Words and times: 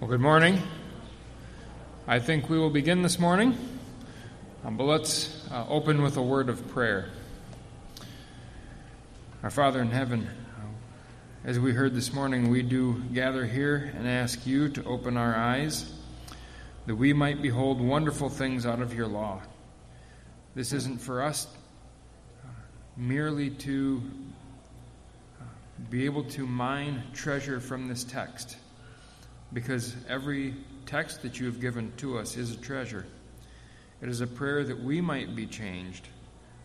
Well, 0.00 0.08
good 0.08 0.22
morning. 0.22 0.62
I 2.08 2.20
think 2.20 2.48
we 2.48 2.56
will 2.58 2.70
begin 2.70 3.02
this 3.02 3.18
morning, 3.18 3.54
um, 4.64 4.78
but 4.78 4.84
let's 4.84 5.46
uh, 5.50 5.66
open 5.68 6.00
with 6.00 6.16
a 6.16 6.22
word 6.22 6.48
of 6.48 6.66
prayer. 6.70 7.10
Our 9.42 9.50
Father 9.50 9.78
in 9.82 9.90
heaven, 9.90 10.26
uh, 10.56 10.62
as 11.44 11.58
we 11.58 11.74
heard 11.74 11.94
this 11.94 12.14
morning, 12.14 12.48
we 12.48 12.62
do 12.62 13.02
gather 13.12 13.44
here 13.44 13.92
and 13.94 14.08
ask 14.08 14.46
you 14.46 14.70
to 14.70 14.82
open 14.84 15.18
our 15.18 15.36
eyes 15.36 15.92
that 16.86 16.96
we 16.96 17.12
might 17.12 17.42
behold 17.42 17.78
wonderful 17.78 18.30
things 18.30 18.64
out 18.64 18.80
of 18.80 18.94
your 18.94 19.06
law. 19.06 19.42
This 20.54 20.72
isn't 20.72 21.02
for 21.02 21.20
us 21.20 21.46
uh, 22.42 22.48
merely 22.96 23.50
to 23.50 24.00
uh, 25.38 25.44
be 25.90 26.06
able 26.06 26.24
to 26.24 26.46
mine 26.46 27.02
treasure 27.12 27.60
from 27.60 27.86
this 27.86 28.02
text 28.02 28.56
because 29.52 29.96
every 30.08 30.54
text 30.86 31.22
that 31.22 31.40
you 31.40 31.46
have 31.46 31.60
given 31.60 31.92
to 31.98 32.18
us 32.18 32.36
is 32.36 32.52
a 32.52 32.56
treasure. 32.56 33.06
It 34.02 34.08
is 34.08 34.20
a 34.20 34.26
prayer 34.26 34.64
that 34.64 34.82
we 34.82 35.00
might 35.00 35.36
be 35.36 35.46
changed, 35.46 36.08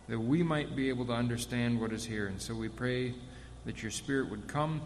that 0.08 0.18
we 0.18 0.42
might 0.42 0.74
be 0.74 0.88
able 0.88 1.04
to 1.06 1.12
understand 1.12 1.80
what 1.80 1.92
is 1.92 2.04
here. 2.04 2.26
And 2.26 2.40
so 2.40 2.54
we 2.54 2.68
pray 2.68 3.14
that 3.64 3.82
your 3.82 3.90
Spirit 3.90 4.30
would 4.30 4.46
come, 4.46 4.80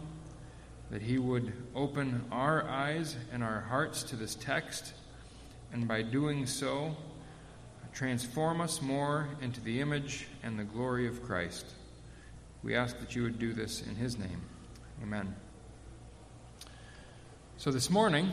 that 0.89 1.01
He 1.01 1.17
would 1.17 1.53
open 1.75 2.25
our 2.31 2.67
eyes 2.67 3.15
and 3.31 3.43
our 3.43 3.61
hearts 3.61 4.03
to 4.03 4.15
this 4.15 4.35
text, 4.35 4.93
and 5.71 5.87
by 5.87 6.01
doing 6.01 6.45
so, 6.45 6.95
transform 7.93 8.61
us 8.61 8.81
more 8.81 9.29
into 9.41 9.61
the 9.61 9.79
image 9.79 10.27
and 10.43 10.57
the 10.57 10.63
glory 10.63 11.07
of 11.07 11.23
Christ. 11.23 11.65
We 12.63 12.75
ask 12.75 12.99
that 12.99 13.15
you 13.15 13.23
would 13.23 13.39
do 13.39 13.53
this 13.53 13.81
in 13.81 13.95
His 13.95 14.17
name. 14.17 14.41
Amen. 15.01 15.33
So 17.61 17.69
this 17.69 17.91
morning, 17.91 18.31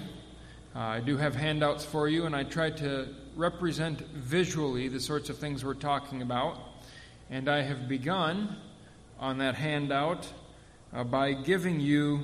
uh, 0.74 0.78
I 0.78 1.00
do 1.00 1.18
have 1.18 1.36
handouts 1.36 1.84
for 1.84 2.08
you, 2.08 2.25
and 2.25 2.34
I 2.34 2.44
tried 2.44 2.78
to 2.78 3.08
represent 3.36 4.00
visually 4.00 4.89
the 4.89 5.00
sorts 5.00 5.28
of 5.28 5.36
things 5.36 5.62
we're 5.62 5.75
talking 5.75 6.22
about. 6.22 6.58
And 7.28 7.47
I 7.47 7.61
have 7.61 7.89
begun 7.91 8.56
on 9.20 9.36
that 9.36 9.55
handout 9.55 10.27
uh, 10.94 11.05
by 11.05 11.34
giving 11.34 11.78
you 11.78 12.22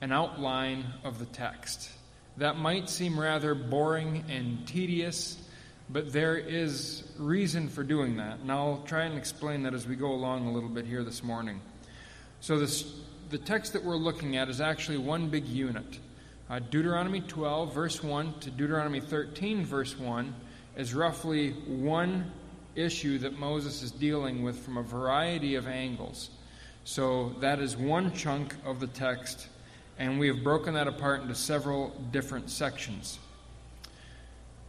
an 0.00 0.12
outline 0.12 0.84
of 1.02 1.18
the 1.18 1.24
text. 1.24 1.90
That 2.36 2.56
might 2.56 2.88
seem 2.88 3.18
rather 3.18 3.56
boring 3.56 4.22
and 4.28 4.64
tedious, 4.68 5.42
but 5.90 6.12
there 6.12 6.36
is 6.36 7.02
reason 7.18 7.68
for 7.68 7.82
doing 7.82 8.18
that. 8.18 8.38
And 8.38 8.52
I'll 8.52 8.84
try 8.86 9.02
and 9.02 9.18
explain 9.18 9.64
that 9.64 9.74
as 9.74 9.88
we 9.88 9.96
go 9.96 10.12
along 10.12 10.46
a 10.46 10.52
little 10.52 10.68
bit 10.68 10.86
here 10.86 11.02
this 11.02 11.24
morning. 11.24 11.60
So, 12.38 12.56
this, 12.56 12.88
the 13.30 13.38
text 13.38 13.72
that 13.72 13.82
we're 13.82 13.96
looking 13.96 14.36
at 14.36 14.48
is 14.48 14.60
actually 14.60 14.98
one 14.98 15.28
big 15.28 15.44
unit. 15.46 15.98
Uh, 16.48 16.60
Deuteronomy 16.60 17.20
12, 17.22 17.74
verse 17.74 18.04
1 18.04 18.34
to 18.38 18.50
Deuteronomy 18.52 19.00
13, 19.00 19.64
verse 19.64 19.98
1 19.98 20.32
is 20.76 20.94
roughly 20.94 21.50
one 21.66 22.30
issue 22.76 23.18
that 23.18 23.36
Moses 23.36 23.82
is 23.82 23.90
dealing 23.90 24.44
with 24.44 24.56
from 24.60 24.76
a 24.76 24.82
variety 24.82 25.56
of 25.56 25.66
angles. 25.66 26.30
So 26.84 27.30
that 27.40 27.58
is 27.58 27.76
one 27.76 28.12
chunk 28.12 28.54
of 28.64 28.78
the 28.78 28.86
text, 28.86 29.48
and 29.98 30.20
we 30.20 30.28
have 30.28 30.44
broken 30.44 30.74
that 30.74 30.86
apart 30.86 31.22
into 31.22 31.34
several 31.34 31.88
different 32.12 32.48
sections. 32.48 33.18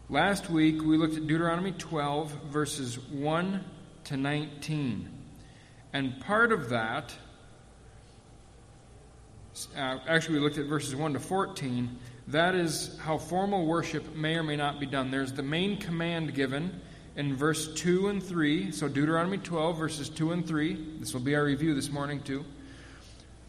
Last 0.09 0.49
week, 0.49 0.81
we 0.81 0.97
looked 0.97 1.17
at 1.17 1.27
Deuteronomy 1.27 1.73
12, 1.73 2.31
verses 2.45 2.97
1 2.97 3.63
to 4.05 4.17
19. 4.17 5.09
And 5.93 6.19
part 6.21 6.51
of 6.51 6.69
that 6.69 7.13
uh, 9.75 9.99
actually, 10.07 10.35
we 10.35 10.43
looked 10.43 10.57
at 10.57 10.65
verses 10.65 10.95
1 10.95 11.13
to 11.13 11.19
14. 11.19 11.97
That 12.27 12.53
is 12.55 12.97
how 12.99 13.17
formal 13.17 13.65
worship 13.65 14.15
may 14.15 14.35
or 14.35 14.43
may 14.43 14.55
not 14.55 14.79
be 14.79 14.85
done. 14.85 15.09
There's 15.09 15.33
the 15.33 15.43
main 15.43 15.77
command 15.77 16.33
given 16.33 16.79
in 17.15 17.35
verse 17.35 17.73
2 17.73 18.09
and 18.09 18.21
3. 18.21 18.71
So, 18.71 18.87
Deuteronomy 18.87 19.37
12, 19.37 19.77
verses 19.77 20.09
2 20.09 20.33
and 20.33 20.47
3. 20.47 20.97
This 20.99 21.13
will 21.13 21.21
be 21.21 21.35
our 21.35 21.43
review 21.43 21.73
this 21.73 21.89
morning, 21.89 22.21
too. 22.21 22.45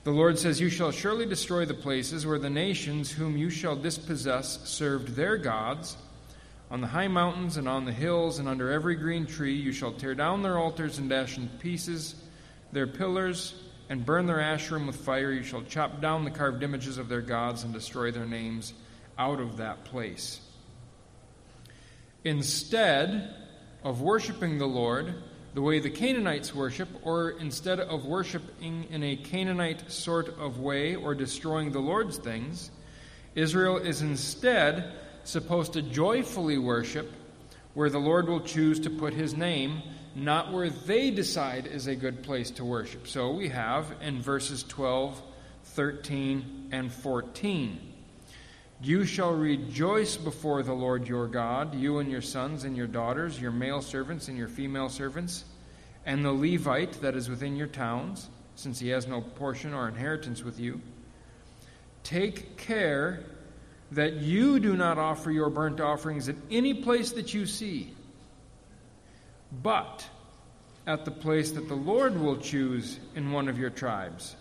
The 0.05 0.11
Lord 0.11 0.39
says, 0.39 0.61
You 0.61 0.71
shall 0.71 0.93
surely 0.93 1.27
destroy 1.27 1.67
the 1.67 1.75
places 1.75 2.27
where 2.27 2.39
the 2.39 2.49
nations 2.49 3.11
whom 3.11 3.37
you 3.37 3.51
shall 3.51 3.77
dispossess 3.77 4.67
served 4.69 5.09
their 5.17 5.37
gods. 5.37 5.97
On 6.71 6.81
the 6.81 6.87
high 6.87 7.09
mountains 7.09 7.57
and 7.57 7.69
on 7.69 7.85
the 7.85 7.93
hills 7.93 8.39
and 8.39 8.49
under 8.49 8.71
every 8.71 8.95
green 8.95 9.27
tree 9.27 9.55
you 9.55 9.73
shall 9.73 9.93
tear 9.93 10.15
down 10.15 10.43
their 10.43 10.59
altars 10.59 10.99
and 10.99 11.09
dash 11.09 11.37
in 11.37 11.49
pieces 11.59 12.15
their 12.73 12.87
pillars 12.87 13.55
and 13.89 14.05
burn 14.05 14.27
their 14.27 14.39
Asherim 14.39 14.87
with 14.87 14.97
fire. 14.97 15.33
You 15.33 15.43
shall 15.43 15.63
chop 15.63 16.01
down 16.01 16.25
the 16.25 16.31
carved 16.31 16.63
images 16.63 16.99
of 16.99 17.09
their 17.09 17.23
gods 17.23 17.65
and 17.65 17.73
destroy 17.73 18.11
their 18.11 18.27
names 18.27 18.75
out 19.19 19.41
of 19.41 19.57
that 19.57 19.85
place. 19.85 20.41
Instead 22.25 23.35
of 23.83 24.01
worshiping 24.01 24.59
the 24.59 24.67
Lord 24.67 25.15
the 25.55 25.63
way 25.63 25.81
the 25.81 25.91
Canaanites 25.91 26.55
worship, 26.55 26.89
or 27.03 27.31
instead 27.31 27.81
of 27.81 28.07
worshiping 28.07 28.87
in 28.91 29.03
a 29.03 29.17
Canaanite 29.17 29.91
sort 29.91 30.29
of 30.39 30.61
way 30.61 30.95
or 30.95 31.15
destroying 31.15 31.73
the 31.73 31.81
Lord's 31.81 32.19
things, 32.19 32.71
Israel 33.35 33.79
is 33.79 34.03
instead 34.03 34.93
supposed 35.25 35.73
to 35.73 35.83
joyfully 35.83 36.59
worship 36.59 37.13
where 37.75 37.91
the 37.91 37.99
Lord 37.99 38.29
will 38.29 38.41
choose 38.41 38.79
to 38.81 38.91
put 38.91 39.15
his 39.15 39.37
name 39.37 39.83
not 40.15 40.53
where 40.53 40.71
they 40.71 41.11
decide 41.11 41.67
is 41.67 41.87
a 41.87 41.95
good 41.95 42.23
place 42.23 42.51
to 42.53 42.65
worship. 42.65 43.07
So 43.07 43.31
we 43.31 43.49
have 43.49 43.87
in 44.01 44.21
verses 44.21 44.63
12, 44.65 45.21
13, 45.65 46.69
and 46.73 46.93
14. 46.93 47.81
You 48.81 49.05
shall 49.05 49.33
rejoice 49.33 50.17
before 50.17 50.63
the 50.63 50.73
Lord 50.73 51.09
your 51.09 51.27
God, 51.27 51.75
you 51.75 51.99
and 51.99 52.11
your 52.11 52.23
sons 52.23 52.65
and 52.65 52.77
your 52.77 52.87
daughters, 52.87 53.41
your 53.41 53.51
male 53.51 53.83
servants 53.83 54.29
and 54.29 54.39
your 54.39 54.49
female 54.49 54.89
servants, 54.89 55.45
and 56.07 56.25
the 56.25 56.33
Levite 56.33 57.01
that 57.03 57.17
is 57.17 57.29
within 57.29 57.57
your 57.57 57.67
towns, 57.67 58.29
since 58.55 58.79
he 58.79 58.89
has 58.91 59.07
no 59.07 59.21
portion 59.21 59.75
or 59.75 59.89
inheritance 59.89 60.45
with 60.45 60.61
you. 60.61 60.81
Take 62.05 62.57
care 62.57 63.25
that 63.93 64.15
you 64.15 64.61
do 64.61 64.77
not 64.77 64.99
offer 64.99 65.31
your 65.31 65.51
burnt 65.51 65.81
offerings 65.81 66.29
at 66.29 66.37
any 66.51 66.75
place 66.75 67.13
that 67.13 67.35
you 67.35 67.47
see 67.47 67.95
but 69.51 70.07
at 70.87 71.05
the 71.05 71.11
place 71.11 71.53
that 71.53 71.69
the 71.69 71.75
Lord 71.75 72.19
will 72.19 72.39
choose 72.39 72.99
in 73.15 73.31
one 73.31 73.49
of 73.49 73.59
your 73.59 73.71
tribes. 73.71 74.37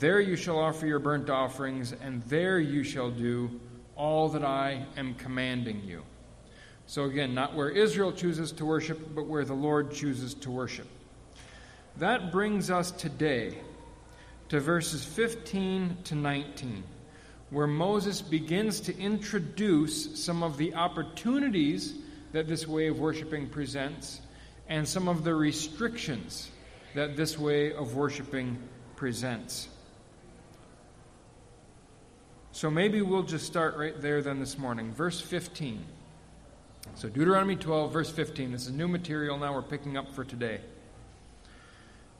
There 0.00 0.20
you 0.20 0.34
shall 0.34 0.58
offer 0.58 0.86
your 0.86 0.98
burnt 0.98 1.28
offerings, 1.28 1.92
and 1.92 2.22
there 2.24 2.58
you 2.58 2.82
shall 2.84 3.10
do 3.10 3.60
all 3.96 4.30
that 4.30 4.44
I 4.44 4.86
am 4.96 5.14
commanding 5.14 5.82
you. 5.84 6.02
So, 6.86 7.04
again, 7.04 7.34
not 7.34 7.54
where 7.54 7.70
Israel 7.70 8.12
chooses 8.12 8.52
to 8.52 8.64
worship, 8.64 9.14
but 9.14 9.26
where 9.26 9.44
the 9.44 9.54
Lord 9.54 9.92
chooses 9.92 10.34
to 10.34 10.50
worship. 10.50 10.86
That 11.98 12.32
brings 12.32 12.70
us 12.70 12.90
today 12.90 13.58
to 14.48 14.60
verses 14.60 15.04
15 15.04 15.98
to 16.04 16.14
19, 16.14 16.82
where 17.50 17.66
Moses 17.66 18.20
begins 18.20 18.80
to 18.80 18.98
introduce 18.98 20.22
some 20.22 20.42
of 20.42 20.56
the 20.56 20.74
opportunities 20.74 21.94
that 22.32 22.48
this 22.48 22.66
way 22.66 22.88
of 22.88 22.98
worshiping 22.98 23.48
presents 23.48 24.20
and 24.68 24.88
some 24.88 25.08
of 25.08 25.24
the 25.24 25.34
restrictions 25.34 26.50
that 26.94 27.16
this 27.16 27.38
way 27.38 27.72
of 27.72 27.94
worshiping 27.94 28.56
presents. 28.96 29.68
So 32.52 32.70
maybe 32.70 33.02
we'll 33.02 33.24
just 33.24 33.46
start 33.46 33.76
right 33.76 34.00
there 34.00 34.22
then 34.22 34.38
this 34.38 34.56
morning. 34.56 34.92
Verse 34.92 35.20
15. 35.20 35.84
So, 36.96 37.08
Deuteronomy 37.08 37.56
12, 37.56 37.92
verse 37.92 38.10
15. 38.10 38.52
This 38.52 38.66
is 38.66 38.72
new 38.72 38.86
material 38.86 39.38
now 39.38 39.54
we're 39.54 39.62
picking 39.62 39.96
up 39.96 40.12
for 40.12 40.22
today. 40.22 40.60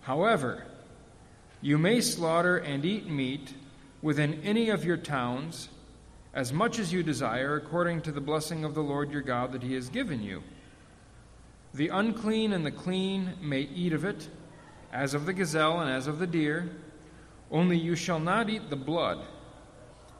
However, 0.00 0.64
you 1.60 1.78
may 1.78 2.00
slaughter 2.00 2.56
and 2.56 2.84
eat 2.84 3.08
meat 3.08 3.54
within 4.02 4.40
any 4.42 4.70
of 4.70 4.84
your 4.84 4.96
towns 4.96 5.68
as 6.34 6.52
much 6.52 6.78
as 6.78 6.92
you 6.92 7.02
desire, 7.02 7.54
according 7.54 8.00
to 8.02 8.12
the 8.12 8.20
blessing 8.20 8.64
of 8.64 8.74
the 8.74 8.82
Lord 8.82 9.12
your 9.12 9.22
God 9.22 9.52
that 9.52 9.62
he 9.62 9.74
has 9.74 9.88
given 9.88 10.22
you. 10.22 10.42
The 11.74 11.88
unclean 11.88 12.52
and 12.52 12.64
the 12.64 12.70
clean 12.70 13.32
may 13.42 13.62
eat 13.62 13.92
of 13.92 14.04
it, 14.04 14.28
as 14.92 15.12
of 15.12 15.26
the 15.26 15.32
gazelle 15.32 15.80
and 15.80 15.90
as 15.90 16.06
of 16.06 16.20
the 16.20 16.26
deer. 16.26 16.70
Only 17.50 17.76
you 17.76 17.96
shall 17.96 18.20
not 18.20 18.48
eat 18.48 18.70
the 18.70 18.76
blood. 18.76 19.18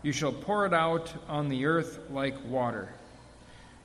You 0.03 0.11
shall 0.11 0.33
pour 0.33 0.67
it 0.67 0.75
out 0.75 1.15
on 1.29 1.49
the 1.49 1.65
earth 1.65 2.01
like 2.11 2.35
water. 2.49 2.93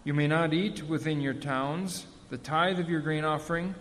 You 0.03 0.15
may 0.15 0.25
not 0.27 0.51
eat 0.51 0.81
within 0.81 1.21
your 1.21 1.35
towns 1.35 2.07
the 2.31 2.39
tithe 2.39 2.79
of 2.79 2.89
your 2.89 3.01
grain 3.01 3.23
offering, 3.23 3.75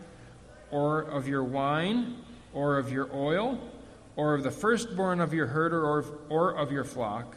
or 0.71 1.01
of 1.01 1.27
your 1.27 1.45
wine, 1.45 2.17
or 2.53 2.77
of 2.77 2.93
your 2.93 3.09
oil, 3.15 3.59
or 4.17 4.35
of 4.35 4.43
the 4.43 4.51
firstborn 4.51 5.19
of 5.19 5.33
your 5.33 5.47
herd 5.47 5.73
or, 5.73 6.05
or 6.29 6.57
of 6.57 6.71
your 6.71 6.85
flock, 6.85 7.37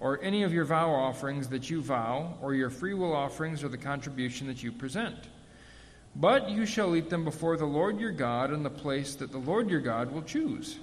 or 0.00 0.18
any 0.22 0.44
of 0.44 0.52
your 0.54 0.64
vow 0.64 0.90
offerings 0.90 1.48
that 1.48 1.68
you 1.68 1.82
vow, 1.82 2.38
or 2.40 2.54
your 2.54 2.70
freewill 2.70 3.12
offerings, 3.12 3.62
or 3.62 3.68
the 3.68 3.76
contribution 3.76 4.46
that 4.46 4.62
you 4.62 4.72
present. 4.72 5.28
But 6.16 6.50
you 6.50 6.66
shall 6.66 6.96
eat 6.96 7.08
them 7.08 7.24
before 7.24 7.56
the 7.56 7.66
Lord 7.66 8.00
your 8.00 8.10
God 8.12 8.52
in 8.52 8.62
the 8.62 8.70
place 8.70 9.14
that 9.16 9.30
the 9.30 9.38
Lord 9.38 9.70
your 9.70 9.80
God 9.80 10.12
will 10.12 10.22
choose. 10.22 10.78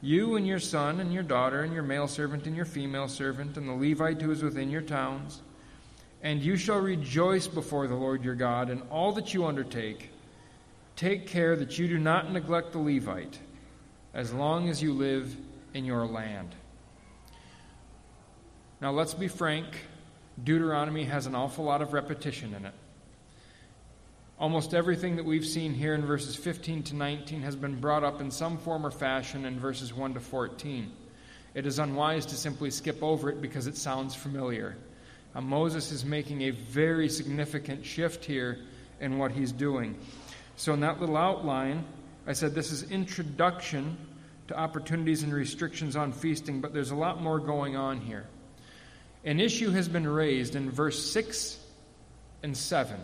You 0.00 0.36
and 0.36 0.46
your 0.46 0.60
son 0.60 1.00
and 1.00 1.12
your 1.12 1.22
daughter 1.22 1.62
and 1.62 1.72
your 1.72 1.82
male 1.82 2.06
servant 2.06 2.46
and 2.46 2.54
your 2.54 2.66
female 2.66 3.08
servant 3.08 3.56
and 3.56 3.68
the 3.68 3.72
Levite 3.72 4.20
who 4.20 4.30
is 4.30 4.42
within 4.42 4.70
your 4.70 4.82
towns. 4.82 5.40
And 6.22 6.42
you 6.42 6.56
shall 6.56 6.78
rejoice 6.78 7.46
before 7.48 7.86
the 7.86 7.94
Lord 7.94 8.22
your 8.24 8.34
God 8.34 8.70
in 8.70 8.82
all 8.82 9.12
that 9.12 9.34
you 9.34 9.46
undertake. 9.46 10.10
Take 10.96 11.26
care 11.26 11.56
that 11.56 11.78
you 11.78 11.88
do 11.88 11.98
not 11.98 12.30
neglect 12.30 12.72
the 12.72 12.78
Levite 12.78 13.38
as 14.14 14.32
long 14.32 14.68
as 14.68 14.82
you 14.82 14.92
live 14.92 15.34
in 15.74 15.84
your 15.84 16.06
land. 16.06 16.54
Now, 18.80 18.92
let's 18.92 19.14
be 19.14 19.28
frank. 19.28 19.66
Deuteronomy 20.42 21.04
has 21.04 21.26
an 21.26 21.34
awful 21.34 21.64
lot 21.64 21.82
of 21.82 21.92
repetition 21.92 22.54
in 22.54 22.66
it. 22.66 22.74
Almost 24.38 24.74
everything 24.74 25.16
that 25.16 25.24
we've 25.24 25.46
seen 25.46 25.74
here 25.74 25.94
in 25.94 26.04
verses 26.04 26.34
15 26.34 26.82
to 26.84 26.96
19 26.96 27.42
has 27.42 27.54
been 27.54 27.80
brought 27.80 28.02
up 28.02 28.20
in 28.20 28.32
some 28.32 28.58
form 28.58 28.84
or 28.84 28.90
fashion 28.90 29.44
in 29.44 29.60
verses 29.60 29.94
1 29.94 30.14
to 30.14 30.20
14. 30.20 30.90
It 31.54 31.66
is 31.66 31.78
unwise 31.78 32.26
to 32.26 32.34
simply 32.34 32.72
skip 32.72 33.00
over 33.00 33.30
it 33.30 33.40
because 33.40 33.68
it 33.68 33.76
sounds 33.76 34.12
familiar. 34.14 34.76
Moses 35.40 35.92
is 35.92 36.04
making 36.04 36.42
a 36.42 36.50
very 36.50 37.08
significant 37.08 37.86
shift 37.86 38.24
here 38.24 38.58
in 39.00 39.18
what 39.18 39.30
he's 39.30 39.52
doing. 39.52 39.96
So, 40.56 40.72
in 40.72 40.80
that 40.80 41.00
little 41.00 41.16
outline, 41.16 41.84
I 42.26 42.32
said 42.32 42.54
this 42.54 42.70
is 42.70 42.90
introduction 42.90 43.96
to 44.48 44.58
opportunities 44.58 45.22
and 45.22 45.32
restrictions 45.32 45.96
on 45.96 46.12
feasting, 46.12 46.60
but 46.60 46.72
there's 46.72 46.90
a 46.90 46.96
lot 46.96 47.22
more 47.22 47.38
going 47.38 47.76
on 47.76 48.00
here. 48.00 48.26
An 49.24 49.40
issue 49.40 49.70
has 49.70 49.88
been 49.88 50.06
raised 50.06 50.54
in 50.54 50.70
verse 50.70 51.12
6 51.12 51.58
and 52.42 52.56
7 52.56 53.00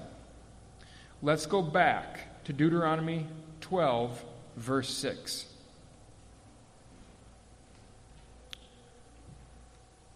Let's 1.22 1.44
go 1.44 1.60
back 1.60 2.44
to 2.44 2.52
Deuteronomy 2.54 3.26
12, 3.60 4.24
verse 4.56 4.88
6. 4.88 5.46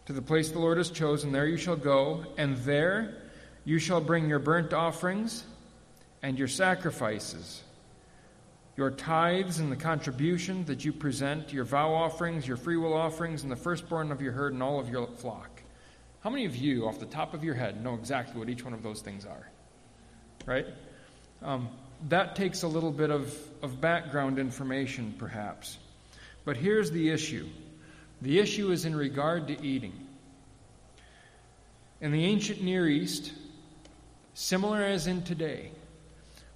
To 0.06 0.12
the 0.14 0.22
place 0.22 0.50
the 0.50 0.58
Lord 0.58 0.78
has 0.78 0.90
chosen, 0.90 1.30
there 1.30 1.46
you 1.46 1.58
shall 1.58 1.76
go, 1.76 2.24
and 2.38 2.56
there 2.58 3.22
you 3.66 3.78
shall 3.78 4.00
bring 4.00 4.30
your 4.30 4.38
burnt 4.38 4.72
offerings 4.72 5.44
and 6.22 6.38
your 6.38 6.48
sacrifices, 6.48 7.62
your 8.76 8.90
tithes 8.90 9.58
and 9.58 9.70
the 9.70 9.76
contribution 9.76 10.64
that 10.64 10.86
you 10.86 10.92
present, 10.92 11.52
your 11.52 11.64
vow 11.64 11.92
offerings, 11.92 12.48
your 12.48 12.56
freewill 12.56 12.94
offerings, 12.94 13.42
and 13.42 13.52
the 13.52 13.56
firstborn 13.56 14.10
of 14.10 14.22
your 14.22 14.32
herd 14.32 14.54
and 14.54 14.62
all 14.62 14.80
of 14.80 14.88
your 14.88 15.06
flock. 15.06 15.62
How 16.20 16.30
many 16.30 16.46
of 16.46 16.56
you, 16.56 16.88
off 16.88 16.98
the 16.98 17.04
top 17.04 17.34
of 17.34 17.44
your 17.44 17.54
head, 17.54 17.84
know 17.84 17.92
exactly 17.92 18.38
what 18.38 18.48
each 18.48 18.64
one 18.64 18.72
of 18.72 18.82
those 18.82 19.02
things 19.02 19.26
are? 19.26 19.50
Right? 20.46 20.66
Um, 21.44 21.68
that 22.08 22.34
takes 22.36 22.62
a 22.62 22.68
little 22.68 22.90
bit 22.90 23.10
of, 23.10 23.36
of 23.62 23.80
background 23.80 24.38
information, 24.38 25.14
perhaps. 25.18 25.76
But 26.44 26.56
here's 26.56 26.90
the 26.90 27.10
issue 27.10 27.46
the 28.22 28.38
issue 28.38 28.70
is 28.70 28.86
in 28.86 28.96
regard 28.96 29.48
to 29.48 29.62
eating. 29.62 29.92
In 32.00 32.10
the 32.12 32.24
ancient 32.24 32.62
Near 32.62 32.88
East, 32.88 33.32
similar 34.32 34.82
as 34.82 35.06
in 35.06 35.22
today, 35.22 35.70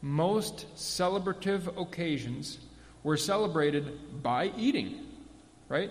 most 0.01 0.67
celebrative 0.77 1.81
occasions 1.81 2.59
were 3.03 3.17
celebrated 3.17 4.23
by 4.23 4.53
eating, 4.57 5.07
right? 5.69 5.91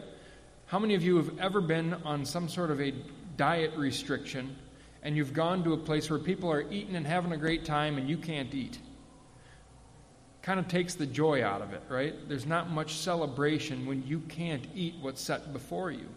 How 0.65 0.79
many 0.79 0.95
of 0.95 1.03
you 1.03 1.17
have 1.17 1.37
ever 1.39 1.61
been 1.61 1.93
on 1.93 2.25
some 2.25 2.49
sort 2.49 2.71
of 2.71 2.81
a 2.81 2.93
diet 3.35 3.73
restriction 3.77 4.55
and 5.03 5.15
you've 5.15 5.33
gone 5.33 5.63
to 5.63 5.73
a 5.73 5.77
place 5.77 6.09
where 6.09 6.19
people 6.19 6.51
are 6.51 6.69
eating 6.71 6.95
and 6.95 7.05
having 7.05 7.31
a 7.31 7.37
great 7.37 7.63
time 7.63 7.97
and 7.97 8.09
you 8.09 8.17
can't 8.17 8.53
eat? 8.53 8.79
Kind 10.47 10.61
of 10.61 10.69
takes 10.69 10.95
the 10.95 11.05
joy 11.05 11.43
out 11.43 11.61
of 11.61 11.73
it, 11.73 11.83
right? 11.89 12.15
There's 12.29 12.45
not 12.45 12.69
much 12.69 12.95
celebration 12.95 13.85
when 13.85 14.07
you 14.07 14.21
can't 14.21 14.65
eat 14.73 14.95
what's 15.01 15.21
set 15.21 15.51
before 15.51 15.91
you. 15.91 16.07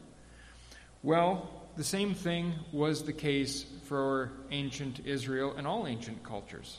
Well, 1.02 1.50
the 1.76 1.82
same 1.82 2.14
thing 2.14 2.54
was 2.70 3.02
the 3.02 3.12
case 3.12 3.66
for 3.86 4.30
ancient 4.52 5.04
Israel 5.04 5.54
and 5.56 5.66
all 5.66 5.84
ancient 5.88 6.22
cultures. 6.22 6.78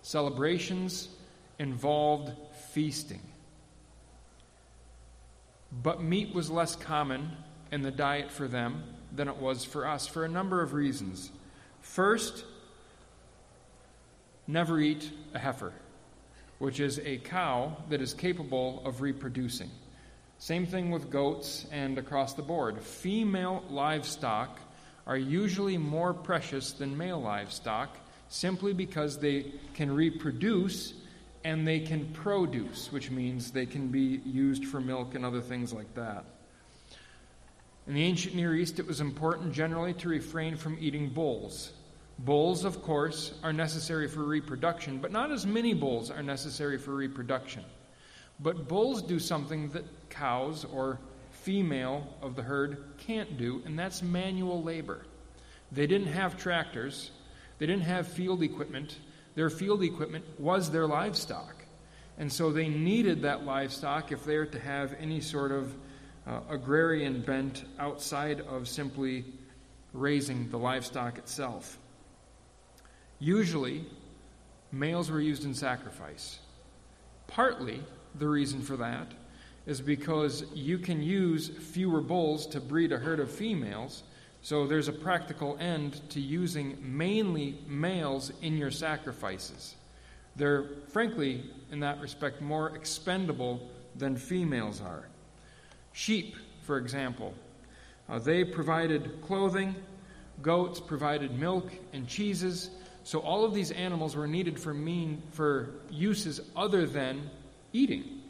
Celebrations 0.00 1.10
involved 1.58 2.32
feasting. 2.72 3.20
But 5.70 6.02
meat 6.02 6.34
was 6.34 6.50
less 6.50 6.74
common 6.74 7.32
in 7.70 7.82
the 7.82 7.90
diet 7.90 8.32
for 8.32 8.48
them 8.48 8.82
than 9.14 9.28
it 9.28 9.36
was 9.36 9.62
for 9.62 9.86
us 9.86 10.06
for 10.06 10.24
a 10.24 10.28
number 10.28 10.62
of 10.62 10.72
reasons. 10.72 11.32
First, 11.82 12.46
never 14.46 14.80
eat 14.80 15.10
a 15.34 15.38
heifer 15.38 15.74
which 16.58 16.80
is 16.80 16.98
a 17.04 17.18
cow 17.18 17.76
that 17.88 18.00
is 18.00 18.14
capable 18.14 18.82
of 18.84 19.00
reproducing. 19.00 19.70
Same 20.38 20.66
thing 20.66 20.90
with 20.90 21.10
goats 21.10 21.66
and 21.72 21.98
across 21.98 22.34
the 22.34 22.42
board. 22.42 22.80
Female 22.80 23.64
livestock 23.70 24.58
are 25.06 25.16
usually 25.16 25.78
more 25.78 26.12
precious 26.12 26.72
than 26.72 26.96
male 26.96 27.20
livestock 27.20 27.96
simply 28.28 28.72
because 28.72 29.18
they 29.18 29.52
can 29.74 29.90
reproduce 29.94 30.94
and 31.44 31.66
they 31.66 31.80
can 31.80 32.06
produce, 32.12 32.92
which 32.92 33.10
means 33.10 33.50
they 33.50 33.66
can 33.66 33.88
be 33.88 34.20
used 34.24 34.66
for 34.66 34.80
milk 34.80 35.14
and 35.14 35.24
other 35.24 35.40
things 35.40 35.72
like 35.72 35.92
that. 35.94 36.24
In 37.86 37.94
the 37.94 38.02
ancient 38.04 38.34
Near 38.34 38.54
East, 38.54 38.78
it 38.78 38.86
was 38.86 39.00
important 39.00 39.54
generally 39.54 39.94
to 39.94 40.08
refrain 40.08 40.56
from 40.56 40.76
eating 40.78 41.08
bulls. 41.08 41.72
Bulls, 42.18 42.64
of 42.64 42.82
course, 42.82 43.34
are 43.42 43.52
necessary 43.52 44.08
for 44.08 44.24
reproduction, 44.24 44.98
but 44.98 45.12
not 45.12 45.30
as 45.30 45.46
many 45.46 45.72
bulls 45.72 46.10
are 46.10 46.22
necessary 46.22 46.76
for 46.76 46.94
reproduction. 46.94 47.64
But 48.40 48.68
bulls 48.68 49.02
do 49.02 49.18
something 49.18 49.68
that 49.70 49.84
cows 50.10 50.64
or 50.64 50.98
female 51.30 52.06
of 52.20 52.34
the 52.34 52.42
herd 52.42 52.84
can't 52.98 53.38
do, 53.38 53.62
and 53.64 53.78
that's 53.78 54.02
manual 54.02 54.62
labor. 54.62 55.06
They 55.70 55.86
didn't 55.86 56.08
have 56.08 56.36
tractors, 56.36 57.10
they 57.58 57.66
didn't 57.66 57.82
have 57.82 58.06
field 58.08 58.42
equipment. 58.42 58.98
Their 59.34 59.50
field 59.50 59.84
equipment 59.84 60.24
was 60.38 60.70
their 60.70 60.86
livestock. 60.86 61.54
And 62.18 62.32
so 62.32 62.50
they 62.50 62.68
needed 62.68 63.22
that 63.22 63.44
livestock 63.44 64.10
if 64.10 64.24
they 64.24 64.36
were 64.36 64.46
to 64.46 64.58
have 64.58 64.96
any 64.98 65.20
sort 65.20 65.52
of 65.52 65.72
uh, 66.26 66.40
agrarian 66.50 67.22
bent 67.22 67.64
outside 67.78 68.40
of 68.40 68.66
simply 68.66 69.24
raising 69.92 70.50
the 70.50 70.58
livestock 70.58 71.18
itself. 71.18 71.78
Usually, 73.18 73.84
males 74.70 75.10
were 75.10 75.20
used 75.20 75.44
in 75.44 75.54
sacrifice. 75.54 76.38
Partly, 77.26 77.82
the 78.14 78.28
reason 78.28 78.62
for 78.62 78.76
that 78.76 79.12
is 79.66 79.80
because 79.80 80.44
you 80.54 80.78
can 80.78 81.02
use 81.02 81.48
fewer 81.48 82.00
bulls 82.00 82.46
to 82.46 82.60
breed 82.60 82.92
a 82.92 82.98
herd 82.98 83.20
of 83.20 83.30
females, 83.30 84.02
so 84.40 84.66
there's 84.66 84.88
a 84.88 84.92
practical 84.92 85.58
end 85.58 86.00
to 86.10 86.20
using 86.20 86.78
mainly 86.80 87.58
males 87.66 88.32
in 88.40 88.56
your 88.56 88.70
sacrifices. 88.70 89.74
They're, 90.36 90.66
frankly, 90.88 91.44
in 91.72 91.80
that 91.80 92.00
respect, 92.00 92.40
more 92.40 92.74
expendable 92.76 93.68
than 93.96 94.16
females 94.16 94.80
are. 94.80 95.08
Sheep, 95.92 96.36
for 96.62 96.78
example, 96.78 97.34
uh, 98.08 98.20
they 98.20 98.44
provided 98.44 99.20
clothing, 99.20 99.74
goats 100.40 100.80
provided 100.80 101.38
milk 101.38 101.72
and 101.92 102.06
cheeses, 102.06 102.70
so 103.08 103.20
all 103.20 103.46
of 103.46 103.54
these 103.54 103.70
animals 103.70 104.14
were 104.14 104.26
needed 104.26 104.60
for 104.60 104.74
mean 104.74 105.22
for 105.30 105.70
uses 105.88 106.42
other 106.54 106.84
than 106.84 107.30
eating. 107.72 108.20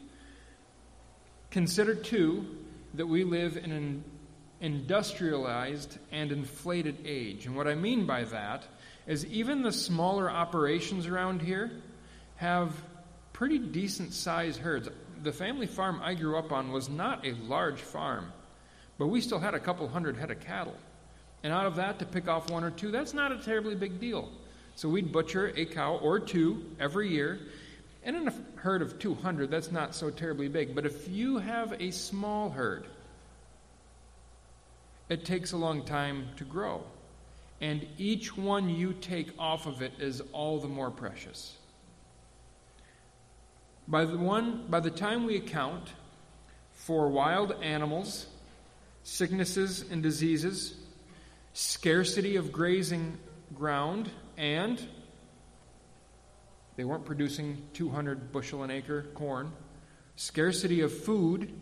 Consider 1.51 1.95
too 1.95 2.45
that 2.93 3.05
we 3.05 3.25
live 3.25 3.57
in 3.57 3.73
an 3.73 4.05
industrialized 4.61 5.97
and 6.13 6.31
inflated 6.31 6.95
age. 7.03 7.45
And 7.45 7.57
what 7.57 7.67
I 7.67 7.75
mean 7.75 8.05
by 8.05 8.23
that 8.23 8.63
is 9.05 9.25
even 9.25 9.63
the 9.63 9.73
smaller 9.73 10.31
operations 10.31 11.07
around 11.07 11.41
here 11.41 11.71
have 12.37 12.71
pretty 13.33 13.59
decent 13.59 14.13
sized 14.13 14.61
herds. 14.61 14.87
The 15.23 15.33
family 15.33 15.67
farm 15.67 15.99
I 16.01 16.13
grew 16.13 16.37
up 16.37 16.53
on 16.53 16.71
was 16.71 16.87
not 16.87 17.27
a 17.27 17.33
large 17.33 17.81
farm, 17.81 18.31
but 18.97 19.07
we 19.07 19.19
still 19.19 19.39
had 19.39 19.55
a 19.55 19.59
couple 19.59 19.85
hundred 19.89 20.15
head 20.15 20.31
of 20.31 20.39
cattle. 20.39 20.77
And 21.43 21.51
out 21.51 21.65
of 21.65 21.75
that, 21.75 21.99
to 21.99 22.05
pick 22.05 22.29
off 22.29 22.49
one 22.49 22.63
or 22.63 22.71
two, 22.71 22.91
that's 22.91 23.13
not 23.13 23.33
a 23.33 23.39
terribly 23.39 23.75
big 23.75 23.99
deal. 23.99 24.29
So 24.79 24.87
we'd 24.87 25.11
butcher 25.11 25.51
a 25.57 25.65
cow 25.65 25.97
or 25.97 26.21
two 26.21 26.63
every 26.79 27.09
year. 27.09 27.37
And 28.01 28.15
in 28.15 28.29
a 28.29 28.33
herd 28.55 28.81
of 28.81 28.97
200, 28.97 29.51
that's 29.51 29.73
not 29.73 29.93
so 29.93 30.09
terribly 30.09 30.47
big. 30.47 30.73
But 30.73 30.85
if 30.85 31.09
you 31.09 31.37
have 31.37 31.73
a 31.81 31.91
small 31.91 32.49
herd, 32.49 32.87
it 35.09 35.25
takes 35.25 35.51
a 35.51 35.57
long 35.57 35.83
time 35.83 36.29
to 36.37 36.45
grow. 36.45 36.81
And 37.59 37.85
each 37.97 38.37
one 38.37 38.69
you 38.69 38.93
take 38.93 39.33
off 39.37 39.65
of 39.65 39.81
it 39.81 39.91
is 39.99 40.21
all 40.31 40.61
the 40.61 40.69
more 40.69 40.91
precious. 40.91 41.57
By 43.85 44.05
the, 44.05 44.17
one, 44.17 44.65
by 44.69 44.79
the 44.79 44.91
time 44.91 45.25
we 45.25 45.35
account 45.35 45.91
for 46.71 47.09
wild 47.09 47.51
animals, 47.61 48.27
sicknesses 49.03 49.83
and 49.91 50.01
diseases, 50.01 50.77
scarcity 51.51 52.37
of 52.37 52.53
grazing 52.53 53.17
ground, 53.53 54.09
and 54.39 54.81
they 56.77 56.85
weren't 56.85 57.05
producing 57.05 57.61
200 57.73 58.31
bushel 58.31 58.63
an 58.63 58.71
acre 58.71 59.03
corn, 59.13 59.51
scarcity 60.15 60.81
of 60.81 60.97
food, 60.97 61.53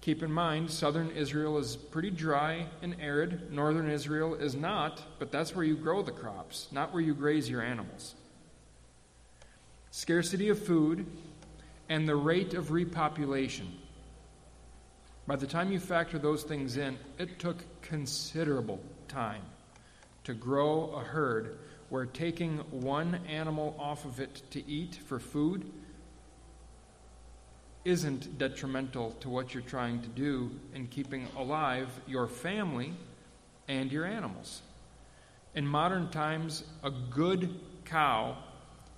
Keep 0.00 0.22
in 0.22 0.32
mind, 0.32 0.70
southern 0.70 1.10
Israel 1.10 1.58
is 1.58 1.76
pretty 1.76 2.10
dry 2.10 2.66
and 2.80 2.96
arid. 3.00 3.52
Northern 3.52 3.90
Israel 3.90 4.34
is 4.34 4.54
not, 4.54 5.02
but 5.18 5.30
that's 5.30 5.54
where 5.54 5.64
you 5.64 5.76
grow 5.76 6.00
the 6.00 6.10
crops, 6.10 6.68
not 6.72 6.94
where 6.94 7.02
you 7.02 7.12
graze 7.12 7.50
your 7.50 7.60
animals. 7.60 8.14
Scarcity 9.90 10.48
of 10.48 10.58
food 10.58 11.04
and 11.90 12.08
the 12.08 12.16
rate 12.16 12.54
of 12.54 12.68
repopulation. 12.68 13.66
By 15.26 15.36
the 15.36 15.46
time 15.46 15.70
you 15.70 15.78
factor 15.78 16.18
those 16.18 16.44
things 16.44 16.78
in, 16.78 16.96
it 17.18 17.38
took 17.38 17.58
considerable 17.82 18.80
time 19.06 19.42
to 20.30 20.34
grow 20.34 20.92
a 20.94 21.00
herd 21.00 21.58
where 21.88 22.06
taking 22.06 22.58
one 22.70 23.18
animal 23.28 23.74
off 23.80 24.04
of 24.04 24.20
it 24.20 24.42
to 24.48 24.64
eat 24.64 24.94
for 25.06 25.18
food 25.18 25.68
isn't 27.84 28.38
detrimental 28.38 29.10
to 29.18 29.28
what 29.28 29.52
you're 29.52 29.62
trying 29.64 30.00
to 30.00 30.08
do 30.10 30.48
in 30.72 30.86
keeping 30.86 31.26
alive 31.36 31.88
your 32.06 32.28
family 32.28 32.92
and 33.66 33.90
your 33.90 34.04
animals. 34.04 34.62
In 35.56 35.66
modern 35.66 36.08
times, 36.10 36.62
a 36.84 36.92
good 36.92 37.52
cow 37.84 38.36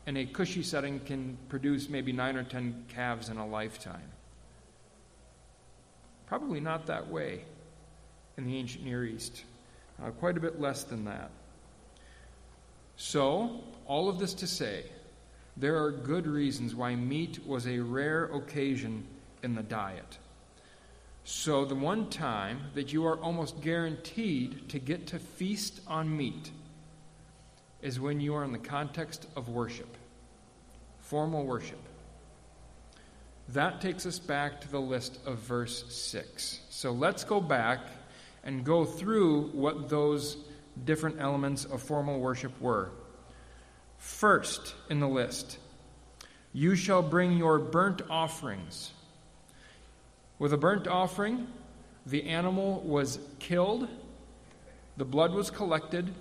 in 0.07 0.19
a 0.19 0.27
cushy 0.27 0.63
setting 0.63 1.01
can 1.01 1.39
produce 1.49 1.89
maybe 1.89 2.13
nine 2.13 2.37
or 2.37 2.45
ten 2.45 2.85
calves 2.89 3.31
in 3.31 3.39
a 3.39 3.47
lifetime. 3.47 4.11
Probably 6.27 6.61
not 6.61 6.85
that 6.89 7.09
way 7.09 7.45
in 8.37 8.45
the 8.45 8.55
ancient 8.59 8.85
Near 8.85 9.07
East, 9.07 9.45
uh, 10.03 10.11
quite 10.11 10.37
a 10.37 10.41
bit 10.41 10.61
less 10.61 10.85
than 10.85 11.05
that. 11.05 11.31
So, 12.97 13.61
all 13.87 14.09
of 14.09 14.19
this 14.19 14.35
to 14.35 14.47
say, 14.47 14.85
there 15.57 15.83
are 15.83 15.91
good 15.91 16.27
reasons 16.27 16.75
why 16.75 16.95
meat 16.95 17.45
was 17.47 17.67
a 17.67 17.79
rare 17.79 18.25
occasion 18.25 19.05
in 19.43 19.55
the 19.55 19.63
diet. 19.63 20.19
So, 21.25 21.65
the 21.65 21.75
one 21.75 22.09
time 22.11 22.61
that 22.75 22.93
you 22.93 23.07
are 23.07 23.17
almost 23.19 23.61
guaranteed 23.61 24.69
to 24.71 24.79
get 24.79 25.07
to 25.09 25.19
feast 25.19 25.81
on 25.87 26.15
meat 26.17 26.51
is 27.81 27.99
when 27.99 28.21
you 28.21 28.35
are 28.35 28.45
in 28.45 28.53
the 28.53 28.59
context 28.59 29.27
of 29.37 29.49
worship, 29.49 29.97
formal 31.01 31.45
worship. 31.45 31.81
That 33.49 33.81
takes 33.81 34.07
us 34.07 34.19
back 34.19 34.61
to 34.63 34.71
the 34.71 34.81
list 34.81 35.19
of 35.27 35.39
verse 35.39 35.85
6. 35.93 36.61
So 36.71 36.93
let's 36.93 37.25
go 37.25 37.41
back 37.41 37.81
and 38.45 38.65
go 38.65 38.85
through 38.85 39.49
what 39.53 39.89
those 39.89 40.37
different 40.85 41.21
elements 41.21 41.65
of 41.65 41.83
formal 41.83 42.19
worship 42.21 42.59
were. 42.61 42.91
First 43.99 44.75
in 44.91 45.01
the 45.01 45.09
list, 45.09 45.59
you 46.53 46.75
shall 46.75 47.03
bring 47.03 47.37
your 47.37 47.59
burnt 47.59 48.03
offerings. 48.11 48.93
With 50.39 50.53
a 50.53 50.57
burnt 50.57 50.89
offering, 50.89 51.47
the 52.05 52.25
animal 52.25 52.81
was 52.81 53.19
killed, 53.39 53.89
the 54.97 55.05
blood 55.05 55.33
was 55.33 55.51
collected, 55.51 56.13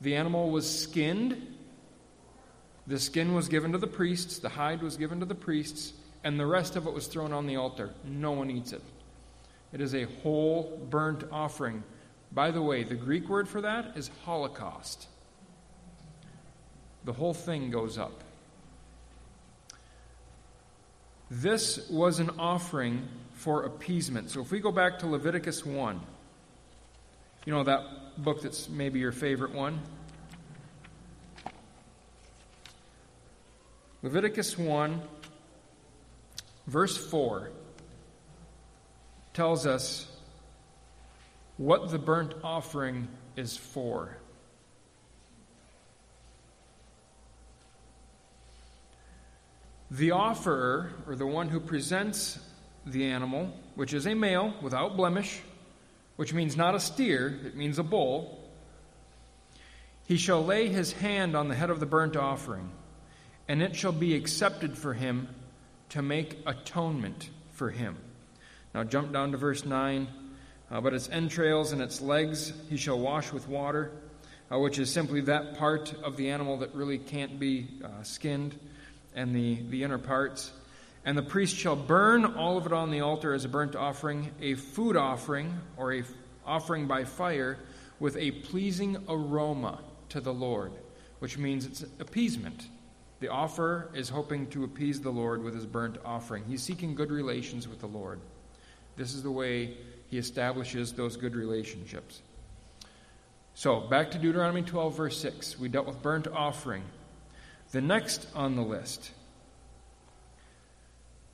the 0.00 0.14
animal 0.14 0.50
was 0.50 0.82
skinned, 0.82 1.56
the 2.86 2.98
skin 2.98 3.34
was 3.34 3.48
given 3.48 3.72
to 3.72 3.78
the 3.78 3.86
priests, 3.86 4.38
the 4.38 4.48
hide 4.48 4.82
was 4.82 4.96
given 4.96 5.20
to 5.20 5.26
the 5.26 5.34
priests, 5.34 5.94
and 6.22 6.38
the 6.38 6.46
rest 6.46 6.76
of 6.76 6.86
it 6.86 6.92
was 6.92 7.06
thrown 7.06 7.32
on 7.32 7.46
the 7.46 7.56
altar. 7.56 7.90
No 8.04 8.32
one 8.32 8.50
eats 8.50 8.72
it. 8.72 8.82
It 9.72 9.80
is 9.80 9.94
a 9.94 10.04
whole 10.22 10.86
burnt 10.90 11.24
offering. 11.30 11.82
By 12.32 12.50
the 12.50 12.62
way, 12.62 12.84
the 12.84 12.94
Greek 12.94 13.28
word 13.28 13.48
for 13.48 13.60
that 13.60 13.96
is 13.96 14.10
holocaust. 14.24 15.06
The 17.04 17.12
whole 17.12 17.34
thing 17.34 17.70
goes 17.70 17.98
up. 17.98 18.24
This 21.30 21.88
was 21.88 22.18
an 22.18 22.30
offering 22.38 23.08
for 23.34 23.62
appeasement. 23.62 24.30
So 24.30 24.40
if 24.40 24.50
we 24.50 24.60
go 24.60 24.72
back 24.72 24.98
to 24.98 25.06
Leviticus 25.06 25.64
1, 25.64 26.00
you 27.46 27.52
know 27.52 27.62
that 27.62 28.22
book 28.22 28.42
that's 28.42 28.68
maybe 28.68 28.98
your 28.98 29.12
favorite 29.12 29.54
one? 29.54 29.80
Leviticus 34.02 34.58
1, 34.58 35.00
verse 36.66 36.96
4 36.96 37.50
tells 39.40 39.66
us 39.66 40.06
what 41.56 41.90
the 41.90 41.98
burnt 41.98 42.34
offering 42.44 43.08
is 43.36 43.56
for. 43.56 44.18
The 49.90 50.10
offerer, 50.10 50.90
or 51.06 51.16
the 51.16 51.26
one 51.26 51.48
who 51.48 51.58
presents 51.58 52.38
the 52.84 53.06
animal, 53.06 53.50
which 53.76 53.94
is 53.94 54.06
a 54.06 54.14
male 54.14 54.52
without 54.60 54.94
blemish, 54.98 55.40
which 56.16 56.34
means 56.34 56.54
not 56.54 56.74
a 56.74 56.80
steer, 56.80 57.40
it 57.42 57.56
means 57.56 57.78
a 57.78 57.82
bull, 57.82 58.46
he 60.06 60.18
shall 60.18 60.44
lay 60.44 60.68
his 60.68 60.92
hand 60.92 61.34
on 61.34 61.48
the 61.48 61.54
head 61.54 61.70
of 61.70 61.80
the 61.80 61.86
burnt 61.86 62.14
offering, 62.14 62.70
and 63.48 63.62
it 63.62 63.74
shall 63.74 63.90
be 63.90 64.14
accepted 64.14 64.76
for 64.76 64.92
him 64.92 65.28
to 65.88 66.02
make 66.02 66.36
atonement 66.44 67.30
for 67.54 67.70
him. 67.70 67.96
Now 68.74 68.84
jump 68.84 69.12
down 69.12 69.32
to 69.32 69.38
verse 69.38 69.64
9. 69.64 70.08
Uh, 70.70 70.80
but 70.80 70.94
its 70.94 71.08
entrails 71.08 71.72
and 71.72 71.82
its 71.82 72.00
legs 72.00 72.52
he 72.68 72.76
shall 72.76 72.98
wash 72.98 73.32
with 73.32 73.48
water, 73.48 73.90
uh, 74.52 74.58
which 74.58 74.78
is 74.78 74.90
simply 74.90 75.20
that 75.22 75.58
part 75.58 75.92
of 76.04 76.16
the 76.16 76.30
animal 76.30 76.58
that 76.58 76.72
really 76.74 76.98
can't 76.98 77.40
be 77.40 77.66
uh, 77.84 78.02
skinned, 78.02 78.56
and 79.14 79.34
the, 79.34 79.60
the 79.70 79.82
inner 79.82 79.98
parts. 79.98 80.52
And 81.04 81.18
the 81.18 81.22
priest 81.22 81.56
shall 81.56 81.74
burn 81.74 82.24
all 82.24 82.56
of 82.56 82.66
it 82.66 82.72
on 82.72 82.90
the 82.90 83.00
altar 83.00 83.32
as 83.32 83.44
a 83.44 83.48
burnt 83.48 83.74
offering, 83.74 84.30
a 84.40 84.54
food 84.54 84.96
offering, 84.96 85.58
or 85.76 85.92
a 85.92 86.00
f- 86.00 86.12
offering 86.46 86.86
by 86.86 87.04
fire, 87.04 87.58
with 87.98 88.16
a 88.16 88.30
pleasing 88.30 88.96
aroma 89.08 89.80
to 90.10 90.20
the 90.20 90.32
Lord, 90.32 90.72
which 91.18 91.36
means 91.36 91.66
it's 91.66 91.82
appeasement. 91.98 92.68
The 93.18 93.28
offerer 93.28 93.90
is 93.92 94.08
hoping 94.08 94.46
to 94.50 94.62
appease 94.62 95.00
the 95.00 95.10
Lord 95.10 95.42
with 95.42 95.54
his 95.54 95.66
burnt 95.66 95.98
offering. 96.04 96.44
He's 96.46 96.62
seeking 96.62 96.94
good 96.94 97.10
relations 97.10 97.66
with 97.66 97.80
the 97.80 97.88
Lord. 97.88 98.20
This 99.00 99.14
is 99.14 99.22
the 99.22 99.30
way 99.30 99.78
he 100.10 100.18
establishes 100.18 100.92
those 100.92 101.16
good 101.16 101.34
relationships. 101.34 102.20
So, 103.54 103.80
back 103.80 104.10
to 104.10 104.18
Deuteronomy 104.18 104.60
12, 104.60 104.94
verse 104.94 105.18
6. 105.22 105.58
We 105.58 105.70
dealt 105.70 105.86
with 105.86 106.02
burnt 106.02 106.28
offering. 106.28 106.82
The 107.72 107.80
next 107.80 108.28
on 108.34 108.56
the 108.56 108.62
list 108.62 109.10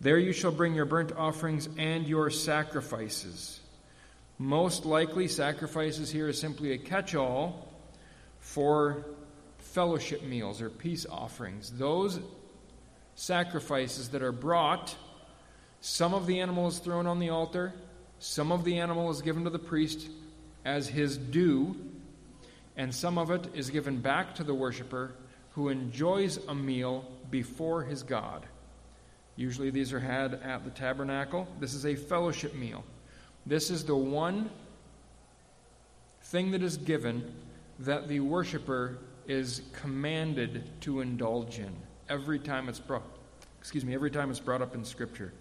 There 0.00 0.16
you 0.16 0.32
shall 0.32 0.52
bring 0.52 0.76
your 0.76 0.84
burnt 0.84 1.10
offerings 1.16 1.68
and 1.76 2.06
your 2.06 2.30
sacrifices. 2.30 3.58
Most 4.38 4.86
likely, 4.86 5.26
sacrifices 5.26 6.08
here 6.08 6.28
is 6.28 6.38
simply 6.38 6.70
a 6.70 6.78
catch 6.78 7.16
all 7.16 7.66
for 8.38 9.06
fellowship 9.58 10.22
meals 10.22 10.62
or 10.62 10.70
peace 10.70 11.04
offerings. 11.10 11.72
Those 11.72 12.20
sacrifices 13.16 14.10
that 14.10 14.22
are 14.22 14.30
brought, 14.30 14.94
some 15.86 16.14
of 16.14 16.26
the 16.26 16.40
animal 16.40 16.66
is 16.66 16.80
thrown 16.80 17.06
on 17.06 17.20
the 17.20 17.28
altar, 17.30 17.72
some 18.18 18.50
of 18.50 18.64
the 18.64 18.76
animal 18.76 19.08
is 19.08 19.22
given 19.22 19.44
to 19.44 19.50
the 19.50 19.58
priest 19.58 20.08
as 20.64 20.88
his 20.88 21.16
due, 21.16 21.76
and 22.76 22.92
some 22.92 23.16
of 23.16 23.30
it 23.30 23.46
is 23.54 23.70
given 23.70 24.00
back 24.00 24.34
to 24.34 24.42
the 24.42 24.52
worshiper 24.52 25.12
who 25.52 25.68
enjoys 25.68 26.38
a 26.48 26.54
meal 26.54 27.04
before 27.30 27.84
his 27.84 28.02
God. 28.02 28.44
Usually 29.36 29.70
these 29.70 29.92
are 29.92 30.00
had 30.00 30.34
at 30.34 30.64
the 30.64 30.70
tabernacle. 30.70 31.46
This 31.60 31.72
is 31.72 31.86
a 31.86 31.94
fellowship 31.94 32.56
meal. 32.56 32.82
This 33.46 33.70
is 33.70 33.84
the 33.84 33.94
one 33.94 34.50
thing 36.20 36.50
that 36.50 36.64
is 36.64 36.78
given 36.78 37.32
that 37.78 38.08
the 38.08 38.18
worshiper 38.18 38.98
is 39.28 39.62
commanded 39.72 40.68
to 40.80 41.00
indulge 41.00 41.60
in 41.60 41.72
every 42.08 42.40
time 42.40 42.68
it's 42.68 42.80
brought 42.80 43.04
excuse 43.60 43.84
me 43.84 43.94
every 43.94 44.10
time 44.10 44.30
it's 44.30 44.40
brought 44.40 44.62
up 44.62 44.74
in 44.74 44.84
scripture. 44.84 45.32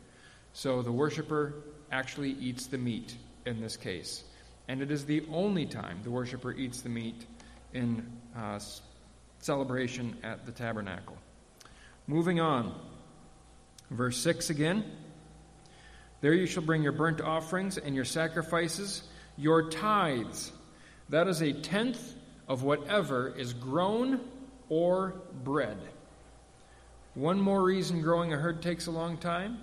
So 0.55 0.81
the 0.81 0.91
worshiper 0.91 1.53
actually 1.91 2.31
eats 2.39 2.67
the 2.67 2.77
meat 2.77 3.17
in 3.45 3.59
this 3.59 3.75
case. 3.75 4.24
And 4.69 4.81
it 4.81 4.89
is 4.89 5.05
the 5.05 5.25
only 5.29 5.65
time 5.65 6.00
the 6.01 6.09
worshiper 6.09 6.53
eats 6.53 6.79
the 6.79 6.88
meat 6.88 7.25
in 7.74 8.09
uh, 8.33 8.59
celebration 9.39 10.15
at 10.24 10.45
the 10.45 10.53
tabernacle. 10.53 11.17
Moving 12.07 12.39
on. 12.39 12.74
Verse 13.91 14.15
6 14.19 14.50
again. 14.50 14.85
There 16.21 16.33
you 16.33 16.45
shall 16.45 16.63
bring 16.63 16.83
your 16.83 16.93
burnt 16.93 17.19
offerings 17.19 17.77
and 17.77 17.93
your 17.93 18.05
sacrifices, 18.05 19.03
your 19.35 19.69
tithes. 19.69 20.53
That 21.09 21.27
is 21.27 21.41
a 21.41 21.51
tenth 21.51 22.15
of 22.47 22.63
whatever 22.63 23.27
is 23.27 23.51
grown 23.51 24.21
or 24.69 25.15
bred. 25.43 25.77
One 27.13 27.41
more 27.41 27.62
reason 27.62 28.01
growing 28.01 28.31
a 28.31 28.38
herd 28.38 28.62
takes 28.62 28.88
a 28.88 28.91
long 28.91 29.17
time 29.17 29.57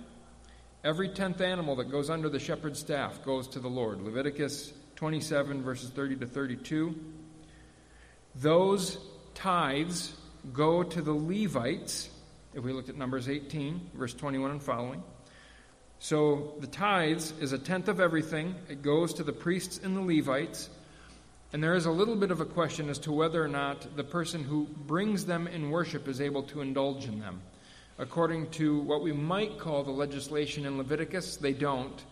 Every 0.83 1.07
tenth 1.07 1.39
animal 1.39 1.77
that 1.77 1.89
goes 1.89 2.09
under 2.09 2.27
the 2.27 2.39
shepherd's 2.39 2.79
staff 2.79 3.23
goes 3.23 3.47
to 3.49 3.59
the 3.59 3.69
Lord. 3.69 4.01
Leviticus 4.01 4.73
27, 4.97 5.63
verses 5.63 5.89
30 5.89 6.17
to 6.17 6.25
32. 6.27 6.93
Those 8.35 8.97
tithes 9.33 10.13
go 10.51 10.83
to 10.83 11.01
the 11.01 11.13
Levites, 11.13 12.09
if 12.53 12.65
we 12.65 12.73
looked 12.73 12.89
at 12.89 12.97
Numbers 12.97 13.29
18, 13.29 13.91
verse 13.93 14.13
21 14.13 14.51
and 14.51 14.61
following. 14.61 15.01
So 15.99 16.55
the 16.59 16.67
tithes 16.67 17.33
is 17.39 17.53
a 17.53 17.57
tenth 17.57 17.87
of 17.87 18.01
everything. 18.01 18.55
It 18.67 18.81
goes 18.81 19.13
to 19.13 19.23
the 19.23 19.31
priests 19.31 19.79
and 19.81 19.95
the 19.95 20.01
Levites. 20.01 20.69
And 21.53 21.63
there 21.63 21.75
is 21.75 21.85
a 21.85 21.91
little 21.91 22.17
bit 22.17 22.29
of 22.29 22.41
a 22.41 22.45
question 22.45 22.89
as 22.89 22.99
to 22.99 23.11
whether 23.13 23.41
or 23.41 23.47
not 23.47 23.95
the 23.95 24.03
person 24.03 24.43
who 24.43 24.65
brings 24.65 25.25
them 25.25 25.47
in 25.47 25.69
worship 25.69 26.09
is 26.09 26.19
able 26.19 26.43
to 26.43 26.59
indulge 26.59 27.05
in 27.05 27.21
them. 27.21 27.41
According 27.99 28.49
to 28.51 28.79
what 28.79 29.03
we 29.03 29.11
might 29.11 29.59
call 29.59 29.83
the 29.83 29.91
legislation 29.91 30.65
in 30.65 30.77
Leviticus, 30.77 31.37
they 31.37 31.53
don't. 31.53 32.03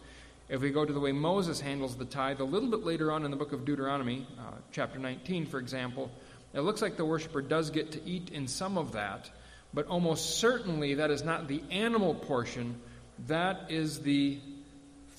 If 0.47 0.61
we 0.61 0.69
go 0.69 0.85
to 0.85 0.93
the 0.93 0.99
way 0.99 1.11
Moses 1.11 1.59
handles 1.59 1.95
the 1.95 2.05
tithe, 2.05 2.39
a 2.39 2.43
little 2.43 2.69
bit 2.69 2.83
later 2.83 3.11
on 3.11 3.25
in 3.25 3.31
the 3.31 3.37
book 3.37 3.51
of 3.51 3.65
Deuteronomy, 3.65 4.27
uh, 4.37 4.51
chapter 4.71 4.99
19, 4.99 5.47
for 5.47 5.59
example, 5.59 6.11
it 6.53 6.59
looks 6.59 6.81
like 6.81 6.97
the 6.97 7.05
worshiper 7.05 7.41
does 7.41 7.69
get 7.71 7.91
to 7.93 8.03
eat 8.05 8.29
in 8.29 8.47
some 8.47 8.77
of 8.77 8.91
that, 8.91 9.31
but 9.73 9.87
almost 9.87 10.37
certainly 10.39 10.95
that 10.95 11.09
is 11.09 11.23
not 11.23 11.47
the 11.47 11.63
animal 11.71 12.13
portion, 12.13 12.79
that 13.27 13.71
is 13.71 14.01
the 14.01 14.39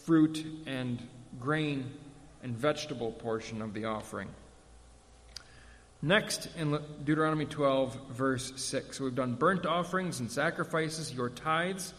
fruit 0.04 0.44
and 0.66 1.02
grain 1.40 1.90
and 2.42 2.56
vegetable 2.56 3.12
portion 3.12 3.62
of 3.62 3.72
the 3.72 3.86
offering. 3.86 4.28
Next, 6.04 6.48
in 6.56 6.76
Deuteronomy 7.04 7.44
12, 7.44 7.96
verse 8.10 8.52
6, 8.56 8.98
we've 8.98 9.14
done 9.14 9.36
burnt 9.36 9.66
offerings 9.66 10.18
and 10.18 10.28
sacrifices, 10.28 11.14
your 11.14 11.28
tithes, 11.30 11.94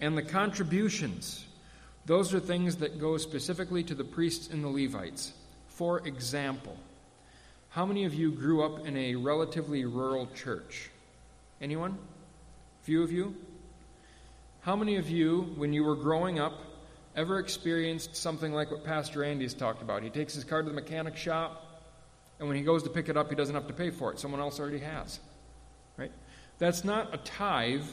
and 0.00 0.16
the 0.16 0.22
contributions. 0.22 1.44
Those 2.06 2.32
are 2.32 2.38
things 2.38 2.76
that 2.76 3.00
go 3.00 3.16
specifically 3.16 3.82
to 3.82 3.94
the 3.96 4.04
priests 4.04 4.48
and 4.50 4.62
the 4.62 4.68
Levites. 4.68 5.32
For 5.66 6.06
example, 6.06 6.76
how 7.70 7.84
many 7.84 8.04
of 8.04 8.14
you 8.14 8.30
grew 8.30 8.62
up 8.62 8.86
in 8.86 8.96
a 8.96 9.16
relatively 9.16 9.84
rural 9.84 10.28
church? 10.28 10.88
Anyone? 11.60 11.98
Few 12.82 13.02
of 13.02 13.10
you? 13.10 13.34
How 14.60 14.76
many 14.76 14.94
of 14.94 15.10
you, 15.10 15.52
when 15.56 15.72
you 15.72 15.82
were 15.82 15.96
growing 15.96 16.38
up, 16.38 16.60
ever 17.16 17.40
experienced 17.40 18.14
something 18.14 18.52
like 18.52 18.70
what 18.70 18.84
Pastor 18.84 19.24
Andy's 19.24 19.54
talked 19.54 19.82
about? 19.82 20.04
He 20.04 20.10
takes 20.10 20.34
his 20.34 20.44
car 20.44 20.62
to 20.62 20.68
the 20.68 20.74
mechanic 20.74 21.16
shop, 21.16 21.66
and 22.40 22.48
when 22.48 22.56
he 22.56 22.62
goes 22.62 22.82
to 22.82 22.90
pick 22.90 23.10
it 23.10 23.18
up, 23.18 23.28
he 23.28 23.36
doesn't 23.36 23.54
have 23.54 23.66
to 23.66 23.74
pay 23.74 23.90
for 23.90 24.10
it. 24.10 24.18
Someone 24.18 24.40
else 24.40 24.58
already 24.58 24.78
has. 24.78 25.20
Right? 25.98 26.10
That's 26.58 26.84
not 26.84 27.14
a 27.14 27.18
tithe. 27.18 27.84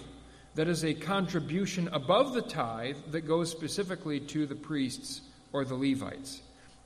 That 0.55 0.69
is 0.69 0.85
a 0.85 0.93
contribution 0.93 1.89
above 1.89 2.33
the 2.33 2.41
tithe 2.41 2.95
that 3.11 3.27
goes 3.27 3.51
specifically 3.51 4.21
to 4.21 4.47
the 4.47 4.55
priests 4.55 5.21
or 5.51 5.65
the 5.65 5.75
Levites. 5.75 6.41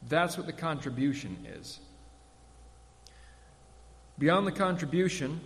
That's 0.10 0.38
what 0.38 0.48
the 0.48 0.54
contribution 0.54 1.38
is. 1.48 1.80
Beyond 4.18 4.48
the 4.48 4.52
contribution 4.52 5.40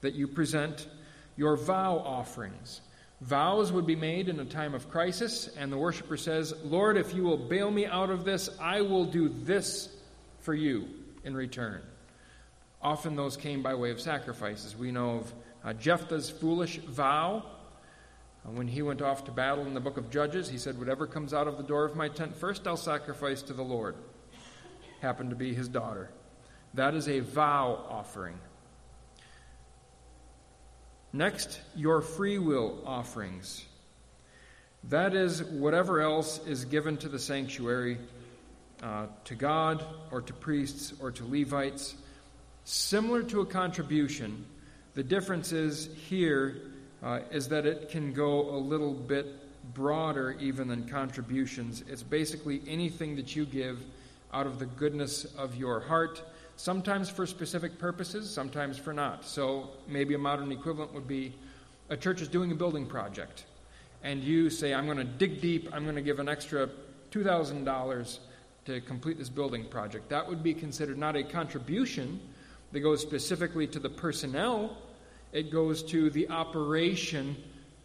that 0.00 0.14
you 0.14 0.26
present, 0.26 0.88
your 1.36 1.56
vow 1.56 1.98
offerings. 1.98 2.80
Vows 3.20 3.72
would 3.72 3.86
be 3.86 3.96
made 3.96 4.28
in 4.28 4.40
a 4.40 4.44
time 4.44 4.74
of 4.74 4.90
crisis, 4.90 5.48
and 5.56 5.72
the 5.72 5.78
worshiper 5.78 6.16
says, 6.16 6.52
Lord, 6.64 6.96
if 6.96 7.14
you 7.14 7.22
will 7.22 7.38
bail 7.38 7.70
me 7.70 7.86
out 7.86 8.10
of 8.10 8.24
this, 8.24 8.50
I 8.60 8.82
will 8.82 9.04
do 9.04 9.28
this 9.28 9.88
for 10.40 10.52
you 10.52 10.88
in 11.26 11.36
return. 11.36 11.82
Often 12.80 13.16
those 13.16 13.36
came 13.36 13.62
by 13.62 13.74
way 13.74 13.90
of 13.90 14.00
sacrifices. 14.00 14.76
We 14.76 14.92
know 14.92 15.18
of 15.18 15.34
uh, 15.64 15.72
Jephthah's 15.74 16.30
foolish 16.30 16.78
vow. 16.78 17.44
Uh, 18.44 18.50
when 18.52 18.68
he 18.68 18.80
went 18.80 19.02
off 19.02 19.24
to 19.24 19.32
battle 19.32 19.66
in 19.66 19.74
the 19.74 19.80
book 19.80 19.96
of 19.96 20.08
Judges, 20.10 20.48
he 20.48 20.56
said, 20.56 20.78
Whatever 20.78 21.06
comes 21.06 21.34
out 21.34 21.48
of 21.48 21.56
the 21.56 21.64
door 21.64 21.84
of 21.84 21.96
my 21.96 22.08
tent 22.08 22.36
first, 22.36 22.66
I'll 22.66 22.76
sacrifice 22.76 23.42
to 23.42 23.52
the 23.52 23.64
Lord. 23.64 23.96
Happened 25.00 25.30
to 25.30 25.36
be 25.36 25.52
his 25.52 25.68
daughter. 25.68 26.08
That 26.74 26.94
is 26.94 27.08
a 27.08 27.20
vow 27.20 27.84
offering. 27.90 28.38
Next, 31.12 31.60
your 31.74 32.02
free 32.02 32.38
will 32.38 32.82
offerings. 32.86 33.64
That 34.84 35.14
is 35.14 35.42
whatever 35.42 36.00
else 36.00 36.40
is 36.46 36.64
given 36.66 36.98
to 36.98 37.08
the 37.08 37.18
sanctuary, 37.18 37.98
uh, 38.82 39.06
to 39.24 39.34
God, 39.34 39.84
or 40.10 40.20
to 40.20 40.32
priests, 40.32 40.92
or 41.00 41.10
to 41.10 41.24
Levites. 41.24 41.94
Similar 42.64 43.22
to 43.24 43.40
a 43.40 43.46
contribution, 43.46 44.44
the 44.94 45.02
difference 45.02 45.52
is 45.52 45.88
here 46.08 46.62
uh, 47.02 47.20
is 47.30 47.48
that 47.48 47.66
it 47.66 47.90
can 47.90 48.12
go 48.12 48.50
a 48.50 48.58
little 48.58 48.92
bit 48.92 49.26
broader 49.74 50.36
even 50.40 50.68
than 50.68 50.88
contributions. 50.88 51.82
It's 51.88 52.02
basically 52.02 52.62
anything 52.66 53.16
that 53.16 53.36
you 53.36 53.44
give 53.44 53.84
out 54.32 54.46
of 54.46 54.58
the 54.58 54.66
goodness 54.66 55.24
of 55.36 55.56
your 55.56 55.80
heart 55.80 56.22
sometimes 56.56 57.08
for 57.08 57.26
specific 57.26 57.78
purposes, 57.78 58.28
sometimes 58.28 58.78
for 58.78 58.92
not. 58.92 59.24
So 59.24 59.70
maybe 59.86 60.14
a 60.14 60.18
modern 60.18 60.50
equivalent 60.50 60.92
would 60.94 61.06
be 61.06 61.34
a 61.88 61.96
church 61.96 62.20
is 62.20 62.28
doing 62.28 62.50
a 62.50 62.54
building 62.54 62.86
project, 62.86 63.44
and 64.02 64.22
you 64.22 64.50
say, 64.50 64.74
I'm 64.74 64.86
going 64.86 64.98
to 64.98 65.04
dig 65.04 65.40
deep, 65.40 65.68
I'm 65.72 65.84
going 65.84 65.96
to 65.96 66.02
give 66.02 66.18
an 66.18 66.28
extra 66.28 66.68
$2,000 67.12 68.18
to 68.66 68.80
complete 68.80 69.16
this 69.18 69.28
building 69.28 69.64
project. 69.64 70.08
That 70.08 70.28
would 70.28 70.42
be 70.42 70.52
considered 70.52 70.98
not 70.98 71.16
a 71.16 71.22
contribution 71.22 72.20
that 72.72 72.80
goes 72.80 73.00
specifically 73.00 73.66
to 73.68 73.78
the 73.78 73.88
personnel, 73.88 74.76
it 75.32 75.50
goes 75.50 75.82
to 75.84 76.10
the 76.10 76.28
operation 76.28 77.36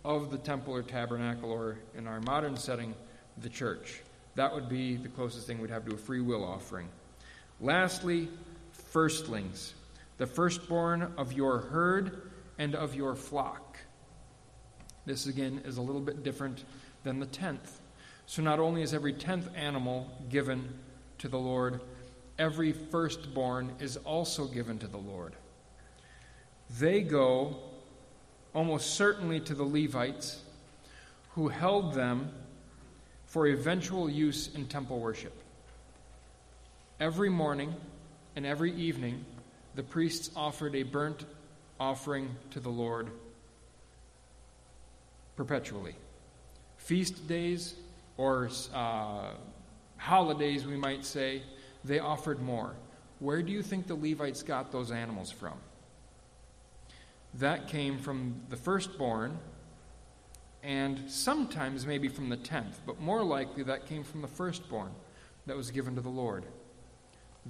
of 0.03 0.31
the 0.31 0.37
temple 0.37 0.73
or 0.73 0.81
tabernacle, 0.81 1.51
or 1.51 1.77
in 1.95 2.07
our 2.07 2.19
modern 2.21 2.57
setting, 2.57 2.95
the 3.37 3.49
church. 3.49 4.01
That 4.35 4.53
would 4.53 4.69
be 4.69 4.95
the 4.95 5.09
closest 5.09 5.45
thing 5.45 5.59
we'd 5.59 5.69
have 5.69 5.85
to 5.85 5.93
a 5.93 5.97
free 5.97 6.21
will 6.21 6.43
offering. 6.43 6.87
Lastly, 7.59 8.27
firstlings, 8.91 9.73
the 10.17 10.25
firstborn 10.25 11.13
of 11.17 11.33
your 11.33 11.59
herd 11.59 12.31
and 12.57 12.73
of 12.73 12.95
your 12.95 13.15
flock. 13.15 13.77
This 15.05 15.27
again 15.27 15.61
is 15.65 15.77
a 15.77 15.81
little 15.81 16.01
bit 16.01 16.23
different 16.23 16.63
than 17.03 17.19
the 17.19 17.25
tenth. 17.25 17.80
So 18.31 18.41
not 18.41 18.59
only 18.59 18.81
is 18.81 18.93
every 18.93 19.11
tenth 19.11 19.49
animal 19.57 20.09
given 20.29 20.73
to 21.17 21.27
the 21.27 21.37
Lord, 21.37 21.81
every 22.39 22.71
firstborn 22.71 23.73
is 23.81 23.97
also 23.97 24.45
given 24.45 24.79
to 24.79 24.87
the 24.87 24.95
Lord. 24.95 25.35
They 26.79 27.01
go 27.01 27.57
almost 28.55 28.91
certainly 28.91 29.41
to 29.41 29.53
the 29.53 29.65
Levites, 29.65 30.43
who 31.31 31.49
held 31.49 31.93
them 31.93 32.31
for 33.25 33.47
eventual 33.47 34.09
use 34.09 34.49
in 34.55 34.65
temple 34.65 35.01
worship. 35.01 35.37
Every 37.01 37.29
morning, 37.29 37.75
and 38.37 38.45
every 38.45 38.73
evening 38.75 39.25
the 39.75 39.83
priests 39.83 40.31
offered 40.37 40.73
a 40.73 40.83
burnt 40.83 41.25
offering 41.81 42.33
to 42.51 42.61
the 42.61 42.69
Lord 42.69 43.11
perpetually. 45.35 45.97
Feast 46.77 47.27
days 47.27 47.75
or 48.17 48.49
uh, 48.73 49.31
holidays, 49.97 50.65
we 50.65 50.77
might 50.77 51.05
say, 51.05 51.43
they 51.83 51.99
offered 51.99 52.41
more. 52.41 52.75
Where 53.19 53.41
do 53.41 53.51
you 53.51 53.61
think 53.61 53.87
the 53.87 53.95
Levites 53.95 54.43
got 54.43 54.71
those 54.71 54.91
animals 54.91 55.31
from? 55.31 55.53
That 57.35 57.67
came 57.67 57.97
from 57.97 58.35
the 58.49 58.57
firstborn, 58.57 59.37
and 60.63 61.09
sometimes 61.09 61.85
maybe 61.85 62.07
from 62.07 62.29
the 62.29 62.37
tenth, 62.37 62.81
but 62.85 62.99
more 62.99 63.23
likely 63.23 63.63
that 63.63 63.87
came 63.87 64.03
from 64.03 64.21
the 64.21 64.27
firstborn 64.27 64.91
that 65.45 65.55
was 65.55 65.71
given 65.71 65.95
to 65.95 66.01
the 66.01 66.09
Lord. 66.09 66.45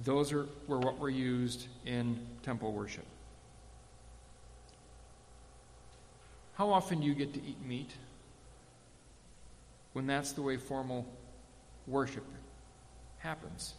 Those 0.04 0.32
are, 0.32 0.46
were 0.66 0.78
what 0.78 0.98
were 0.98 1.10
used 1.10 1.66
in 1.84 2.18
temple 2.42 2.72
worship. 2.72 3.04
How 6.54 6.70
often 6.70 7.00
do 7.00 7.06
you 7.06 7.14
get 7.14 7.34
to 7.34 7.42
eat 7.42 7.60
meat? 7.64 7.90
When 9.92 10.06
that's 10.06 10.32
the 10.32 10.42
way 10.42 10.56
formal 10.56 11.06
worship 11.86 12.24
happens. 13.18 13.74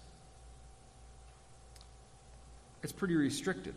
It's 2.82 2.92
pretty 2.92 3.16
restricted. 3.16 3.76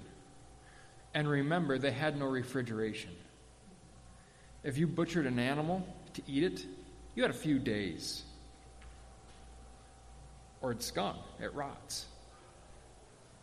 And 1.14 1.29
remember, 1.29 1.79
they 1.79 1.92
had 1.92 2.18
no 2.18 2.27
refrigeration. 2.27 3.11
If 4.62 4.79
you 4.79 4.87
butchered 4.87 5.27
an 5.27 5.38
animal 5.38 5.87
to 6.14 6.22
eat 6.27 6.42
it, 6.42 6.66
you 7.14 7.22
had 7.22 7.31
a 7.31 7.35
few 7.35 7.59
days. 7.59 8.22
Or 10.61 10.72
it's 10.72 10.90
gone, 10.90 11.18
it 11.40 11.55
rots. 11.55 12.07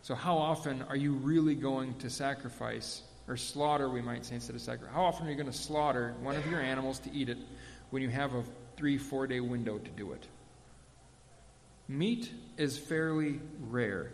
So, 0.02 0.14
how 0.14 0.36
often 0.36 0.82
are 0.82 0.96
you 0.96 1.14
really 1.14 1.54
going 1.54 1.94
to 2.00 2.10
sacrifice, 2.10 3.02
or 3.26 3.38
slaughter, 3.38 3.88
we 3.88 4.02
might 4.02 4.26
say 4.26 4.34
instead 4.34 4.54
of 4.54 4.60
sacrifice? 4.60 4.94
How 4.94 5.04
often 5.04 5.26
are 5.26 5.30
you 5.30 5.36
going 5.36 5.50
to 5.50 5.56
slaughter 5.56 6.14
one 6.20 6.36
of 6.36 6.46
your 6.46 6.60
animals 6.60 6.98
to 7.00 7.12
eat 7.12 7.30
it 7.30 7.38
when 7.90 8.02
you 8.02 8.10
have 8.10 8.34
a 8.34 8.44
three, 8.76 8.98
four 8.98 9.26
day 9.26 9.40
window 9.40 9.78
to 9.78 9.90
do 9.90 10.12
it? 10.12 10.26
Meat 11.88 12.30
is 12.56 12.78
fairly 12.78 13.40
rare. 13.60 14.12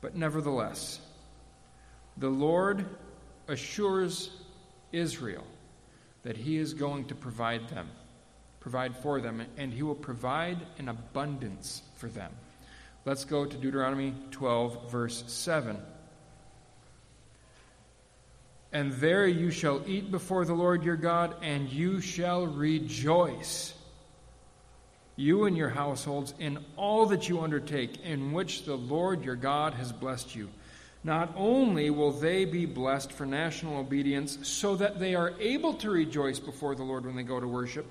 But 0.00 0.14
nevertheless, 0.14 1.00
the 2.16 2.28
Lord 2.28 2.84
assures 3.48 4.30
Israel 4.92 5.44
that 6.22 6.36
He 6.36 6.56
is 6.56 6.74
going 6.74 7.06
to 7.06 7.14
provide 7.14 7.68
them, 7.68 7.88
provide 8.60 8.96
for 8.96 9.20
them, 9.20 9.42
and 9.56 9.72
He 9.72 9.82
will 9.82 9.94
provide 9.94 10.58
an 10.78 10.88
abundance 10.88 11.82
for 11.96 12.08
them. 12.08 12.32
Let's 13.04 13.24
go 13.24 13.44
to 13.44 13.56
Deuteronomy 13.56 14.14
12, 14.30 14.90
verse 14.90 15.24
7. 15.26 15.78
And 18.72 18.92
there 18.94 19.26
you 19.26 19.50
shall 19.50 19.82
eat 19.86 20.10
before 20.10 20.44
the 20.44 20.54
Lord 20.54 20.84
your 20.84 20.96
God, 20.96 21.34
and 21.42 21.72
you 21.72 22.00
shall 22.00 22.46
rejoice, 22.46 23.72
you 25.16 25.44
and 25.44 25.56
your 25.56 25.70
households, 25.70 26.34
in 26.38 26.58
all 26.76 27.06
that 27.06 27.28
you 27.28 27.40
undertake, 27.40 28.04
in 28.04 28.32
which 28.32 28.64
the 28.64 28.76
Lord 28.76 29.24
your 29.24 29.36
God 29.36 29.74
has 29.74 29.90
blessed 29.90 30.36
you. 30.36 30.50
Not 31.02 31.32
only 31.36 31.88
will 31.88 32.10
they 32.10 32.44
be 32.44 32.66
blessed 32.66 33.12
for 33.12 33.24
national 33.24 33.78
obedience, 33.78 34.46
so 34.46 34.76
that 34.76 34.98
they 35.00 35.14
are 35.14 35.32
able 35.40 35.74
to 35.74 35.90
rejoice 35.90 36.38
before 36.38 36.74
the 36.74 36.82
Lord 36.82 37.06
when 37.06 37.16
they 37.16 37.22
go 37.22 37.40
to 37.40 37.48
worship, 37.48 37.86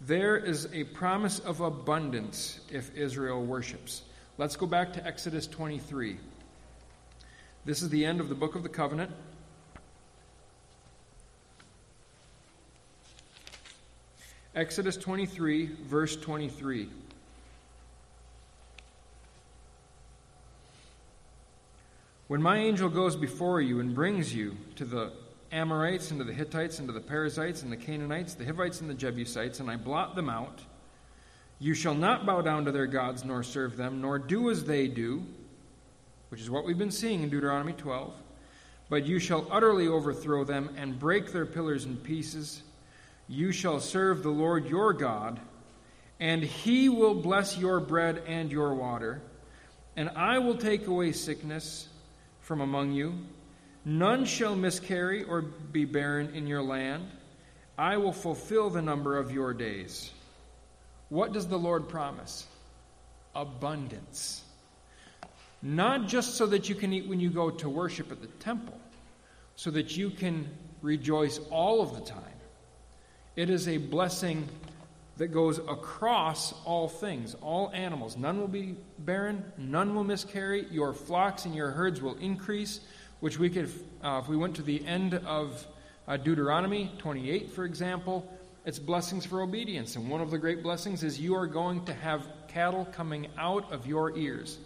there 0.00 0.36
is 0.36 0.68
a 0.72 0.84
promise 0.84 1.38
of 1.40 1.60
abundance 1.60 2.60
if 2.70 2.94
Israel 2.96 3.44
worships. 3.44 4.02
Let's 4.38 4.56
go 4.56 4.66
back 4.66 4.92
to 4.94 5.06
Exodus 5.06 5.46
23. 5.46 6.16
This 7.64 7.82
is 7.82 7.88
the 7.90 8.04
end 8.04 8.20
of 8.20 8.28
the 8.28 8.34
book 8.34 8.54
of 8.54 8.62
the 8.62 8.68
covenant. 8.68 9.10
Exodus 14.54 14.96
23, 14.96 15.66
verse 15.84 16.16
23. 16.16 16.88
When 22.28 22.42
my 22.42 22.58
angel 22.58 22.88
goes 22.88 23.14
before 23.14 23.60
you 23.60 23.80
and 23.80 23.94
brings 23.94 24.34
you 24.34 24.56
to 24.76 24.84
the 24.84 25.12
Amorites 25.52 26.10
and 26.10 26.18
to 26.18 26.24
the 26.24 26.32
Hittites 26.32 26.78
and 26.78 26.88
to 26.88 26.92
the 26.92 27.00
Perizzites 27.00 27.62
and 27.62 27.70
the 27.70 27.76
Canaanites, 27.76 28.34
the 28.34 28.44
Hivites 28.44 28.80
and 28.80 28.90
the 28.90 28.94
Jebusites, 28.94 29.60
and 29.60 29.70
I 29.70 29.76
blot 29.76 30.14
them 30.14 30.28
out, 30.28 30.60
you 31.58 31.74
shall 31.74 31.94
not 31.94 32.26
bow 32.26 32.42
down 32.42 32.64
to 32.64 32.72
their 32.72 32.86
gods 32.86 33.24
nor 33.24 33.42
serve 33.42 33.76
them, 33.76 34.00
nor 34.00 34.18
do 34.18 34.50
as 34.50 34.64
they 34.64 34.88
do, 34.88 35.24
which 36.30 36.40
is 36.40 36.50
what 36.50 36.64
we've 36.64 36.78
been 36.78 36.90
seeing 36.90 37.22
in 37.22 37.30
Deuteronomy 37.30 37.72
12. 37.72 38.14
But 38.88 39.06
you 39.06 39.18
shall 39.18 39.46
utterly 39.50 39.88
overthrow 39.88 40.44
them 40.44 40.74
and 40.76 40.98
break 40.98 41.32
their 41.32 41.46
pillars 41.46 41.84
in 41.84 41.96
pieces. 41.96 42.62
You 43.28 43.52
shall 43.52 43.78
serve 43.78 44.22
the 44.22 44.30
Lord 44.30 44.68
your 44.68 44.94
God, 44.94 45.38
and 46.18 46.42
he 46.42 46.88
will 46.88 47.14
bless 47.14 47.58
your 47.58 47.78
bread 47.78 48.22
and 48.26 48.50
your 48.50 48.74
water. 48.74 49.20
And 49.96 50.08
I 50.10 50.38
will 50.38 50.56
take 50.56 50.86
away 50.86 51.12
sickness 51.12 51.88
from 52.40 52.60
among 52.60 52.92
you. 52.92 53.14
None 53.84 54.24
shall 54.24 54.56
miscarry 54.56 55.24
or 55.24 55.42
be 55.42 55.84
barren 55.84 56.34
in 56.34 56.46
your 56.46 56.62
land. 56.62 57.08
I 57.76 57.98
will 57.98 58.12
fulfill 58.12 58.70
the 58.70 58.82
number 58.82 59.18
of 59.18 59.30
your 59.30 59.52
days. 59.52 60.10
What 61.10 61.32
does 61.32 61.46
the 61.46 61.58
Lord 61.58 61.88
promise? 61.88 62.46
Abundance. 63.34 64.42
Not 65.62 66.06
just 66.06 66.34
so 66.36 66.46
that 66.46 66.68
you 66.68 66.74
can 66.74 66.92
eat 66.92 67.06
when 67.06 67.20
you 67.20 67.30
go 67.30 67.50
to 67.50 67.68
worship 67.68 68.10
at 68.10 68.20
the 68.20 68.26
temple, 68.26 68.78
so 69.56 69.70
that 69.72 69.96
you 69.96 70.10
can 70.10 70.48
rejoice 70.80 71.40
all 71.50 71.82
of 71.82 71.94
the 71.94 72.00
time. 72.00 72.37
It 73.38 73.50
is 73.50 73.68
a 73.68 73.76
blessing 73.76 74.48
that 75.18 75.28
goes 75.28 75.58
across 75.58 76.52
all 76.64 76.88
things, 76.88 77.36
all 77.40 77.70
animals. 77.72 78.16
None 78.16 78.40
will 78.40 78.48
be 78.48 78.74
barren, 78.98 79.44
none 79.56 79.94
will 79.94 80.02
miscarry. 80.02 80.66
Your 80.72 80.92
flocks 80.92 81.44
and 81.44 81.54
your 81.54 81.70
herds 81.70 82.02
will 82.02 82.16
increase, 82.16 82.80
which 83.20 83.38
we 83.38 83.48
could, 83.48 83.70
uh, 84.02 84.20
if 84.20 84.28
we 84.28 84.36
went 84.36 84.56
to 84.56 84.62
the 84.62 84.84
end 84.84 85.14
of 85.14 85.64
uh, 86.08 86.16
Deuteronomy 86.16 86.90
28, 86.98 87.52
for 87.52 87.64
example, 87.64 88.28
it's 88.66 88.80
blessings 88.80 89.24
for 89.24 89.40
obedience. 89.40 89.94
And 89.94 90.10
one 90.10 90.20
of 90.20 90.32
the 90.32 90.38
great 90.38 90.60
blessings 90.60 91.04
is 91.04 91.20
you 91.20 91.36
are 91.36 91.46
going 91.46 91.84
to 91.84 91.94
have 91.94 92.26
cattle 92.48 92.86
coming 92.86 93.28
out 93.38 93.72
of 93.72 93.86
your 93.86 94.18
ears. 94.18 94.58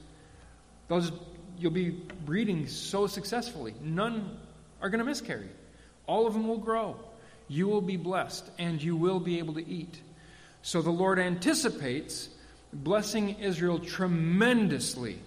Those 0.88 1.12
you'll 1.58 1.72
be 1.72 1.90
breeding 2.24 2.66
so 2.66 3.06
successfully. 3.06 3.74
None 3.82 4.34
are 4.80 4.88
going 4.88 5.00
to 5.00 5.04
miscarry. 5.04 5.50
All 6.06 6.26
of 6.26 6.32
them 6.32 6.48
will 6.48 6.56
grow. 6.56 6.96
You 7.52 7.68
will 7.68 7.82
be 7.82 7.98
blessed, 7.98 8.50
and 8.58 8.82
you 8.82 8.96
will 8.96 9.20
be 9.20 9.38
able 9.38 9.52
to 9.54 9.68
eat. 9.68 10.00
So 10.62 10.80
the 10.80 10.90
Lord 10.90 11.18
anticipates 11.18 12.30
blessing 12.72 13.38
Israel 13.40 13.78
tremendously 13.78 15.18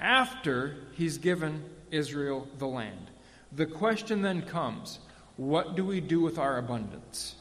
after 0.00 0.76
He's 0.94 1.18
given 1.18 1.62
Israel 1.90 2.48
the 2.56 2.66
land. 2.66 3.10
The 3.52 3.66
question 3.66 4.22
then 4.22 4.40
comes 4.40 4.98
what 5.36 5.76
do 5.76 5.84
we 5.84 6.00
do 6.00 6.22
with 6.22 6.38
our 6.38 6.56
abundance? 6.56 7.34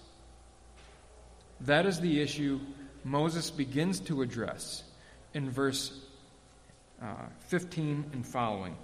That 1.62 1.86
is 1.86 2.02
the 2.02 2.22
issue 2.22 2.60
Moses 3.06 3.50
begins 3.50 4.02
to 4.02 4.22
address 4.22 4.84
in 5.34 5.50
verse 5.50 5.98
uh, 7.02 7.14
15 7.48 8.10
and 8.12 8.26
following. 8.28 8.76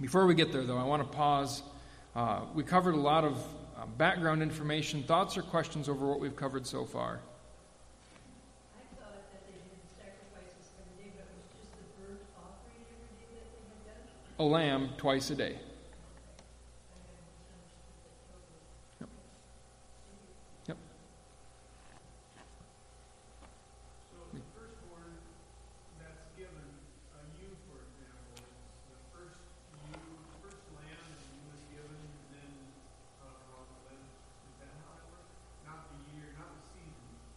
Before 0.00 0.26
we 0.26 0.36
get 0.36 0.52
there, 0.52 0.62
though, 0.62 0.78
I 0.78 0.84
want 0.84 1.02
to 1.02 1.16
pause. 1.16 1.60
Uh, 2.14 2.42
we 2.54 2.62
covered 2.62 2.94
a 2.94 3.00
lot 3.00 3.24
of 3.24 3.44
uh, 3.78 3.86
background 3.98 4.42
information. 4.42 5.02
Thoughts 5.02 5.36
or 5.36 5.42
questions 5.42 5.88
over 5.88 6.06
what 6.06 6.20
we've 6.20 6.36
covered 6.36 6.66
so 6.66 6.84
far? 6.84 7.20
A 14.38 14.44
lamb 14.44 14.90
twice 14.98 15.30
a 15.30 15.34
day. 15.34 15.56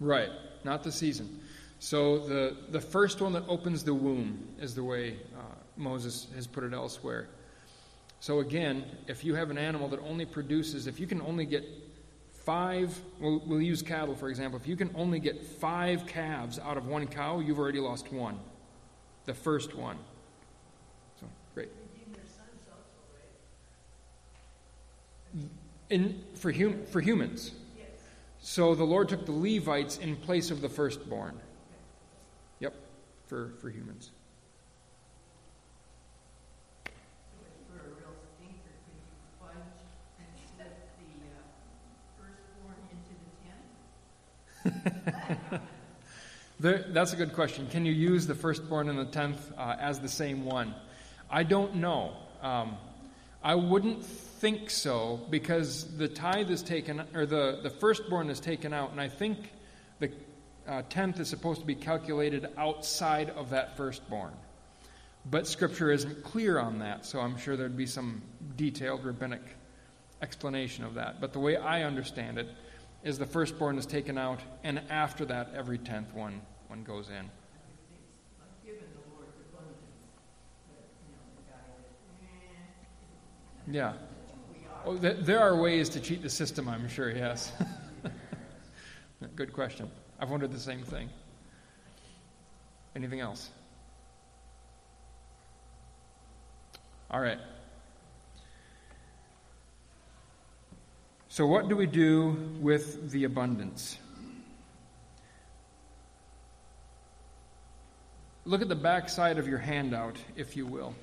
Right, 0.10 0.32
not 0.63 0.82
the 0.82 0.91
season. 0.91 1.39
So 1.78 2.17
the, 2.17 2.58
the 2.72 2.82
first 2.82 3.22
one 3.22 3.32
that 3.34 3.43
opens 3.48 3.84
the 3.84 3.93
womb 3.93 4.43
is 4.60 4.74
the 4.74 4.84
way 4.84 5.17
uh, 5.38 5.41
Moses 5.78 6.26
has 6.34 6.48
put 6.48 6.63
it 6.63 6.74
elsewhere. 6.74 7.28
So 8.19 8.39
again, 8.39 8.86
if 9.06 9.24
you 9.24 9.36
have 9.36 9.52
an 9.52 9.60
animal 9.60 9.88
that 9.89 10.00
only 10.00 10.26
produces, 10.26 10.88
if 10.88 11.00
you 11.00 11.06
can 11.06 11.22
only 11.22 11.45
get 11.45 11.63
five, 12.43 13.00
we'll, 13.19 13.43
we'll 13.45 13.62
use 13.62 13.84
cattle 13.84 14.15
for 14.15 14.30
example, 14.30 14.60
if 14.60 14.67
you 14.67 14.76
can 14.76 14.89
only 14.95 15.19
get 15.19 15.45
five 15.45 16.08
calves 16.08 16.58
out 16.58 16.76
of 16.76 16.88
one 16.88 17.06
cow, 17.06 17.39
you've 17.39 17.60
already 17.60 17.80
lost 17.80 18.12
one. 18.12 18.39
The 19.26 19.36
first 19.36 19.76
one. 19.76 20.00
So, 21.19 21.28
great. 21.54 21.69
In, 25.91 26.24
for, 26.34 26.52
hum, 26.52 26.84
for 26.88 27.00
humans. 27.00 27.52
So 28.41 28.73
the 28.75 28.84
Lord 28.84 29.10
took 29.10 29.25
the 29.25 29.32
Levites 29.32 29.97
in 29.97 30.15
place 30.15 30.52
of 30.52 30.62
the 30.62 30.69
firstborn. 30.69 31.39
Yep, 32.60 32.75
for, 33.28 33.52
for 33.60 33.69
humans. 33.69 34.12
there, 46.60 46.86
that's 46.89 47.13
a 47.13 47.15
good 47.15 47.34
question. 47.34 47.67
Can 47.67 47.86
you 47.86 47.93
use 47.93 48.28
the 48.28 48.36
firstborn 48.36 48.89
and 48.89 48.99
the 48.99 49.06
tenth 49.06 49.52
uh, 49.58 49.78
as 49.80 49.99
the 49.99 50.10
same 50.10 50.45
one? 50.45 50.75
I 51.30 51.43
don't 51.43 51.75
know. 51.75 52.13
Um, 52.41 52.78
I 53.41 53.56
wouldn't 53.56 54.04
think 54.04 54.69
so 54.69 55.19
because 55.30 55.86
the 55.97 56.08
tithe 56.08 56.49
is 56.49 56.62
taken, 56.62 57.04
or 57.13 57.25
the, 57.25 57.60
the 57.63 57.69
firstborn 57.69 58.30
is 58.30 58.39
taken 58.39 58.73
out, 58.73 58.91
and 58.91 58.99
I 58.99 59.08
think 59.08 59.52
the 59.99 60.12
uh, 60.67 60.82
tenth 60.89 61.19
is 61.19 61.30
supposed 61.30 61.62
to 61.62 61.67
be 61.67 61.75
calculated 61.75 62.47
outside 62.58 63.30
of 63.32 63.49
that 63.52 63.78
firstborn. 63.78 64.34
But 65.25 65.47
Scripture 65.47 65.91
isn't 65.91 66.23
clear 66.23 66.60
on 66.60 66.80
that, 66.80 67.06
so 67.06 67.19
I'm 67.19 67.38
sure 67.38 67.56
there'd 67.56 67.78
be 67.78 67.86
some 67.86 68.21
detailed 68.56 69.06
rabbinic 69.06 69.41
explanation 70.21 70.84
of 70.84 70.95
that. 70.95 71.21
But 71.21 71.34
the 71.34 71.39
way 71.39 71.58
I 71.58 71.84
understand 71.84 72.38
it 72.38 72.49
is 73.04 73.17
the 73.17 73.25
firstborn 73.25 73.78
is 73.78 73.86
taken 73.86 74.17
out, 74.17 74.41
and 74.63 74.82
after 74.89 75.25
that, 75.25 75.52
every 75.56 75.78
tenth 75.78 76.13
one, 76.13 76.41
one 76.67 76.84
goes 76.84 77.10
in. 77.10 77.30
Yeah. 83.71 83.93
Oh, 84.86 84.95
there 84.95 85.39
are 85.39 85.55
ways 85.55 85.89
to 85.89 85.99
cheat 85.99 86.23
the 86.23 86.29
system, 86.29 86.67
I'm 86.67 86.88
sure, 86.89 87.12
yes. 87.12 87.51
Good 89.36 89.53
question. 89.53 89.91
I've 90.19 90.29
wondered 90.29 90.51
the 90.51 90.60
same 90.60 90.82
thing. 90.82 91.10
Anything 92.95 93.19
else? 93.19 93.49
All 97.12 97.19
right. 97.19 97.38
So, 101.27 101.45
what 101.45 101.69
do 101.69 101.75
we 101.75 101.86
do 101.86 102.38
with 102.60 103.12
the 103.12 103.25
abundance? 103.25 103.97
Look 108.45 108.62
at 108.62 108.69
the 108.69 108.75
back 108.75 109.10
side 109.10 109.38
of 109.38 109.47
your 109.47 109.60
handout, 109.60 110.17
if 110.36 110.58
you 110.58 110.65
will. 110.65 110.95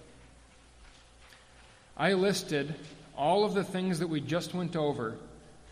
I 1.98 2.12
listed 2.12 2.74
all 3.16 3.44
of 3.44 3.54
the 3.54 3.64
things 3.64 4.00
that 4.00 4.08
we 4.08 4.20
just 4.20 4.52
went 4.52 4.76
over 4.76 5.16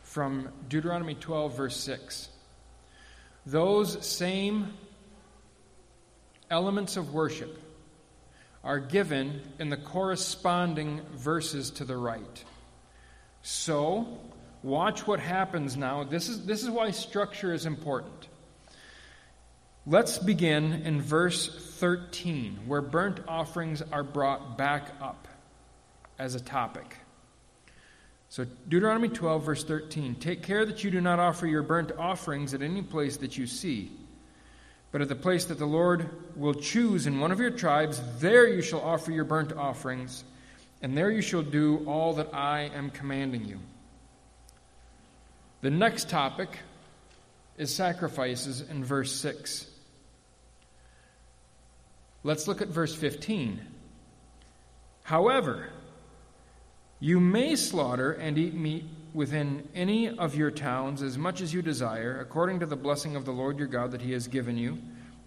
from 0.05 0.49
Deuteronomy 0.71 1.15
12, 1.15 1.55
verse 1.55 1.77
6. 1.77 2.31
Those 3.45 4.07
same 4.07 4.73
elements 6.51 6.97
of 6.97 7.13
worship 7.13 7.61
are 8.63 8.79
given 8.79 9.43
in 9.59 9.69
the 9.69 9.77
corresponding 9.77 11.03
verses 11.13 11.71
to 11.73 11.85
the 11.85 11.97
right. 11.97 12.45
So, 13.43 14.09
watch 14.63 15.07
what 15.07 15.21
happens 15.21 15.77
now. 15.77 16.05
This 16.05 16.31
is, 16.31 16.47
this 16.47 16.63
is 16.63 16.71
why 16.71 16.91
structure 16.93 17.53
is 17.53 17.67
important. 17.67 18.29
Let's 19.87 20.17
begin 20.17 20.73
in 20.73 21.03
verse 21.03 21.55
13, 21.79 22.61
where 22.67 22.81
burnt 22.81 23.21
offerings 23.29 23.83
are 23.93 24.03
brought 24.03 24.57
back 24.57 24.91
up 25.03 25.29
as 26.19 26.35
a 26.35 26.41
topic. 26.41 26.97
So, 28.29 28.45
Deuteronomy 28.69 29.09
12, 29.09 29.45
verse 29.45 29.65
13 29.65 30.17
Take 30.17 30.43
care 30.43 30.65
that 30.65 30.83
you 30.83 30.91
do 30.91 31.01
not 31.01 31.21
offer 31.21 31.47
your 31.47 31.63
burnt 31.63 31.93
offerings 31.93 32.53
at 32.55 32.63
any 32.63 32.83
place 32.83 33.17
that 33.19 33.39
you 33.39 33.47
see, 33.47 33.93
but 34.91 35.01
at 35.01 35.09
the 35.09 35.15
place 35.15 35.45
that 35.47 35.59
the 35.59 35.67
Lord 35.67 36.09
will 36.37 36.55
choose 36.55 37.07
in 37.07 37.21
one 37.21 37.31
of 37.31 37.39
your 37.39 37.51
tribes, 37.51 38.01
there 38.19 38.49
you 38.49 38.63
shall 38.63 38.81
offer 38.81 39.13
your 39.13 39.25
burnt 39.25 39.53
offerings, 39.53 40.25
and 40.83 40.97
there 40.97 41.11
you 41.11 41.23
shall 41.23 41.43
do 41.43 41.85
all 41.87 42.15
that 42.15 42.35
I 42.35 42.71
am 42.75 42.91
commanding 42.91 43.45
you. 43.45 43.61
The 45.61 45.71
next 45.71 46.09
topic 46.11 46.59
is 47.57 47.73
sacrifices 47.73 48.61
in 48.61 48.85
verse 48.85 49.15
6. 49.15 49.67
Let's 52.23 52.49
look 52.49 52.63
at 52.63 52.69
verse 52.69 52.95
15. 52.95 53.61
However, 55.05 55.69
you 57.05 57.21
may 57.21 57.55
slaughter 57.55 58.13
and 58.13 58.39
eat 58.39 58.55
meat 58.55 58.83
within 59.13 59.69
any 59.75 60.09
of 60.09 60.35
your 60.35 60.51
towns 60.51 61.03
as 61.03 61.19
much 61.19 61.43
as 61.43 61.53
you 61.53 61.61
desire, 61.61 62.19
according 62.19 62.61
to 62.61 62.65
the 62.65 62.77
blessing 62.77 63.15
of 63.15 63.27
the 63.27 63.31
Lord 63.31 63.59
your 63.59 63.69
God 63.69 63.91
that 63.91 64.01
he 64.01 64.13
has 64.13 64.27
given 64.27 64.57
you. 64.57 64.79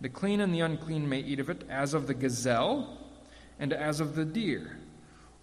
The 0.02 0.10
clean 0.10 0.42
and 0.42 0.52
the 0.52 0.62
unclean 0.62 1.08
may 1.08 1.20
eat 1.20 1.40
of 1.40 1.52
it, 1.52 1.64
as 1.70 1.94
of 1.94 2.08
the 2.08 2.16
gazelle 2.16 2.98
and 3.60 3.72
as 3.74 4.00
of 4.00 4.16
the 4.16 4.26
deer. 4.26 4.76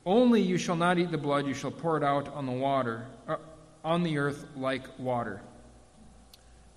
Only 0.04 0.42
you 0.42 0.58
shall 0.58 0.74
not 0.74 0.98
eat 0.98 1.12
the 1.12 1.18
blood, 1.18 1.46
you 1.46 1.54
shall 1.54 1.70
pour 1.70 1.96
it 1.98 2.02
out 2.02 2.26
on 2.34 2.46
the 2.46 2.52
water, 2.52 3.06
uh, 3.28 3.36
on 3.84 4.02
the 4.02 4.18
earth 4.18 4.44
like 4.56 4.98
water. 4.98 5.40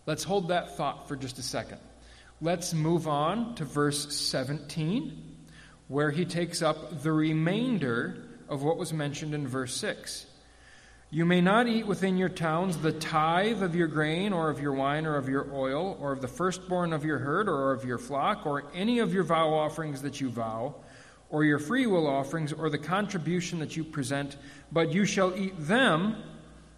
Let's 0.05 0.23
hold 0.23 0.49
that 0.49 0.77
thought 0.77 1.07
for 1.07 1.15
just 1.15 1.39
a 1.39 1.43
second. 1.43 1.79
Let's 2.41 2.75
move 2.75 3.07
on 3.07 3.55
to 3.55 3.65
verse 3.65 4.15
17, 4.15 5.35
where 5.87 6.11
he 6.11 6.25
takes 6.25 6.61
up 6.61 7.01
the 7.01 7.11
remainder 7.11 8.26
of 8.49 8.63
what 8.63 8.77
was 8.77 8.93
mentioned 8.93 9.33
in 9.33 9.47
verse 9.47 9.75
6. 9.75 10.25
You 11.09 11.25
may 11.25 11.39
not 11.39 11.67
eat 11.67 11.87
within 11.87 12.17
your 12.17 12.29
towns 12.29 12.77
the 12.77 12.91
tithe 12.91 13.63
of 13.63 13.75
your 13.75 13.87
grain, 13.87 14.33
or 14.33 14.49
of 14.49 14.59
your 14.59 14.73
wine, 14.73 15.05
or 15.05 15.15
of 15.15 15.29
your 15.29 15.47
oil, 15.53 15.97
or 16.01 16.11
of 16.11 16.21
the 16.21 16.27
firstborn 16.27 16.91
of 16.91 17.05
your 17.05 17.19
herd, 17.19 17.47
or 17.47 17.71
of 17.71 17.85
your 17.85 17.97
flock, 17.97 18.45
or 18.45 18.65
any 18.73 18.99
of 18.99 19.13
your 19.13 19.23
vow 19.23 19.53
offerings 19.53 20.01
that 20.01 20.19
you 20.19 20.29
vow, 20.29 20.75
or 21.29 21.45
your 21.45 21.59
freewill 21.59 22.07
offerings, 22.07 22.51
or 22.51 22.69
the 22.69 22.77
contribution 22.77 23.59
that 23.59 23.77
you 23.77 23.85
present, 23.85 24.35
but 24.71 24.91
you 24.91 25.05
shall 25.05 25.33
eat 25.37 25.53
them 25.57 26.17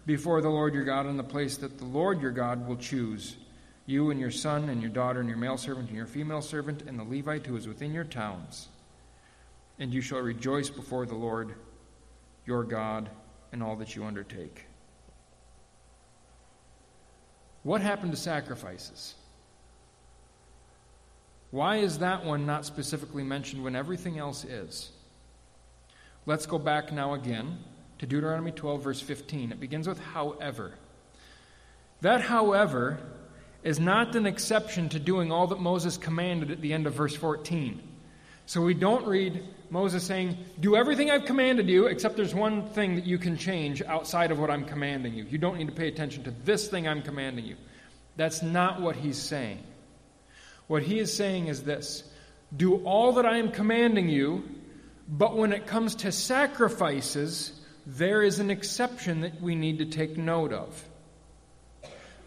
before 0.06 0.40
the 0.40 0.48
Lord 0.48 0.74
your 0.74 0.84
God 0.84 1.06
in 1.06 1.16
the 1.16 1.24
place 1.24 1.56
that 1.56 1.78
the 1.78 1.84
Lord 1.84 2.22
your 2.22 2.30
God 2.30 2.68
will 2.68 2.76
choose 2.76 3.36
you 3.86 4.10
and 4.10 4.20
your 4.20 4.30
son 4.30 4.68
and 4.68 4.80
your 4.80 4.90
daughter 4.90 5.18
and 5.18 5.28
your 5.28 5.38
male 5.38 5.56
servant 5.56 5.88
and 5.88 5.96
your 5.96 6.06
female 6.06 6.42
servant 6.42 6.82
and 6.82 6.98
the 6.98 7.04
Levite 7.04 7.46
who 7.46 7.56
is 7.56 7.66
within 7.66 7.92
your 7.92 8.04
towns. 8.04 8.68
And 9.80 9.92
you 9.92 10.00
shall 10.00 10.20
rejoice 10.20 10.70
before 10.70 11.06
the 11.06 11.16
Lord 11.16 11.54
your 12.46 12.62
God 12.62 13.08
in 13.52 13.62
all 13.62 13.76
that 13.76 13.96
you 13.96 14.04
undertake. 14.04 14.66
What 17.62 17.80
happened 17.80 18.12
to 18.12 18.18
sacrifices? 18.18 19.14
Why 21.50 21.76
is 21.76 21.98
that 21.98 22.24
one 22.24 22.46
not 22.46 22.64
specifically 22.64 23.24
mentioned 23.24 23.64
when 23.64 23.74
everything 23.74 24.18
else 24.18 24.44
is? 24.44 24.90
Let's 26.26 26.46
go 26.46 26.58
back 26.58 26.92
now 26.92 27.14
again 27.14 27.58
to 27.98 28.06
Deuteronomy 28.06 28.52
12, 28.52 28.82
verse 28.82 29.00
15. 29.00 29.52
It 29.52 29.60
begins 29.60 29.88
with 29.88 29.98
however. 29.98 30.74
That, 32.02 32.20
however, 32.20 32.98
is 33.62 33.80
not 33.80 34.14
an 34.14 34.26
exception 34.26 34.88
to 34.90 34.98
doing 34.98 35.32
all 35.32 35.48
that 35.48 35.60
Moses 35.60 35.96
commanded 35.96 36.50
at 36.50 36.60
the 36.60 36.72
end 36.72 36.86
of 36.86 36.94
verse 36.94 37.16
14. 37.16 37.82
So 38.46 38.62
we 38.62 38.74
don't 38.74 39.06
read 39.06 39.42
Moses 39.70 40.02
saying, 40.02 40.36
Do 40.58 40.74
everything 40.76 41.10
I've 41.10 41.24
commanded 41.24 41.68
you, 41.68 41.86
except 41.86 42.16
there's 42.16 42.34
one 42.34 42.68
thing 42.70 42.96
that 42.96 43.06
you 43.06 43.18
can 43.18 43.36
change 43.36 43.82
outside 43.82 44.30
of 44.32 44.38
what 44.38 44.50
I'm 44.50 44.64
commanding 44.64 45.14
you. 45.14 45.24
You 45.24 45.38
don't 45.38 45.58
need 45.58 45.68
to 45.68 45.74
pay 45.74 45.88
attention 45.88 46.24
to 46.24 46.32
this 46.44 46.68
thing 46.68 46.88
I'm 46.88 47.02
commanding 47.02 47.44
you. 47.44 47.56
That's 48.16 48.42
not 48.42 48.80
what 48.80 48.96
he's 48.96 49.18
saying. 49.18 49.62
What 50.66 50.82
he 50.82 50.98
is 50.98 51.14
saying 51.16 51.46
is 51.46 51.62
this 51.62 52.04
Do 52.56 52.76
all 52.84 53.12
that 53.14 53.26
I 53.26 53.38
am 53.38 53.52
commanding 53.52 54.08
you, 54.08 54.44
but 55.08 55.36
when 55.36 55.52
it 55.52 55.66
comes 55.66 55.94
to 55.96 56.12
sacrifices, 56.12 57.52
there 57.86 58.22
is 58.22 58.40
an 58.40 58.50
exception 58.50 59.20
that 59.20 59.40
we 59.40 59.54
need 59.54 59.78
to 59.78 59.86
take 59.86 60.16
note 60.16 60.52
of. 60.52 60.84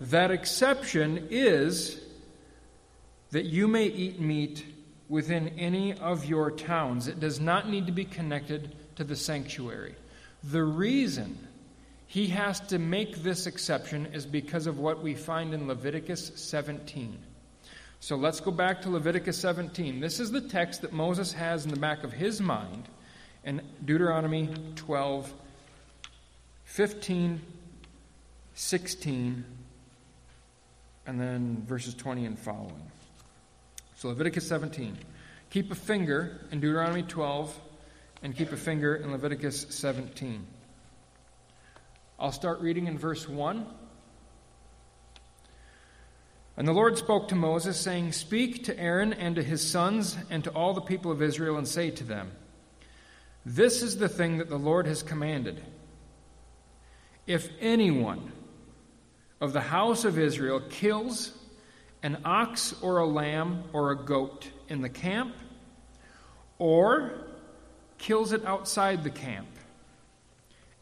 That 0.02 0.32
exception 0.32 1.28
is 1.30 2.00
that 3.32 3.46
you 3.46 3.68
may 3.68 3.86
eat 3.86 4.20
meat 4.20 4.66
within 5.10 5.50
any 5.60 5.94
of 5.94 6.26
your 6.26 6.52
towns. 6.52 7.08
It 7.08 7.20
does 7.20 7.40
not 7.40 7.70
need 7.70 7.86
to 7.88 7.92
be 7.92 8.06
connected 8.06 8.76
to 8.96 9.04
the 9.04 9.16
sanctuary. 9.16 9.96
The 10.44 10.64
reason 10.64 11.48
he 12.08 12.28
has 12.28 12.60
to 12.68 12.80
make 12.80 13.24
this 13.24 13.48
exception 13.48 14.08
is 14.08 14.26
because 14.26 14.68
of 14.68 14.80
what 14.80 15.02
we 15.02 15.16
find 15.16 15.54
in 15.54 15.68
Leviticus 15.68 16.32
17. 16.36 17.18
So 18.00 18.16
let's 18.18 18.40
go 18.40 18.52
back 18.52 18.82
to 18.82 18.90
Leviticus 18.90 19.38
17. 19.38 20.00
This 20.00 20.20
is 20.20 20.30
the 20.30 20.42
text 20.42 20.82
that 20.82 20.92
Moses 20.92 21.32
has 21.34 21.66
in 21.66 21.72
the 21.72 21.80
back 21.80 22.04
of 22.04 22.12
his 22.12 22.42
mind 22.42 22.88
in 23.46 23.62
Deuteronomy 23.86 24.50
12, 24.76 25.34
15, 26.66 27.42
16, 28.54 29.46
and 31.08 31.20
then 31.20 31.64
verses 31.66 31.94
20 31.96 32.26
and 32.26 32.38
following. 32.38 32.92
So 34.04 34.10
Leviticus 34.10 34.46
17. 34.50 34.98
Keep 35.50 35.72
a 35.72 35.76
finger 35.76 36.42
in 36.52 36.60
Deuteronomy 36.60 37.04
12 37.04 37.58
and 38.22 38.36
keep 38.36 38.52
a 38.52 38.58
finger 38.58 38.98
in 38.98 39.14
Leviticus 39.14 39.66
17. 39.70 40.46
I'll 42.20 42.34
start 42.34 42.60
reading 42.60 42.88
in 42.88 42.98
verse 42.98 43.30
1. 43.30 43.66
And 46.58 46.68
the 46.68 46.74
Lord 46.74 46.98
spoke 46.98 47.30
to 47.30 47.36
Moses, 47.36 47.80
saying, 47.80 48.12
Speak 48.12 48.66
to 48.66 48.78
Aaron 48.78 49.14
and 49.14 49.38
to 49.38 49.42
his 49.42 49.66
sons 49.66 50.18
and 50.30 50.44
to 50.44 50.50
all 50.50 50.74
the 50.74 50.82
people 50.82 51.10
of 51.10 51.22
Israel, 51.22 51.58
and 51.58 51.66
say 51.66 51.90
to 51.92 52.04
them, 52.04 52.34
This 53.46 53.82
is 53.82 53.96
the 53.96 54.10
thing 54.10 54.40
that 54.40 54.50
the 54.50 54.60
Lord 54.60 54.86
has 54.86 55.02
commanded. 55.02 55.64
If 57.26 57.48
anyone 57.62 58.34
of 59.40 59.54
the 59.54 59.62
house 59.62 60.04
of 60.04 60.20
Israel 60.20 60.60
kills 60.60 61.32
an 62.04 62.20
ox 62.26 62.76
or 62.82 63.00
a 63.00 63.06
lamb 63.06 63.64
or 63.74 63.92
a 63.92 63.96
goat 63.96 64.52
in 64.70 64.82
the 64.82 64.90
camp, 64.90 65.34
or 66.60 67.14
kills 67.98 68.32
it 68.34 68.46
outside 68.46 69.04
the 69.04 69.10
camp, 69.10 69.48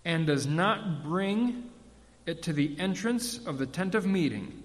and 0.03 0.27
does 0.27 0.45
not 0.45 1.03
bring 1.03 1.69
it 2.25 2.43
to 2.43 2.53
the 2.53 2.75
entrance 2.79 3.45
of 3.45 3.57
the 3.57 3.65
tent 3.65 3.95
of 3.95 4.05
meeting 4.05 4.63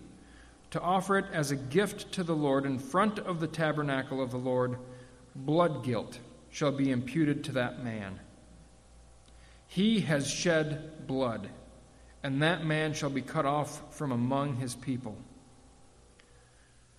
to 0.71 0.81
offer 0.81 1.19
it 1.19 1.27
as 1.33 1.51
a 1.51 1.57
gift 1.57 2.11
to 2.13 2.25
the 2.25 2.35
Lord 2.35 2.67
in 2.67 2.79
front 2.79 3.19
of 3.19 3.39
the 3.39 3.47
tabernacle 3.47 4.21
of 4.21 4.31
the 4.31 4.37
Lord, 4.37 4.77
blood 5.35 5.85
guilt 5.85 6.19
shall 6.51 6.73
be 6.73 6.91
imputed 6.91 7.45
to 7.45 7.53
that 7.53 7.85
man. 7.85 8.19
He 9.69 10.01
has 10.01 10.29
shed 10.29 11.07
blood 11.07 11.49
and 12.27 12.43
that 12.43 12.65
man 12.65 12.93
shall 12.93 13.11
be 13.11 13.23
cut 13.23 13.47
off 13.47 13.95
from 13.95 14.11
among 14.11 14.57
his 14.57 14.75
people. 14.75 15.17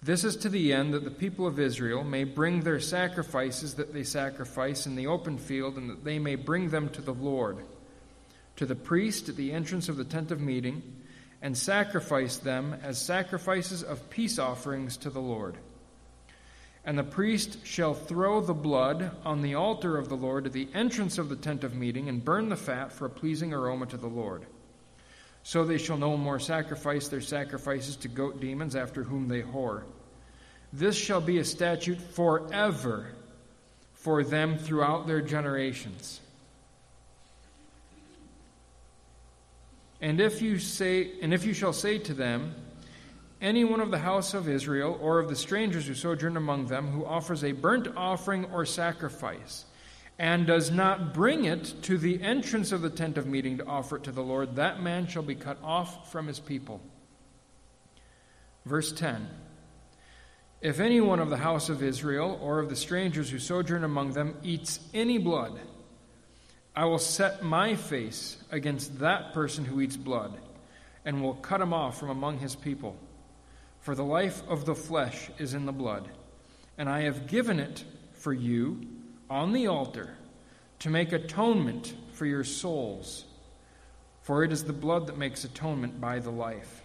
This 0.01 0.23
is 0.23 0.37
to 0.37 0.49
the 0.49 0.73
end 0.73 0.93
that 0.93 1.03
the 1.03 1.11
people 1.11 1.47
of 1.47 1.59
Israel 1.59 2.03
may 2.03 2.23
bring 2.23 2.61
their 2.61 2.79
sacrifices 2.79 3.73
that 3.75 3.93
they 3.93 4.03
sacrifice 4.03 4.85
in 4.85 4.95
the 4.95 5.07
open 5.07 5.37
field, 5.37 5.77
and 5.77 5.89
that 5.89 6.03
they 6.03 6.19
may 6.19 6.35
bring 6.35 6.69
them 6.69 6.89
to 6.89 7.01
the 7.01 7.13
Lord, 7.13 7.57
to 8.57 8.65
the 8.65 8.75
priest 8.75 9.27
at 9.27 9.35
the 9.35 9.51
entrance 9.51 9.89
of 9.89 9.97
the 9.97 10.05
tent 10.05 10.31
of 10.31 10.39
meeting, 10.39 10.83
and 11.41 11.57
sacrifice 11.57 12.37
them 12.37 12.75
as 12.83 12.99
sacrifices 12.99 13.83
of 13.83 14.09
peace 14.09 14.39
offerings 14.39 14.97
to 14.97 15.09
the 15.09 15.19
Lord. 15.19 15.57
And 16.85 16.97
the 16.97 17.03
priest 17.03 17.65
shall 17.65 17.93
throw 17.93 18.39
the 18.39 18.53
blood 18.53 19.11
on 19.25 19.41
the 19.41 19.55
altar 19.55 19.97
of 19.97 20.09
the 20.09 20.15
Lord 20.15 20.45
at 20.45 20.53
the 20.53 20.69
entrance 20.73 21.17
of 21.17 21.27
the 21.27 21.35
tent 21.35 21.63
of 21.63 21.75
meeting, 21.75 22.07
and 22.07 22.23
burn 22.23 22.49
the 22.49 22.55
fat 22.55 22.91
for 22.91 23.05
a 23.05 23.09
pleasing 23.09 23.51
aroma 23.51 23.87
to 23.87 23.97
the 23.97 24.07
Lord. 24.07 24.45
So 25.47 25.63
they 25.63 25.77
shall 25.77 25.95
no 25.97 26.17
more 26.17 26.41
sacrifice 26.41 27.07
their 27.07 27.21
sacrifices 27.21 27.95
to 27.97 28.09
goat 28.09 28.41
demons 28.41 28.75
after 28.75 29.01
whom 29.01 29.29
they 29.29 29.41
whore. 29.41 29.83
This 30.73 30.97
shall 30.97 31.21
be 31.21 31.37
a 31.37 31.45
statute 31.45 32.01
forever 32.01 33.13
for 33.93 34.25
them 34.25 34.57
throughout 34.57 35.07
their 35.07 35.21
generations. 35.21 36.19
And 40.01 40.19
if 40.19 40.41
you 40.41 40.59
say 40.59 41.11
and 41.21 41.33
if 41.33 41.45
you 41.45 41.53
shall 41.53 41.71
say 41.71 41.97
to 41.99 42.13
them, 42.13 42.53
any 43.39 43.63
one 43.63 43.79
of 43.79 43.89
the 43.89 43.99
house 43.99 44.33
of 44.33 44.49
Israel 44.49 44.99
or 45.01 45.17
of 45.19 45.29
the 45.29 45.35
strangers 45.37 45.87
who 45.87 45.93
sojourn 45.93 46.35
among 46.35 46.67
them 46.67 46.87
who 46.87 47.05
offers 47.05 47.45
a 47.45 47.53
burnt 47.53 47.87
offering 47.95 48.43
or 48.51 48.65
sacrifice 48.65 49.63
and 50.19 50.47
does 50.47 50.71
not 50.71 51.13
bring 51.13 51.45
it 51.45 51.73
to 51.83 51.97
the 51.97 52.21
entrance 52.21 52.71
of 52.71 52.81
the 52.81 52.89
tent 52.89 53.17
of 53.17 53.27
meeting 53.27 53.57
to 53.57 53.65
offer 53.65 53.97
it 53.97 54.03
to 54.03 54.11
the 54.11 54.23
Lord, 54.23 54.55
that 54.55 54.81
man 54.81 55.07
shall 55.07 55.23
be 55.23 55.35
cut 55.35 55.57
off 55.63 56.11
from 56.11 56.27
his 56.27 56.39
people. 56.39 56.81
Verse 58.65 58.91
10 58.91 59.27
If 60.61 60.79
any 60.79 61.01
one 61.01 61.19
of 61.19 61.29
the 61.29 61.37
house 61.37 61.69
of 61.69 61.83
Israel 61.83 62.39
or 62.41 62.59
of 62.59 62.69
the 62.69 62.75
strangers 62.75 63.29
who 63.29 63.37
sojourn 63.37 63.83
among 63.83 64.13
them 64.13 64.35
eats 64.41 64.79
any 64.93 65.19
blood, 65.19 65.59
I 66.75 66.85
will 66.85 66.99
set 66.99 67.43
my 67.43 67.75
face 67.75 68.37
against 68.51 68.99
that 68.99 69.33
person 69.33 69.65
who 69.65 69.81
eats 69.81 69.97
blood, 69.97 70.39
and 71.05 71.21
will 71.21 71.35
cut 71.35 71.61
him 71.61 71.73
off 71.73 71.99
from 71.99 72.09
among 72.09 72.39
his 72.39 72.55
people. 72.55 72.97
For 73.79 73.95
the 73.95 74.03
life 74.03 74.41
of 74.47 74.65
the 74.65 74.75
flesh 74.75 75.29
is 75.37 75.53
in 75.53 75.65
the 75.65 75.71
blood, 75.71 76.09
and 76.77 76.89
I 76.89 77.01
have 77.01 77.27
given 77.27 77.59
it 77.59 77.83
for 78.13 78.33
you 78.33 78.81
on 79.29 79.53
the 79.53 79.67
altar 79.67 80.15
to 80.79 80.89
make 80.89 81.11
atonement 81.11 81.93
for 82.13 82.25
your 82.25 82.43
souls. 82.43 83.25
For 84.21 84.43
it 84.43 84.51
is 84.51 84.63
the 84.63 84.73
blood 84.73 85.07
that 85.07 85.17
makes 85.17 85.43
atonement 85.43 86.01
by 86.01 86.19
the 86.19 86.31
life. 86.31 86.83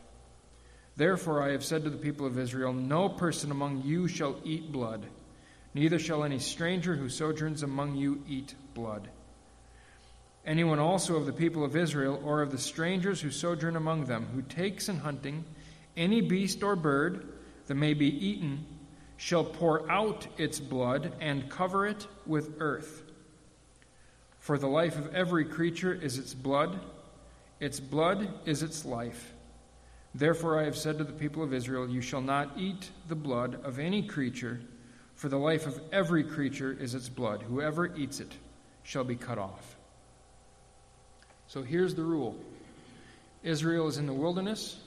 Therefore 0.97 1.43
I 1.43 1.53
have 1.53 1.65
said 1.65 1.85
to 1.85 1.91
the 1.91 1.97
people 1.97 2.27
of 2.27 2.39
Israel 2.39 2.73
No 2.73 3.09
person 3.09 3.51
among 3.51 3.83
you 3.83 4.09
shall 4.09 4.37
eat 4.45 4.71
blood, 4.71 5.07
neither 5.75 5.99
shall 5.99 6.25
any 6.25 6.39
stranger 6.39 6.95
who 6.95 7.09
sojourns 7.09 7.63
among 7.63 7.97
you 7.97 8.23
eat 8.29 8.55
blood. 8.75 9.09
Anyone 10.45 10.81
also 10.81 11.17
of 11.17 11.27
the 11.27 11.33
people 11.33 11.65
of 11.65 11.77
Israel 11.77 12.21
or 12.25 12.43
of 12.43 12.51
the 12.51 12.59
strangers 12.59 13.21
who 13.21 13.31
sojourn 13.31 13.77
among 13.77 14.05
them, 14.07 14.27
who 14.35 14.43
takes 14.43 14.89
in 14.89 14.99
hunting 14.99 15.45
any 15.97 16.21
beast 16.21 16.63
or 16.63 16.75
bird 16.75 17.29
that 17.67 17.75
may 17.75 17.95
be 17.95 18.07
eaten, 18.07 18.67
shall 19.23 19.45
pour 19.45 19.89
out 19.89 20.27
its 20.37 20.59
blood 20.59 21.13
and 21.21 21.49
cover 21.49 21.87
it 21.87 22.09
with 22.27 22.57
earth. 22.59 23.05
For 24.41 24.59
the 24.59 24.67
life 24.67 24.99
of 24.99 25.15
every 25.15 25.45
creature 25.45 25.93
is 25.93 26.19
its 26.19 26.35
blood, 26.35 26.81
its 27.61 27.79
blood 27.79 28.29
is 28.47 28.65
its 28.65 28.85
life. 28.85 29.33
Therefore 30.13 30.59
I 30.59 30.65
have 30.65 30.77
said 30.77 30.99
to 30.99 31.05
the 31.05 31.13
people 31.13 31.45
of 31.45 31.55
Israel, 31.55 31.89
You 31.89 32.01
shall 32.01 32.21
not 32.21 32.59
eat 32.59 32.91
the 33.07 33.15
blood 33.15 33.61
of 33.63 33.79
any 33.79 34.03
creature, 34.03 34.61
for 35.15 35.29
the 35.29 35.39
life 35.39 35.69
of 35.69 35.81
every 35.93 36.25
creature 36.25 36.77
is 36.81 36.97
its 36.97 37.09
blood. 37.09 37.43
Whoever 37.43 37.95
eats 37.95 38.19
it 38.19 38.33
shall 38.83 39.05
be 39.05 39.15
cut 39.15 39.39
off. 39.39 39.77
So 41.47 41.63
here's 41.63 41.95
the 41.95 42.03
rule 42.03 42.35
Israel 43.45 43.87
is 43.87 43.99
in 43.99 44.07
the 44.07 44.13
wilderness, 44.13 44.81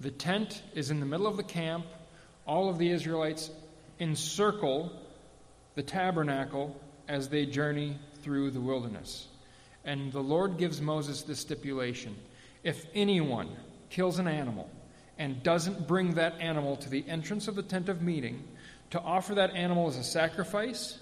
the 0.00 0.10
tent 0.10 0.60
is 0.74 0.90
in 0.90 1.00
the 1.00 1.06
middle 1.06 1.26
of 1.26 1.38
the 1.38 1.42
camp 1.42 1.86
all 2.46 2.68
of 2.68 2.78
the 2.78 2.90
Israelites 2.90 3.50
encircle 3.98 4.92
the 5.74 5.82
tabernacle 5.82 6.78
as 7.08 7.28
they 7.28 7.46
journey 7.46 7.98
through 8.22 8.50
the 8.50 8.60
wilderness. 8.60 9.28
And 9.84 10.12
the 10.12 10.22
Lord 10.22 10.58
gives 10.58 10.80
Moses 10.80 11.22
this 11.22 11.40
stipulation 11.40 12.16
if 12.62 12.86
anyone 12.94 13.48
kills 13.90 14.18
an 14.18 14.26
animal 14.26 14.70
and 15.18 15.42
doesn't 15.42 15.86
bring 15.86 16.14
that 16.14 16.40
animal 16.40 16.76
to 16.76 16.88
the 16.88 17.04
entrance 17.06 17.46
of 17.46 17.54
the 17.54 17.62
tent 17.62 17.88
of 17.88 18.02
meeting 18.02 18.42
to 18.90 19.00
offer 19.00 19.34
that 19.34 19.54
animal 19.54 19.86
as 19.86 19.96
a 19.96 20.02
sacrifice, 20.04 20.98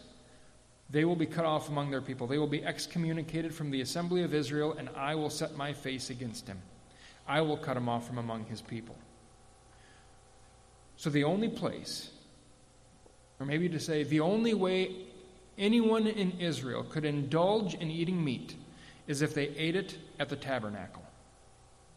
they 0.91 1.05
will 1.05 1.17
be 1.17 1.27
cut 1.27 1.45
off 1.45 1.69
among 1.69 1.91
their 1.91 2.03
people. 2.03 2.27
They 2.27 2.39
will 2.39 2.49
be 2.49 2.65
excommunicated 2.65 3.55
from 3.55 3.71
the 3.71 3.81
assembly 3.81 4.25
of 4.25 4.35
Israel, 4.35 4.75
and 4.77 4.91
I 4.97 5.15
will 5.15 5.31
set 5.31 5.57
my 5.57 5.73
face 5.73 6.11
against 6.11 6.47
him. 6.47 6.61
I 7.27 7.41
will 7.41 7.57
cut 7.57 7.77
him 7.77 7.89
off 7.89 8.07
from 8.07 8.19
among 8.19 8.45
his 8.47 8.61
people. 8.61 8.97
So, 10.97 11.11
the 11.11 11.25
only 11.25 11.49
place, 11.49 12.11
or 13.41 13.47
maybe 13.47 13.69
to 13.71 13.81
say, 13.81 14.05
the 14.05 14.21
only 14.21 14.55
way 14.55 14.95
anyone 15.59 16.07
in 16.07 16.33
Israel 16.41 16.85
could 16.85 17.05
indulge 17.05 17.75
in 17.75 17.91
eating 17.91 18.23
meat 18.23 18.55
is 19.07 19.23
if 19.23 19.35
they 19.35 19.49
ate 19.49 19.77
it 19.77 19.99
at 20.19 20.29
the 20.29 20.37
tabernacle. 20.37 21.03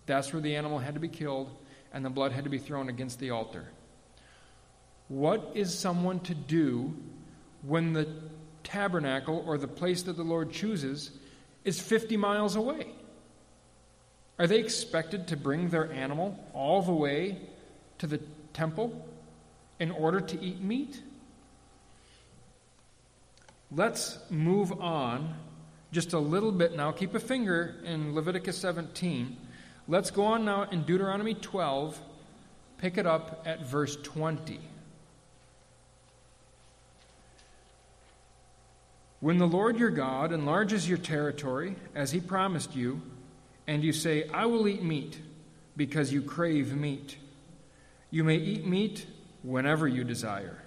That's 0.05 0.33
where 0.33 0.41
the 0.41 0.55
animal 0.55 0.79
had 0.79 0.93
to 0.95 0.99
be 0.99 1.07
killed 1.07 1.49
and 1.93 2.03
the 2.03 2.09
blood 2.09 2.31
had 2.31 2.43
to 2.43 2.49
be 2.49 2.57
thrown 2.57 2.89
against 2.89 3.19
the 3.19 3.29
altar. 3.31 3.65
What 5.07 5.51
is 5.53 5.77
someone 5.77 6.19
to 6.21 6.35
do 6.35 6.93
when 7.61 7.93
the 7.93 8.07
tabernacle 8.63 9.43
or 9.47 9.57
the 9.57 9.67
place 9.67 10.03
that 10.03 10.17
the 10.17 10.23
Lord 10.23 10.51
chooses 10.51 11.11
is 11.63 11.79
50 11.79 12.17
miles 12.17 12.55
away? 12.55 12.87
Are 14.37 14.47
they 14.47 14.59
expected 14.59 15.27
to 15.27 15.37
bring 15.37 15.69
their 15.69 15.91
animal 15.91 16.37
all 16.53 16.81
the 16.81 16.93
way 16.93 17.37
to 17.99 18.07
the 18.07 18.19
temple 18.55 19.07
in 19.79 19.91
order 19.91 20.19
to 20.19 20.41
eat 20.41 20.61
meat? 20.61 21.01
Let's 23.71 24.17
move 24.29 24.71
on 24.81 25.35
just 25.91 26.13
a 26.13 26.19
little 26.19 26.51
bit 26.51 26.75
now. 26.75 26.91
Keep 26.91 27.13
a 27.15 27.19
finger 27.19 27.75
in 27.83 28.15
Leviticus 28.15 28.57
17. 28.57 29.37
Let's 29.87 30.11
go 30.11 30.25
on 30.25 30.45
now 30.45 30.63
in 30.63 30.83
Deuteronomy 30.83 31.35
12. 31.35 31.99
Pick 32.77 32.97
it 32.97 33.05
up 33.05 33.43
at 33.45 33.65
verse 33.65 33.97
20. 34.01 34.59
When 39.19 39.37
the 39.37 39.47
Lord 39.47 39.77
your 39.79 39.89
God 39.89 40.31
enlarges 40.31 40.87
your 40.87 40.97
territory, 40.97 41.75
as 41.95 42.11
he 42.11 42.19
promised 42.19 42.75
you, 42.75 43.01
and 43.65 43.83
you 43.83 43.91
say, 43.91 44.29
I 44.33 44.45
will 44.45 44.67
eat 44.67 44.83
meat, 44.83 45.19
because 45.75 46.13
you 46.13 46.21
crave 46.21 46.75
meat, 46.75 47.17
you 48.15 48.23
may 48.23 48.37
eat 48.37 48.65
meat 48.65 49.05
whenever 49.43 49.89
you 49.89 50.05
desire. 50.05 50.63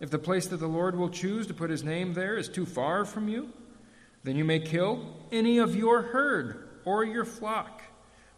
If 0.00 0.10
the 0.10 0.18
place 0.18 0.48
that 0.48 0.56
the 0.56 0.66
Lord 0.66 0.98
will 0.98 1.08
choose 1.08 1.46
to 1.46 1.54
put 1.54 1.70
his 1.70 1.84
name 1.84 2.14
there 2.14 2.36
is 2.36 2.48
too 2.48 2.66
far 2.66 3.04
from 3.04 3.28
you, 3.28 3.50
then 4.24 4.34
you 4.34 4.44
may 4.44 4.58
kill 4.58 5.06
any 5.30 5.58
of 5.58 5.76
your 5.76 6.02
herd 6.02 6.68
or 6.84 7.04
your 7.04 7.24
flock 7.24 7.82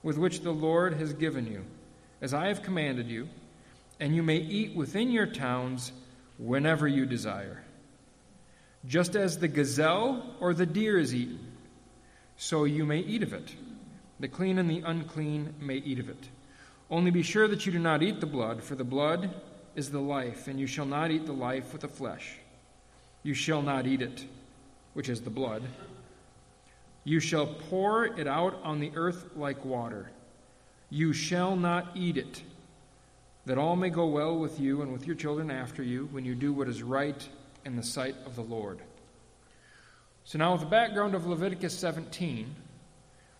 with 0.02 0.18
which 0.18 0.40
the 0.40 0.50
Lord 0.50 0.92
has 1.00 1.14
given 1.14 1.46
you, 1.46 1.64
as 2.20 2.34
I 2.34 2.48
have 2.48 2.62
commanded 2.62 3.08
you, 3.08 3.26
and 3.98 4.14
you 4.14 4.22
may 4.22 4.36
eat 4.36 4.76
within 4.76 5.10
your 5.10 5.26
towns 5.26 5.90
whenever 6.36 6.86
you 6.86 7.06
desire. 7.06 7.64
Just 8.84 9.16
as 9.16 9.38
the 9.38 9.48
gazelle 9.48 10.36
or 10.40 10.52
the 10.52 10.66
deer 10.66 10.98
is 10.98 11.14
eaten, 11.14 11.40
so 12.36 12.64
you 12.64 12.84
may 12.84 12.98
eat 12.98 13.22
of 13.22 13.32
it. 13.32 13.54
The 14.20 14.28
clean 14.28 14.58
and 14.58 14.68
the 14.68 14.82
unclean 14.84 15.54
may 15.58 15.76
eat 15.76 16.00
of 16.00 16.10
it. 16.10 16.28
Only 16.90 17.10
be 17.10 17.22
sure 17.22 17.48
that 17.48 17.66
you 17.66 17.72
do 17.72 17.78
not 17.78 18.02
eat 18.02 18.20
the 18.20 18.26
blood, 18.26 18.62
for 18.62 18.74
the 18.74 18.84
blood 18.84 19.34
is 19.74 19.90
the 19.90 20.00
life, 20.00 20.48
and 20.48 20.60
you 20.60 20.66
shall 20.66 20.86
not 20.86 21.10
eat 21.10 21.26
the 21.26 21.32
life 21.32 21.72
with 21.72 21.82
the 21.82 21.88
flesh. 21.88 22.36
You 23.22 23.34
shall 23.34 23.62
not 23.62 23.86
eat 23.86 24.02
it, 24.02 24.24
which 24.92 25.08
is 25.08 25.22
the 25.22 25.30
blood. 25.30 25.62
You 27.04 27.20
shall 27.20 27.46
pour 27.46 28.06
it 28.06 28.26
out 28.26 28.58
on 28.62 28.80
the 28.80 28.92
earth 28.94 29.30
like 29.36 29.64
water. 29.64 30.10
You 30.90 31.12
shall 31.12 31.56
not 31.56 31.88
eat 31.94 32.16
it, 32.16 32.42
that 33.46 33.58
all 33.58 33.76
may 33.76 33.90
go 33.90 34.06
well 34.06 34.38
with 34.38 34.60
you 34.60 34.82
and 34.82 34.92
with 34.92 35.06
your 35.06 35.16
children 35.16 35.50
after 35.50 35.82
you 35.82 36.08
when 36.12 36.24
you 36.24 36.34
do 36.34 36.52
what 36.52 36.68
is 36.68 36.82
right 36.82 37.28
in 37.64 37.76
the 37.76 37.82
sight 37.82 38.14
of 38.26 38.36
the 38.36 38.42
Lord. 38.42 38.78
So, 40.24 40.38
now 40.38 40.52
with 40.52 40.62
the 40.62 40.66
background 40.68 41.14
of 41.14 41.26
Leviticus 41.26 41.78
17, 41.78 42.54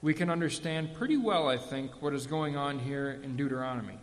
we 0.04 0.12
can 0.12 0.28
understand 0.28 0.92
pretty 0.92 1.16
well, 1.16 1.48
I 1.48 1.56
think, 1.56 2.02
what 2.02 2.12
is 2.12 2.26
going 2.26 2.58
on 2.58 2.78
here 2.78 3.18
in 3.22 3.36
Deuteronomy. 3.36 3.98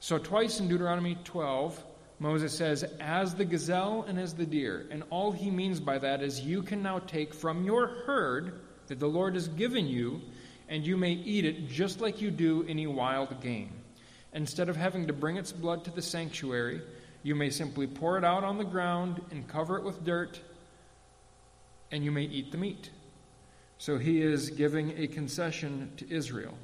So, 0.00 0.18
twice 0.18 0.58
in 0.58 0.66
Deuteronomy 0.66 1.16
12, 1.22 1.80
Moses 2.18 2.52
says, 2.52 2.82
as 2.98 3.36
the 3.36 3.44
gazelle 3.44 4.04
and 4.08 4.18
as 4.18 4.34
the 4.34 4.44
deer. 4.44 4.88
And 4.90 5.04
all 5.10 5.30
he 5.30 5.48
means 5.48 5.78
by 5.78 5.96
that 5.98 6.22
is 6.24 6.40
you 6.40 6.60
can 6.60 6.82
now 6.82 6.98
take 6.98 7.32
from 7.32 7.62
your 7.62 7.86
herd 7.86 8.62
that 8.88 8.98
the 8.98 9.06
Lord 9.06 9.34
has 9.34 9.46
given 9.46 9.86
you, 9.86 10.20
and 10.68 10.84
you 10.84 10.96
may 10.96 11.12
eat 11.12 11.44
it 11.44 11.68
just 11.68 12.00
like 12.00 12.20
you 12.20 12.32
do 12.32 12.66
any 12.68 12.88
wild 12.88 13.40
game. 13.40 13.70
Instead 14.32 14.68
of 14.68 14.74
having 14.74 15.06
to 15.06 15.12
bring 15.12 15.36
its 15.36 15.52
blood 15.52 15.84
to 15.84 15.92
the 15.92 16.02
sanctuary, 16.02 16.82
you 17.22 17.36
may 17.36 17.50
simply 17.50 17.86
pour 17.86 18.18
it 18.18 18.24
out 18.24 18.42
on 18.42 18.58
the 18.58 18.64
ground 18.64 19.22
and 19.30 19.46
cover 19.46 19.78
it 19.78 19.84
with 19.84 20.04
dirt, 20.04 20.40
and 21.92 22.04
you 22.04 22.10
may 22.10 22.24
eat 22.24 22.50
the 22.50 22.58
meat. 22.58 22.90
So 23.78 23.96
he 23.96 24.20
is 24.20 24.50
giving 24.50 24.98
a 24.98 25.06
concession 25.06 25.92
to 25.98 26.12
Israel. 26.12 26.54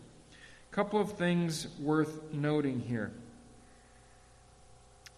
A 0.71 0.75
couple 0.75 1.01
of 1.01 1.12
things 1.12 1.69
worth 1.79 2.33
noting 2.33 2.81
here. 2.81 3.12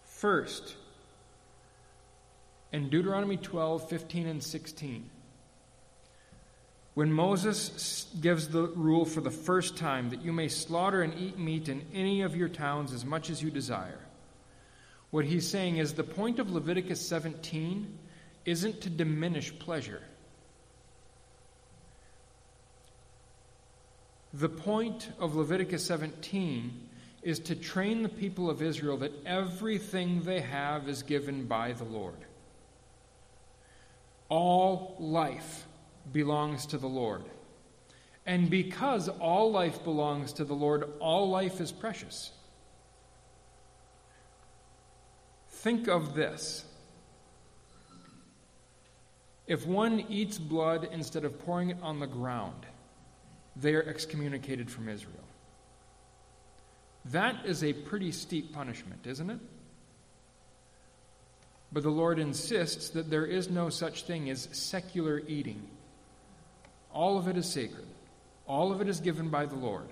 First, 0.05 0.75
in 2.71 2.89
Deuteronomy 2.89 3.37
12, 3.37 3.89
15, 3.89 4.27
and 4.27 4.43
16, 4.43 5.09
when 6.93 7.13
Moses 7.13 8.07
gives 8.21 8.47
the 8.47 8.67
rule 8.67 9.05
for 9.05 9.21
the 9.21 9.31
first 9.31 9.77
time 9.77 10.09
that 10.09 10.23
you 10.23 10.33
may 10.33 10.47
slaughter 10.47 11.01
and 11.01 11.13
eat 11.19 11.37
meat 11.37 11.69
in 11.69 11.85
any 11.93 12.21
of 12.21 12.35
your 12.35 12.49
towns 12.49 12.93
as 12.93 13.05
much 13.05 13.29
as 13.29 13.41
you 13.41 13.51
desire, 13.51 13.99
what 15.09 15.25
he's 15.25 15.47
saying 15.47 15.77
is 15.77 15.93
the 15.93 16.03
point 16.03 16.39
of 16.39 16.51
Leviticus 16.51 17.07
17 17.07 17.97
isn't 18.45 18.81
to 18.81 18.89
diminish 18.89 19.57
pleasure. 19.57 20.01
The 24.33 24.49
point 24.49 25.09
of 25.19 25.35
Leviticus 25.35 25.85
17 25.85 26.89
is 27.23 27.39
to 27.39 27.55
train 27.55 28.03
the 28.03 28.09
people 28.09 28.49
of 28.49 28.61
Israel 28.61 28.97
that 28.97 29.13
everything 29.25 30.21
they 30.23 30.41
have 30.41 30.87
is 30.87 31.03
given 31.03 31.45
by 31.45 31.73
the 31.73 31.83
Lord. 31.85 32.17
All 34.29 34.95
life 34.99 35.65
belongs 36.11 36.65
to 36.67 36.77
the 36.77 36.87
Lord. 36.87 37.23
And 38.25 38.49
because 38.49 39.07
all 39.07 39.51
life 39.51 39.83
belongs 39.83 40.33
to 40.33 40.43
the 40.43 40.53
Lord, 40.53 40.91
all 40.99 41.29
life 41.29 41.61
is 41.61 41.71
precious. 41.71 42.31
Think 45.49 45.87
of 45.87 46.13
this. 46.13 46.65
If 49.47 49.65
one 49.65 50.01
eats 50.09 50.37
blood 50.37 50.89
instead 50.91 51.23
of 51.23 51.39
pouring 51.39 51.69
it 51.69 51.77
on 51.81 51.99
the 51.99 52.07
ground, 52.07 52.66
they 53.59 53.73
are 53.75 53.83
excommunicated 53.83 54.69
from 54.69 54.89
Israel. 54.89 55.13
That 57.05 57.45
is 57.45 57.63
a 57.63 57.73
pretty 57.73 58.11
steep 58.11 58.53
punishment, 58.53 59.07
isn't 59.07 59.29
it? 59.29 59.39
But 61.71 61.83
the 61.83 61.89
Lord 61.89 62.19
insists 62.19 62.89
that 62.89 63.09
there 63.09 63.25
is 63.25 63.49
no 63.49 63.69
such 63.69 64.03
thing 64.03 64.29
as 64.29 64.47
secular 64.51 65.21
eating. 65.27 65.61
All 66.93 67.17
of 67.17 67.27
it 67.27 67.37
is 67.37 67.45
sacred, 67.45 67.85
all 68.45 68.71
of 68.71 68.81
it 68.81 68.87
is 68.87 68.99
given 68.99 69.29
by 69.29 69.45
the 69.45 69.55
Lord. 69.55 69.87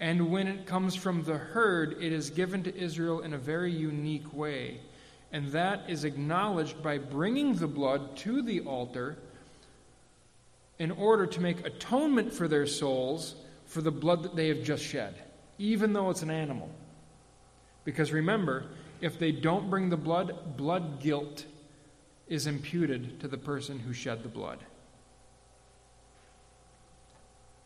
And 0.00 0.30
when 0.30 0.46
it 0.46 0.66
comes 0.66 0.94
from 0.94 1.24
the 1.24 1.36
herd, 1.36 1.96
it 2.00 2.12
is 2.12 2.30
given 2.30 2.62
to 2.62 2.76
Israel 2.76 3.20
in 3.20 3.34
a 3.34 3.38
very 3.38 3.72
unique 3.72 4.32
way. 4.32 4.80
And 5.32 5.48
that 5.48 5.90
is 5.90 6.04
acknowledged 6.04 6.82
by 6.82 6.98
bringing 6.98 7.54
the 7.54 7.66
blood 7.66 8.16
to 8.18 8.40
the 8.42 8.60
altar 8.60 9.18
in 10.78 10.90
order 10.92 11.26
to 11.26 11.40
make 11.40 11.66
atonement 11.66 12.32
for 12.32 12.48
their 12.48 12.66
souls 12.66 13.34
for 13.66 13.82
the 13.82 13.90
blood 13.90 14.22
that 14.22 14.36
they 14.36 14.48
have 14.48 14.62
just 14.62 14.84
shed, 14.84 15.14
even 15.58 15.92
though 15.92 16.10
it's 16.10 16.22
an 16.22 16.30
animal. 16.30 16.70
Because 17.84 18.12
remember, 18.12 18.66
if 19.00 19.18
they 19.18 19.32
don't 19.32 19.70
bring 19.70 19.90
the 19.90 19.96
blood, 19.96 20.56
blood 20.56 21.00
guilt 21.00 21.44
is 22.28 22.46
imputed 22.46 23.20
to 23.20 23.28
the 23.28 23.38
person 23.38 23.78
who 23.78 23.92
shed 23.92 24.22
the 24.22 24.28
blood. 24.28 24.58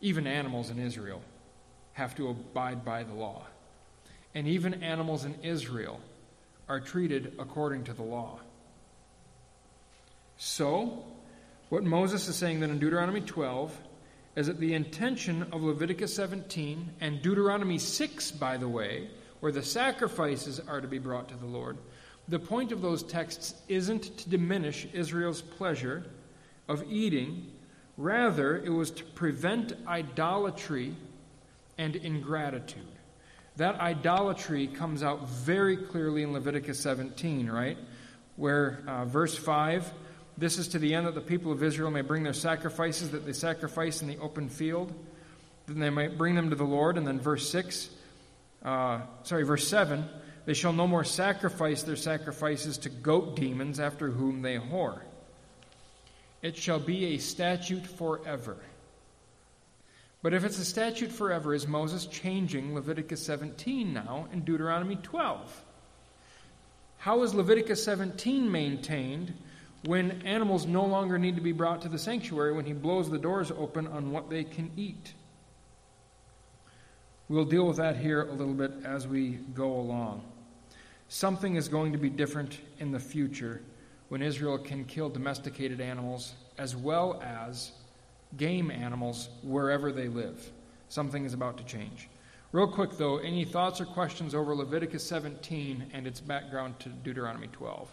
Even 0.01 0.27
animals 0.27 0.71
in 0.71 0.79
Israel 0.79 1.23
have 1.93 2.15
to 2.17 2.29
abide 2.29 2.85
by 2.85 3.03
the 3.03 3.15
law. 3.15 3.45
And 4.35 4.49
even 4.49 4.83
animals 4.83 5.25
in 5.25 5.35
Israel 5.43 6.01
are 6.69 6.81
treated 6.81 7.35
according 7.39 7.85
to 7.85 7.93
the 7.93 8.03
law. 8.03 8.41
So, 10.39 11.05
what 11.73 11.85
Moses 11.85 12.29
is 12.29 12.37
saying 12.37 12.61
then 12.61 12.68
in 12.68 12.79
Deuteronomy 12.79 13.23
12 13.23 13.75
is 14.37 14.47
that 14.47 14.61
the 14.61 14.75
intention 14.75 15.47
of 15.53 15.62
Leviticus 15.62 16.14
17 16.14 16.91
and 17.01 17.23
Deuteronomy 17.23 17.79
6, 17.79 18.31
by 18.33 18.59
the 18.59 18.68
way, 18.68 19.09
where 19.41 19.53
the 19.53 19.62
sacrifices 19.62 20.61
are 20.68 20.83
to 20.83 20.87
be 20.87 20.99
brought 20.99 21.31
to 21.31 21.37
the 21.37 21.47
Lord, 21.47 21.79
the 22.29 22.39
point 22.39 22.73
of 22.73 22.83
those 22.83 23.03
texts 23.03 23.55
isn't 23.68 24.18
to 24.18 24.29
diminish 24.29 24.87
Israel's 24.93 25.41
pleasure 25.41 26.05
of 26.68 26.85
eating. 26.93 27.51
Rather, 27.97 28.59
it 28.59 28.68
was 28.68 28.91
to 28.91 29.05
prevent 29.05 29.73
idolatry 29.87 30.95
and 31.79 31.97
ingratitude. 31.97 32.83
That 33.57 33.81
idolatry 33.81 34.66
comes 34.66 35.03
out 35.03 35.27
very 35.27 35.79
clearly 35.79 36.23
in 36.23 36.35
Leviticus 36.35 36.79
17, 36.81 37.49
right? 37.49 37.79
Where 38.37 38.83
uh, 38.87 39.07
verse 39.07 39.35
5 39.35 39.91
this 40.39 40.59
is 40.59 40.68
to 40.68 40.78
the 40.78 40.95
end 40.95 41.07
that 41.07 41.14
the 41.14 41.20
people 41.20 41.53
of 41.53 41.62
Israel 41.62 41.91
may 41.91 42.01
bring 42.01 42.22
their 42.22 42.33
sacrifices 42.33 43.11
that 43.11 43.26
they 43.26 43.33
sacrifice 43.33 44.03
in 44.03 44.09
the 44.09 44.18
open 44.18 44.49
field, 44.49 44.93
then 45.66 45.78
they 45.78 45.91
might 45.91 46.18
bring 46.18 46.35
them 46.35 46.51
to 46.51 46.57
the 46.57 46.64
Lord. 46.64 46.97
And 46.97 47.07
then 47.07 47.20
verse 47.20 47.49
6, 47.51 47.91
uh, 48.64 49.01
sorry, 49.22 49.45
verse 49.45 49.66
7 49.68 50.09
they 50.45 50.55
shall 50.55 50.72
no 50.72 50.87
more 50.87 51.05
sacrifice 51.05 51.83
their 51.83 51.97
sacrifices 51.97 52.78
to 52.78 52.89
goat 52.89 53.37
demons 53.37 53.78
after 53.78 54.11
whom 54.11 54.43
they 54.43 54.57
whore. 54.57 55.01
It 56.43 56.57
shall 56.57 56.80
be 56.80 57.14
a 57.14 57.18
statute 57.18 57.87
forever. 57.87 58.57
But 60.22 60.35
if 60.35 60.45
it's 60.45 60.59
a 60.59 60.64
statute 60.64 61.12
forever, 61.12 61.55
is 61.55 61.66
Moses 61.66 62.07
changing 62.07 62.74
Leviticus 62.74 63.24
17 63.24 63.93
now 63.93 64.26
in 64.33 64.41
Deuteronomy 64.41 64.97
12? 64.97 65.64
How 66.99 67.22
is 67.22 67.35
Leviticus 67.35 67.83
17 67.85 68.51
maintained 68.51 69.35
when 69.85 70.22
animals 70.22 70.66
no 70.66 70.85
longer 70.85 71.18
need 71.18 71.35
to 71.37 71.43
be 71.43 71.53
brought 71.53 71.83
to 71.83 71.89
the 71.89 71.99
sanctuary 71.99 72.53
when 72.53 72.64
he 72.64 72.72
blows 72.72 73.11
the 73.11 73.18
doors 73.18 73.51
open 73.51 73.87
on 73.89 74.12
what 74.12 74.30
they 74.30 74.45
can 74.45 74.70
eat? 74.76 75.14
We'll 77.28 77.45
deal 77.45 77.66
with 77.66 77.78
that 77.78 77.97
here 77.97 78.22
a 78.22 78.33
little 78.33 78.55
bit 78.55 78.72
as 78.85 79.09
we 79.09 79.39
go 79.55 79.72
along. 79.72 80.22
Something 81.09 81.57
is 81.57 81.68
going 81.68 81.93
to 81.93 81.99
be 81.99 82.11
different 82.11 82.61
in 82.78 82.93
the 82.93 83.01
future 83.01 83.62
when 84.09 84.22
Israel 84.22 84.59
can 84.59 84.85
kill 84.85 85.09
domesticated 85.09 85.80
animals 85.80 86.35
as 86.59 86.76
well 86.76 87.20
as 87.22 87.72
game 88.37 88.70
animals 88.70 89.30
wherever 89.43 89.93
they 89.93 90.09
live. 90.09 90.53
Something 90.89 91.24
is 91.24 91.35
about 91.35 91.57
to 91.59 91.64
change. 91.64 92.09
Real 92.53 92.66
quick, 92.66 92.99
though, 92.99 93.16
any 93.16 93.47
thoughts 93.47 93.80
or 93.80 93.87
questions 93.87 94.35
over 94.35 94.55
Leviticus 94.55 95.03
17 95.07 95.91
and 95.95 96.07
its 96.07 96.20
background 96.20 96.78
to 96.80 96.91
Deuteronomy 96.91 97.47
12? 97.49 97.89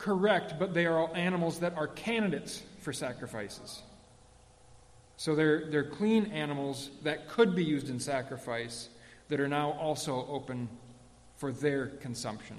Correct, 0.00 0.58
but 0.58 0.72
they 0.72 0.86
are 0.86 0.98
all 0.98 1.14
animals 1.14 1.60
that 1.60 1.76
are 1.76 1.86
candidates 1.86 2.62
for 2.80 2.92
sacrifices. 2.92 3.82
So 5.18 5.34
they're, 5.34 5.70
they're 5.70 5.84
clean 5.84 6.26
animals 6.26 6.90
that 7.02 7.28
could 7.28 7.54
be 7.54 7.62
used 7.62 7.90
in 7.90 8.00
sacrifice, 8.00 8.88
that 9.28 9.38
are 9.38 9.48
now 9.48 9.72
also 9.72 10.26
open 10.28 10.68
for 11.36 11.52
their 11.52 11.86
consumption. 11.86 12.56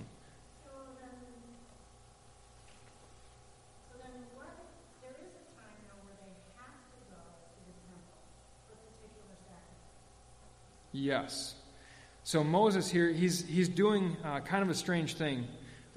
Yes. 10.94 11.56
So 12.24 12.44
Moses 12.44 12.92
here, 12.92 13.10
he's, 13.10 13.46
he's 13.48 13.70
doing 13.70 14.18
uh, 14.24 14.42
kind 14.42 14.62
of 14.62 14.70
a 14.70 14.76
strange 14.76 15.16
thing. 15.16 15.48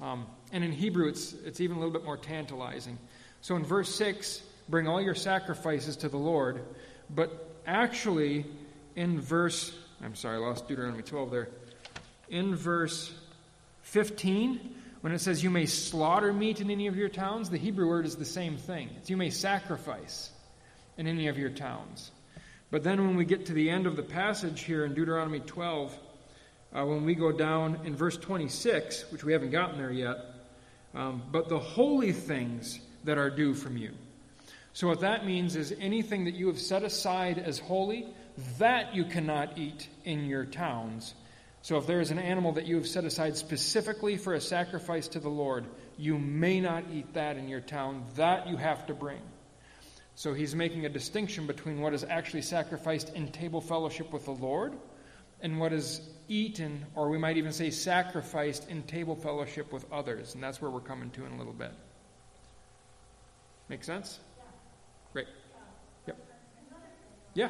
Um, 0.01 0.25
and 0.51 0.63
in 0.63 0.71
Hebrew, 0.71 1.07
it's, 1.07 1.33
it's 1.45 1.61
even 1.61 1.77
a 1.77 1.79
little 1.79 1.93
bit 1.93 2.03
more 2.03 2.17
tantalizing. 2.17 2.97
So 3.41 3.55
in 3.55 3.63
verse 3.63 3.93
6, 3.95 4.41
bring 4.69 4.87
all 4.87 5.01
your 5.01 5.15
sacrifices 5.15 5.97
to 5.97 6.09
the 6.09 6.17
Lord. 6.17 6.61
But 7.09 7.61
actually, 7.65 8.45
in 8.95 9.21
verse 9.21 9.73
I'm 10.01 10.15
sorry, 10.15 10.37
I 10.37 10.39
lost 10.39 10.67
Deuteronomy 10.67 11.03
12 11.03 11.31
there. 11.31 11.49
In 12.29 12.55
verse 12.55 13.13
15, 13.83 14.75
when 15.01 15.13
it 15.13 15.19
says, 15.19 15.43
You 15.43 15.49
may 15.49 15.65
slaughter 15.65 16.33
meat 16.33 16.61
in 16.61 16.69
any 16.69 16.87
of 16.87 16.95
your 16.95 17.09
towns, 17.09 17.49
the 17.49 17.57
Hebrew 17.57 17.87
word 17.87 18.05
is 18.05 18.15
the 18.15 18.25
same 18.25 18.57
thing. 18.57 18.89
It's 18.97 19.09
you 19.09 19.17
may 19.17 19.29
sacrifice 19.29 20.31
in 20.97 21.07
any 21.07 21.27
of 21.27 21.37
your 21.37 21.49
towns. 21.49 22.11
But 22.71 22.83
then 22.83 23.05
when 23.05 23.15
we 23.15 23.25
get 23.25 23.45
to 23.47 23.53
the 23.53 23.69
end 23.69 23.87
of 23.87 23.95
the 23.95 24.03
passage 24.03 24.61
here 24.61 24.85
in 24.85 24.93
Deuteronomy 24.93 25.39
12, 25.39 25.97
uh, 26.75 26.85
when 26.85 27.05
we 27.05 27.15
go 27.15 27.31
down 27.31 27.79
in 27.85 27.95
verse 27.95 28.17
26, 28.17 29.11
which 29.11 29.23
we 29.23 29.31
haven't 29.31 29.51
gotten 29.51 29.77
there 29.77 29.91
yet, 29.91 30.17
um, 30.93 31.23
but 31.31 31.47
the 31.47 31.59
holy 31.59 32.11
things 32.11 32.79
that 33.05 33.17
are 33.17 33.29
due 33.29 33.53
from 33.53 33.77
you. 33.77 33.91
So, 34.73 34.87
what 34.87 34.99
that 34.99 35.25
means 35.25 35.55
is 35.55 35.73
anything 35.79 36.25
that 36.25 36.35
you 36.35 36.47
have 36.47 36.59
set 36.59 36.83
aside 36.83 37.39
as 37.39 37.59
holy, 37.59 38.07
that 38.57 38.93
you 38.93 39.05
cannot 39.05 39.57
eat 39.57 39.87
in 40.03 40.25
your 40.25 40.45
towns. 40.45 41.13
So 41.61 41.77
if 41.77 41.87
there 41.87 41.99
is 41.99 42.11
an 42.11 42.19
animal 42.19 42.51
that 42.51 42.67
you 42.67 42.75
have 42.75 42.87
set 42.87 43.05
aside 43.05 43.37
specifically 43.37 44.17
for 44.17 44.35
a 44.35 44.39
sacrifice 44.39 45.07
to 45.07 45.19
the 45.19 45.29
Lord, 45.29 45.65
you 45.97 46.19
may 46.19 46.59
not 46.59 46.83
eat 46.93 47.15
that 47.15 47.37
in 47.37 47.47
your 47.49 47.59
town. 47.59 48.03
That 48.17 48.47
you 48.47 48.55
have 48.57 48.85
to 48.85 48.93
bring. 48.93 49.21
So 50.13 50.35
he's 50.35 50.53
making 50.53 50.85
a 50.85 50.89
distinction 50.89 51.47
between 51.47 51.81
what 51.81 51.95
is 51.95 52.03
actually 52.03 52.43
sacrificed 52.43 53.15
in 53.15 53.31
table 53.31 53.61
fellowship 53.61 54.13
with 54.13 54.25
the 54.25 54.31
Lord 54.31 54.73
and 55.45 55.59
what 55.59 55.71
is 55.71 56.01
eaten, 56.27 56.83
or 56.95 57.07
we 57.07 57.19
might 57.19 57.37
even 57.37 57.53
say 57.53 57.69
sacrificed 57.69 58.67
in 58.67 58.81
table 58.83 59.15
fellowship 59.15 59.71
with 59.71 59.85
others. 59.91 60.33
And 60.33 60.43
that's 60.43 60.59
where 60.59 60.71
we're 60.71 60.79
coming 60.79 61.11
to 61.11 61.23
in 61.23 61.33
a 61.33 61.37
little 61.37 61.53
bit. 61.53 61.71
Make 63.69 63.83
sense? 63.83 64.19
Great. 65.13 65.27
Yep. 66.07 66.17
Yeah. 67.35 67.49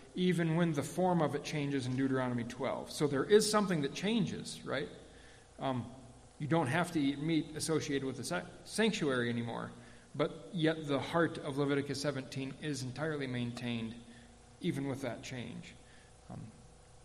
even 0.15 0.55
when 0.55 0.73
the 0.73 0.83
form 0.83 1.21
of 1.21 1.35
it 1.35 1.43
changes 1.43 1.85
in 1.85 1.95
Deuteronomy 1.95 2.43
12? 2.43 2.91
So 2.91 3.07
there 3.07 3.23
is 3.23 3.49
something 3.49 3.81
that 3.81 3.93
changes, 3.93 4.59
right? 4.65 4.89
Um, 5.59 5.85
you 6.39 6.47
don't 6.47 6.67
have 6.67 6.91
to 6.93 6.99
eat 6.99 7.21
meat 7.21 7.53
associated 7.55 8.05
with 8.05 8.17
the 8.17 8.43
sanctuary 8.63 9.29
anymore, 9.29 9.71
but 10.15 10.49
yet 10.51 10.87
the 10.87 10.99
heart 10.99 11.37
of 11.39 11.57
Leviticus 11.57 12.01
17 12.01 12.53
is 12.61 12.83
entirely 12.83 13.27
maintained, 13.27 13.95
even 14.59 14.87
with 14.87 15.01
that 15.01 15.21
change. 15.21 15.75
Um, 16.31 16.39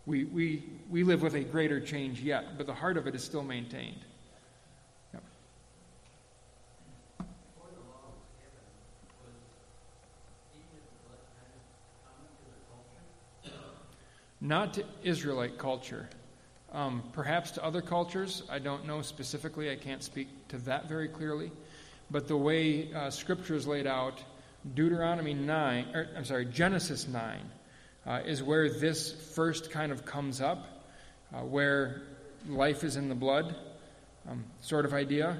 we, 0.05 0.23
we, 0.25 0.63
we 0.89 1.03
live 1.03 1.21
with 1.21 1.35
a 1.35 1.43
greater 1.43 1.79
change 1.79 2.21
yet, 2.21 2.57
but 2.57 2.65
the 2.65 2.73
heart 2.73 2.97
of 2.97 3.07
it 3.07 3.13
is 3.13 3.23
still 3.23 3.43
maintained. 3.43 4.05
Not 14.39 14.75
to 14.75 14.83
Israelite 15.03 15.57
culture. 15.57 16.09
Um, 16.71 17.03
perhaps 17.13 17.51
to 17.51 17.63
other 17.63 17.81
cultures. 17.81 18.43
I 18.49 18.59
don't 18.59 18.85
know 18.85 19.01
specifically. 19.01 19.71
I 19.71 19.75
can't 19.75 20.03
speak 20.03 20.27
to 20.49 20.57
that 20.59 20.87
very 20.87 21.07
clearly. 21.07 21.51
But 22.11 22.27
the 22.27 22.37
way 22.37 22.93
uh, 22.93 23.09
Scripture 23.09 23.55
is 23.55 23.65
laid 23.67 23.87
out, 23.87 24.23
Deuteronomy 24.75 25.33
9, 25.33 25.95
or, 25.95 26.07
I'm 26.15 26.25
sorry, 26.25 26.45
Genesis 26.45 27.07
9, 27.07 27.39
uh, 28.05 28.19
is 28.25 28.43
where 28.43 28.69
this 28.69 29.11
first 29.33 29.71
kind 29.71 29.91
of 29.91 30.05
comes 30.05 30.39
up, 30.39 30.85
uh, 31.33 31.39
where 31.39 32.03
life 32.47 32.83
is 32.83 32.95
in 32.95 33.09
the 33.09 33.15
blood 33.15 33.55
um, 34.29 34.45
sort 34.61 34.85
of 34.85 34.93
idea. 34.93 35.37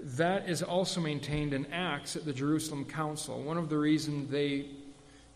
That 0.00 0.48
is 0.48 0.62
also 0.62 1.00
maintained 1.00 1.54
in 1.54 1.66
Acts 1.72 2.16
at 2.16 2.24
the 2.24 2.32
Jerusalem 2.32 2.84
Council. 2.84 3.42
One 3.42 3.56
of 3.56 3.68
the 3.68 3.78
reasons 3.78 4.30
they 4.30 4.66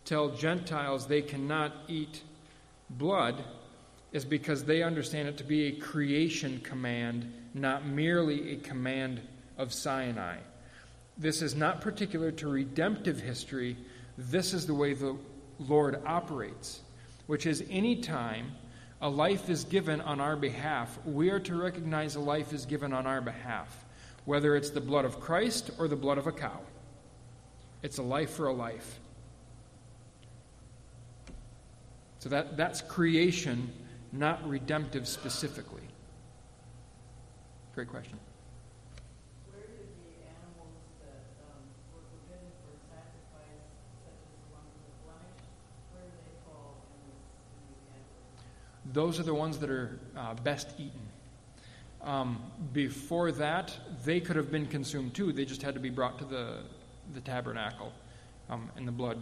tell 0.05 0.29
Gentiles 0.29 1.07
they 1.07 1.21
cannot 1.21 1.73
eat 1.87 2.21
blood 2.89 3.43
is 4.11 4.25
because 4.25 4.63
they 4.63 4.81
understand 4.81 5.27
it 5.27 5.37
to 5.37 5.43
be 5.43 5.67
a 5.67 5.71
creation 5.71 6.59
command, 6.61 7.31
not 7.53 7.85
merely 7.85 8.53
a 8.53 8.55
command 8.57 9.21
of 9.57 9.73
Sinai. 9.73 10.37
This 11.17 11.41
is 11.41 11.55
not 11.55 11.81
particular 11.81 12.31
to 12.31 12.47
redemptive 12.47 13.19
history. 13.19 13.77
This 14.17 14.53
is 14.53 14.65
the 14.65 14.73
way 14.73 14.93
the 14.93 15.15
Lord 15.59 16.01
operates, 16.05 16.81
which 17.27 17.45
is 17.45 17.63
any 17.69 17.97
time 17.97 18.51
a 19.01 19.09
life 19.09 19.49
is 19.49 19.63
given 19.63 20.01
on 20.01 20.19
our 20.19 20.35
behalf, 20.35 20.99
we 21.05 21.29
are 21.29 21.39
to 21.39 21.55
recognize 21.55 22.15
a 22.15 22.19
life 22.19 22.51
is 22.51 22.65
given 22.65 22.91
on 22.91 23.07
our 23.07 23.21
behalf, 23.21 23.85
whether 24.25 24.55
it's 24.55 24.71
the 24.71 24.81
blood 24.81 25.05
of 25.05 25.21
Christ 25.21 25.71
or 25.77 25.87
the 25.87 25.95
blood 25.95 26.17
of 26.17 26.27
a 26.27 26.33
cow. 26.33 26.59
It's 27.81 27.97
a 27.97 28.03
life 28.03 28.31
for 28.31 28.47
a 28.47 28.53
life. 28.53 28.99
So 32.19 32.29
that, 32.29 32.57
that's 32.57 32.81
creation, 32.81 33.71
not 34.11 34.47
redemptive 34.47 35.07
specifically. 35.07 35.83
Great 37.73 37.87
question. 37.87 38.19
those 48.93 49.19
are 49.19 49.23
the 49.23 49.33
ones 49.33 49.57
that 49.59 49.69
are 49.69 49.99
uh, 50.17 50.33
best 50.43 50.71
eaten. 50.77 51.01
Um, 52.01 52.41
before 52.73 53.31
that, 53.33 53.73
they 54.03 54.19
could 54.19 54.35
have 54.35 54.51
been 54.51 54.65
consumed 54.65 55.13
too. 55.13 55.31
They 55.31 55.45
just 55.45 55.61
had 55.61 55.73
to 55.73 55.79
be 55.79 55.89
brought 55.89 56.17
to 56.19 56.25
the, 56.25 56.63
the 57.13 57.21
tabernacle 57.21 57.91
um, 58.49 58.69
and 58.77 58.87
the 58.87 58.91
blood, 58.91 59.21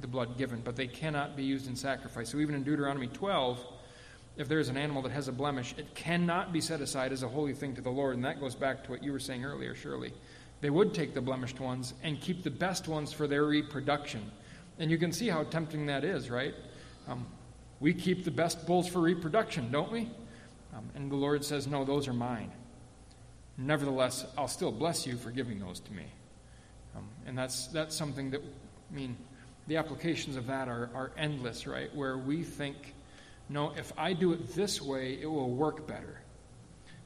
the 0.00 0.06
blood 0.06 0.38
given. 0.38 0.60
But 0.64 0.76
they 0.76 0.86
cannot 0.86 1.36
be 1.36 1.44
used 1.44 1.68
in 1.68 1.76
sacrifice. 1.76 2.30
So 2.30 2.38
even 2.38 2.54
in 2.54 2.62
Deuteronomy 2.62 3.08
12, 3.08 3.64
if 4.36 4.48
there's 4.48 4.68
an 4.68 4.76
animal 4.76 5.02
that 5.02 5.12
has 5.12 5.28
a 5.28 5.32
blemish, 5.32 5.74
it 5.76 5.94
cannot 5.94 6.52
be 6.52 6.60
set 6.60 6.80
aside 6.80 7.12
as 7.12 7.22
a 7.22 7.28
holy 7.28 7.54
thing 7.54 7.74
to 7.74 7.80
the 7.80 7.90
Lord. 7.90 8.14
And 8.14 8.24
that 8.24 8.40
goes 8.40 8.54
back 8.54 8.84
to 8.84 8.90
what 8.90 9.02
you 9.02 9.12
were 9.12 9.18
saying 9.18 9.44
earlier, 9.44 9.74
surely. 9.74 10.12
They 10.60 10.70
would 10.70 10.94
take 10.94 11.14
the 11.14 11.20
blemished 11.20 11.60
ones 11.60 11.94
and 12.02 12.20
keep 12.20 12.42
the 12.42 12.50
best 12.50 12.88
ones 12.88 13.12
for 13.12 13.26
their 13.26 13.44
reproduction. 13.44 14.30
And 14.78 14.90
you 14.90 14.98
can 14.98 15.12
see 15.12 15.28
how 15.28 15.42
tempting 15.44 15.86
that 15.86 16.04
is, 16.04 16.30
right? 16.30 16.54
Um, 17.08 17.26
we 17.80 17.94
keep 17.94 18.24
the 18.24 18.30
best 18.30 18.66
bulls 18.66 18.88
for 18.88 19.00
reproduction, 19.00 19.70
don't 19.70 19.90
we? 19.90 20.08
Um, 20.74 20.88
and 20.94 21.10
the 21.10 21.16
Lord 21.16 21.44
says, 21.44 21.66
No, 21.66 21.84
those 21.84 22.08
are 22.08 22.12
mine. 22.12 22.50
Nevertheless, 23.56 24.24
I'll 24.36 24.48
still 24.48 24.70
bless 24.70 25.06
you 25.06 25.16
for 25.16 25.30
giving 25.30 25.58
those 25.58 25.80
to 25.80 25.92
me. 25.92 26.04
Um, 26.96 27.08
and 27.26 27.36
that's, 27.36 27.66
that's 27.68 27.96
something 27.96 28.30
that, 28.30 28.40
I 28.40 28.94
mean, 28.94 29.16
the 29.68 29.76
applications 29.76 30.36
of 30.36 30.46
that 30.46 30.66
are, 30.66 30.90
are 30.94 31.12
endless, 31.16 31.66
right? 31.66 31.94
Where 31.94 32.16
we 32.16 32.42
think, 32.42 32.94
no, 33.48 33.72
if 33.76 33.92
I 33.96 34.14
do 34.14 34.32
it 34.32 34.54
this 34.54 34.80
way, 34.80 35.18
it 35.20 35.26
will 35.26 35.50
work 35.50 35.86
better. 35.86 36.20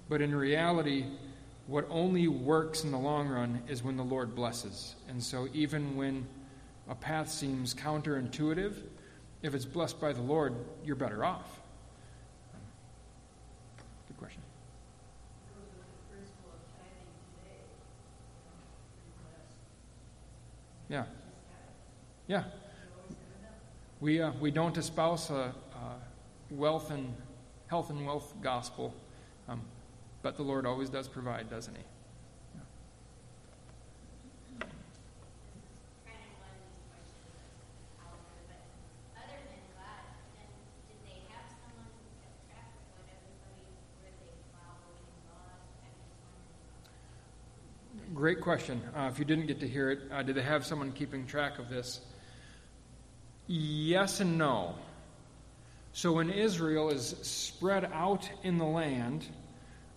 But 0.08 0.22
in 0.22 0.34
reality, 0.34 1.04
what 1.66 1.86
only 1.90 2.28
works 2.28 2.84
in 2.84 2.92
the 2.92 2.98
long 2.98 3.28
run 3.28 3.62
is 3.68 3.82
when 3.82 3.96
the 3.96 4.04
Lord 4.04 4.34
blesses. 4.34 4.94
And 5.08 5.22
so 5.22 5.48
even 5.52 5.96
when 5.96 6.26
a 6.88 6.94
path 6.94 7.30
seems 7.30 7.74
counterintuitive, 7.74 8.74
if 9.42 9.54
it's 9.54 9.64
blessed 9.64 10.00
by 10.00 10.12
the 10.12 10.22
Lord, 10.22 10.54
you're 10.84 10.96
better 10.96 11.24
off. 11.24 11.60
Good 14.06 14.18
question. 14.18 14.42
Yeah. 20.88 21.04
Yeah. 22.32 22.44
We, 24.00 24.22
uh, 24.22 24.32
we 24.40 24.50
don't 24.50 24.74
espouse 24.78 25.28
a, 25.28 25.34
a, 25.34 25.54
wealth 26.50 26.90
and 26.90 27.14
health 27.66 27.90
and 27.90 28.06
wealth 28.06 28.32
gospel, 28.40 28.94
um, 29.50 29.60
but 30.22 30.38
the 30.38 30.42
Lord 30.42 30.64
always 30.64 30.88
does 30.88 31.08
provide, 31.08 31.50
doesn't 31.50 31.76
He? 31.76 31.82
Great 48.14 48.40
question. 48.40 48.80
Uh, 48.96 49.10
if 49.12 49.18
you 49.18 49.26
didn't 49.26 49.48
get 49.48 49.60
to 49.60 49.68
hear 49.68 49.90
it, 49.90 50.00
uh, 50.10 50.22
did 50.22 50.36
they 50.36 50.42
have 50.42 50.64
someone 50.64 50.92
keeping 50.92 51.26
track 51.26 51.58
of 51.58 51.68
this? 51.68 52.00
Yes 53.54 54.20
and 54.20 54.38
no. 54.38 54.76
So 55.92 56.14
when 56.14 56.30
Israel 56.30 56.88
is 56.88 57.14
spread 57.20 57.84
out 57.92 58.26
in 58.42 58.56
the 58.56 58.64
land, 58.64 59.26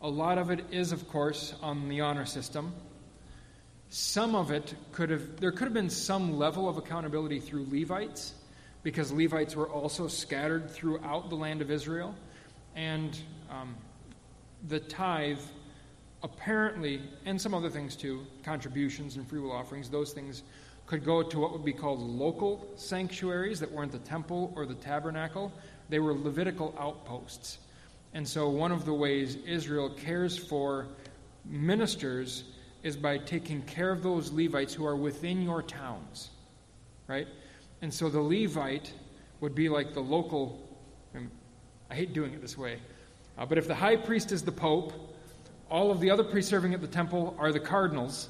a 0.01 0.09
lot 0.09 0.37
of 0.37 0.51
it 0.51 0.65
is, 0.71 0.91
of 0.91 1.07
course, 1.07 1.53
on 1.61 1.87
the 1.87 2.01
honor 2.01 2.25
system. 2.25 2.73
Some 3.87 4.35
of 4.35 4.51
it 4.51 4.75
could 4.91 5.09
have, 5.09 5.39
there 5.39 5.53
could 5.53 5.63
have 5.63 5.73
been 5.73 5.89
some 5.89 6.37
level 6.37 6.67
of 6.67 6.75
accountability 6.75 7.39
through 7.39 7.65
Levites, 7.71 8.33
because 8.83 9.13
Levites 9.13 9.55
were 9.55 9.69
also 9.69 10.09
scattered 10.09 10.69
throughout 10.69 11.29
the 11.29 11.35
land 11.35 11.61
of 11.61 11.71
Israel. 11.71 12.13
And 12.75 13.17
um, 13.49 13.73
the 14.67 14.81
tithe 14.81 15.39
apparently, 16.23 17.01
and 17.25 17.39
some 17.39 17.53
other 17.53 17.69
things 17.69 17.95
too, 17.95 18.27
contributions 18.43 19.15
and 19.15 19.25
free 19.29 19.39
will 19.39 19.53
offerings, 19.53 19.89
those 19.89 20.11
things 20.11 20.43
could 20.85 21.03
go 21.03 21.23
to 21.23 21.39
what 21.39 21.51
would 21.51 21.65
be 21.65 21.73
called 21.73 21.99
local 21.99 22.67
sanctuaries 22.75 23.59
that 23.59 23.71
weren't 23.71 23.91
the 23.91 23.99
temple 23.99 24.53
or 24.55 24.65
the 24.65 24.75
tabernacle. 24.75 25.51
They 25.89 25.99
were 25.99 26.13
Levitical 26.13 26.75
outposts. 26.79 27.59
And 28.13 28.27
so, 28.27 28.49
one 28.49 28.71
of 28.71 28.85
the 28.85 28.93
ways 28.93 29.37
Israel 29.45 29.89
cares 29.89 30.37
for 30.37 30.87
ministers 31.43 32.43
is 32.83 32.95
by 32.95 33.17
taking 33.17 33.61
care 33.63 33.91
of 33.91 34.03
those 34.03 34.31
Levites 34.31 34.73
who 34.73 34.85
are 34.85 34.95
within 34.95 35.41
your 35.41 35.61
towns. 35.61 36.29
Right? 37.07 37.27
And 37.81 37.93
so, 37.93 38.09
the 38.09 38.21
Levite 38.21 38.93
would 39.41 39.55
be 39.55 39.69
like 39.69 39.93
the 39.93 40.01
local. 40.01 40.61
I 41.89 41.93
hate 41.93 42.13
doing 42.13 42.33
it 42.33 42.41
this 42.41 42.57
way. 42.57 42.79
Uh, 43.37 43.45
but 43.45 43.57
if 43.57 43.67
the 43.67 43.75
high 43.75 43.95
priest 43.95 44.31
is 44.31 44.43
the 44.43 44.51
pope, 44.51 44.93
all 45.69 45.91
of 45.91 45.99
the 45.99 46.09
other 46.09 46.23
priests 46.23 46.49
serving 46.49 46.73
at 46.73 46.81
the 46.81 46.87
temple 46.87 47.35
are 47.37 47.51
the 47.51 47.59
cardinals. 47.59 48.29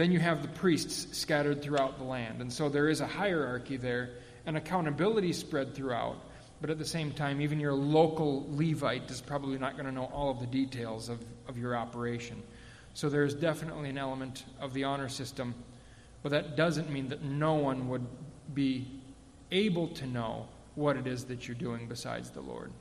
Then 0.00 0.12
you 0.12 0.18
have 0.18 0.40
the 0.40 0.48
priests 0.48 1.18
scattered 1.18 1.60
throughout 1.60 1.98
the 1.98 2.04
land. 2.04 2.40
And 2.40 2.50
so 2.50 2.70
there 2.70 2.88
is 2.88 3.02
a 3.02 3.06
hierarchy 3.06 3.76
there, 3.76 4.12
and 4.46 4.56
accountability 4.56 5.34
spread 5.34 5.74
throughout. 5.74 6.16
But 6.62 6.70
at 6.70 6.78
the 6.78 6.86
same 6.86 7.12
time, 7.12 7.42
even 7.42 7.60
your 7.60 7.74
local 7.74 8.46
Levite 8.48 9.10
is 9.10 9.20
probably 9.20 9.58
not 9.58 9.74
going 9.74 9.84
to 9.84 9.92
know 9.92 10.06
all 10.06 10.30
of 10.30 10.40
the 10.40 10.46
details 10.46 11.10
of, 11.10 11.22
of 11.46 11.58
your 11.58 11.76
operation. 11.76 12.42
So 12.94 13.10
there's 13.10 13.34
definitely 13.34 13.90
an 13.90 13.98
element 13.98 14.44
of 14.58 14.72
the 14.72 14.84
honor 14.84 15.10
system, 15.10 15.54
but 16.22 16.32
that 16.32 16.56
doesn't 16.56 16.90
mean 16.90 17.10
that 17.10 17.22
no 17.22 17.56
one 17.56 17.86
would 17.90 18.06
be 18.54 19.02
able 19.50 19.88
to 19.88 20.06
know 20.06 20.48
what 20.76 20.96
it 20.96 21.06
is 21.06 21.24
that 21.24 21.46
you're 21.46 21.54
doing 21.54 21.86
besides 21.88 22.30
the 22.30 22.40
Lord. 22.40 22.72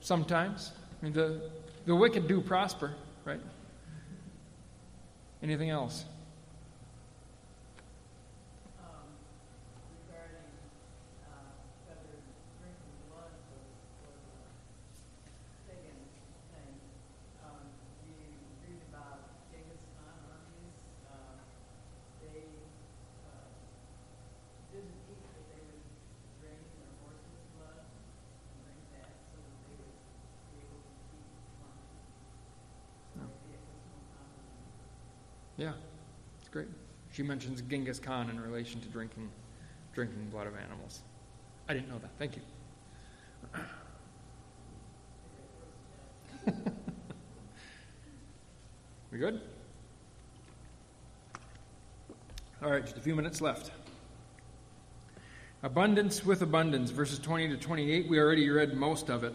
Sometimes. 0.00 0.72
I 1.00 1.04
mean, 1.04 1.14
the, 1.14 1.40
the 1.88 1.96
wicked 1.96 2.28
do 2.28 2.42
prosper, 2.42 2.92
right? 3.24 3.40
Anything 5.42 5.70
else? 5.70 6.04
Yeah, 35.58 35.72
it's 36.38 36.48
great. 36.48 36.68
She 37.12 37.22
mentions 37.24 37.60
Genghis 37.62 37.98
Khan 37.98 38.30
in 38.30 38.40
relation 38.40 38.80
to 38.80 38.88
drinking, 38.88 39.28
drinking 39.92 40.28
blood 40.30 40.46
of 40.46 40.54
animals. 40.56 41.00
I 41.68 41.74
didn't 41.74 41.88
know 41.88 41.98
that. 41.98 42.10
Thank 42.16 42.36
you. 42.36 42.42
we 49.10 49.18
good? 49.18 49.40
All 52.62 52.70
right, 52.70 52.84
just 52.84 52.96
a 52.96 53.00
few 53.00 53.16
minutes 53.16 53.40
left. 53.40 53.72
Abundance 55.64 56.24
with 56.24 56.42
abundance, 56.42 56.90
verses 56.90 57.18
20 57.18 57.48
to 57.48 57.56
28. 57.56 58.08
We 58.08 58.20
already 58.20 58.48
read 58.48 58.74
most 58.74 59.10
of 59.10 59.24
it. 59.24 59.34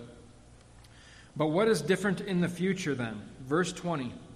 But 1.36 1.47
what 1.47 1.67
is 1.67 1.82
different 1.82 2.21
in 2.21 2.39
the 2.39 2.47
future 2.47 2.95
then? 2.95 3.21
Verse 3.41 3.74
20 3.74 4.05
of 4.05 4.32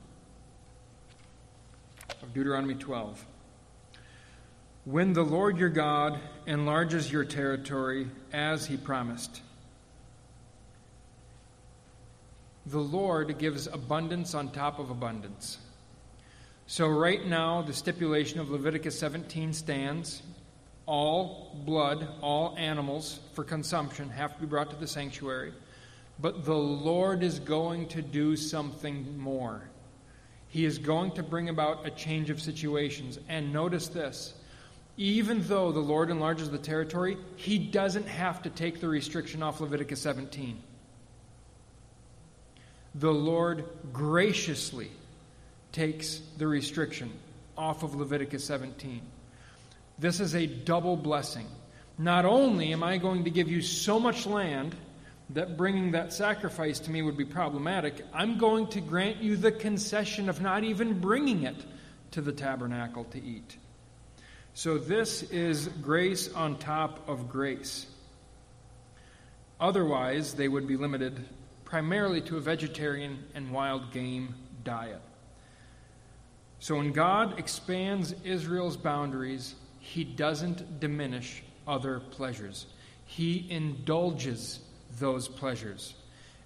Deuteronomy 2.37 2.75
12. 2.75 3.25
When 4.85 5.13
the 5.13 5.23
Lord 5.23 5.57
your 5.57 5.69
God 5.69 6.19
enlarges 6.45 7.11
your 7.11 7.25
territory 7.25 8.11
as 8.31 8.67
he 8.67 8.77
promised, 8.77 9.41
the 12.67 12.77
Lord 12.77 13.39
gives 13.39 13.65
abundance 13.65 14.35
on 14.35 14.51
top 14.51 14.77
of 14.77 14.91
abundance. 14.91 15.57
So, 16.67 16.87
right 16.87 17.25
now, 17.25 17.63
the 17.63 17.73
stipulation 17.73 18.39
of 18.39 18.51
Leviticus 18.51 18.99
17 18.99 19.51
stands. 19.51 20.21
All 20.85 21.59
blood, 21.65 22.07
all 22.21 22.55
animals 22.55 23.19
for 23.33 23.43
consumption 23.43 24.11
have 24.11 24.35
to 24.35 24.41
be 24.41 24.45
brought 24.45 24.69
to 24.69 24.75
the 24.75 24.87
sanctuary. 24.87 25.53
But 26.19 26.45
the 26.45 26.53
Lord 26.53 27.23
is 27.23 27.39
going 27.39 27.87
to 27.87 28.03
do 28.03 28.35
something 28.35 29.17
more. 29.17 29.71
He 30.57 30.65
is 30.65 30.79
going 30.79 31.11
to 31.11 31.21
bring 31.21 31.49
about 31.49 31.85
a 31.85 31.91
change 31.91 32.31
of 32.31 32.41
situations. 32.41 33.19
And 33.29 33.53
notice 33.53 33.89
this 33.89 34.33
even 34.97 35.43
though 35.47 35.71
the 35.71 35.79
Lord 35.79 36.09
enlarges 36.09 36.49
the 36.49 36.57
territory, 36.57 37.15
he 37.35 37.59
doesn't 37.59 38.07
have 38.07 38.41
to 38.41 38.49
take 38.49 38.81
the 38.81 38.87
restriction 38.87 39.43
off 39.43 39.61
Leviticus 39.61 40.01
17. 40.01 40.59
The 42.95 43.13
Lord 43.13 43.65
graciously 43.93 44.89
takes 45.73 46.21
the 46.39 46.47
restriction 46.47 47.11
off 47.55 47.83
of 47.83 47.93
Leviticus 47.93 48.43
17. 48.43 49.01
This 49.99 50.19
is 50.19 50.33
a 50.33 50.47
double 50.47 50.97
blessing. 50.97 51.45
Not 51.99 52.25
only 52.25 52.73
am 52.73 52.81
I 52.81 52.97
going 52.97 53.25
to 53.25 53.29
give 53.29 53.51
you 53.51 53.61
so 53.61 53.99
much 53.99 54.25
land 54.25 54.75
that 55.31 55.57
bringing 55.57 55.91
that 55.91 56.13
sacrifice 56.13 56.79
to 56.79 56.91
me 56.91 57.01
would 57.01 57.17
be 57.17 57.25
problematic, 57.25 58.05
I'm 58.13 58.37
going 58.37 58.67
to 58.67 58.81
grant 58.81 59.17
you 59.17 59.35
the 59.35 59.51
concession 59.51 60.29
of 60.29 60.41
not 60.41 60.63
even 60.63 60.99
bringing 60.99 61.43
it 61.43 61.65
to 62.11 62.21
the 62.21 62.31
tabernacle 62.31 63.03
to 63.05 63.21
eat. 63.21 63.57
So, 64.53 64.77
this 64.77 65.23
is 65.23 65.67
grace 65.81 66.33
on 66.33 66.57
top 66.57 67.07
of 67.07 67.29
grace. 67.29 67.85
Otherwise, 69.59 70.33
they 70.33 70.47
would 70.47 70.67
be 70.67 70.77
limited 70.77 71.27
primarily 71.65 72.21
to 72.21 72.37
a 72.37 72.41
vegetarian 72.41 73.23
and 73.35 73.51
wild 73.51 73.91
game 73.91 74.33
diet. 74.63 75.01
So, 76.59 76.77
when 76.77 76.91
God 76.91 77.37
expands 77.37 78.15
Israel's 78.23 78.77
boundaries, 78.77 79.55
he 79.79 80.03
doesn't 80.03 80.79
diminish 80.79 81.43
other 81.67 81.99
pleasures, 81.99 82.65
he 83.05 83.45
indulges 83.49 84.59
those 84.99 85.27
pleasures. 85.27 85.93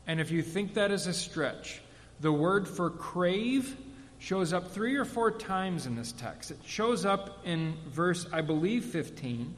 And 0.08 0.20
if 0.20 0.32
you 0.32 0.42
think 0.42 0.74
that 0.74 0.92
is 0.92 1.08
a 1.08 1.14
stretch, 1.14 1.82
the 2.20 2.32
word 2.32 2.68
for 2.68 2.90
crave 2.90 3.76
shows 4.20 4.54
up 4.54 4.72
three 4.72 4.96
or 4.96 5.06
four 5.06 5.32
times 5.32 5.86
in 5.86 5.96
this 5.96 6.12
text. 6.12 6.52
It 6.52 6.60
shows 6.66 7.06
up 7.06 7.40
in 7.44 7.76
verse, 7.90 8.28
I 8.32 8.42
believe, 8.42 8.86
15, 8.86 9.56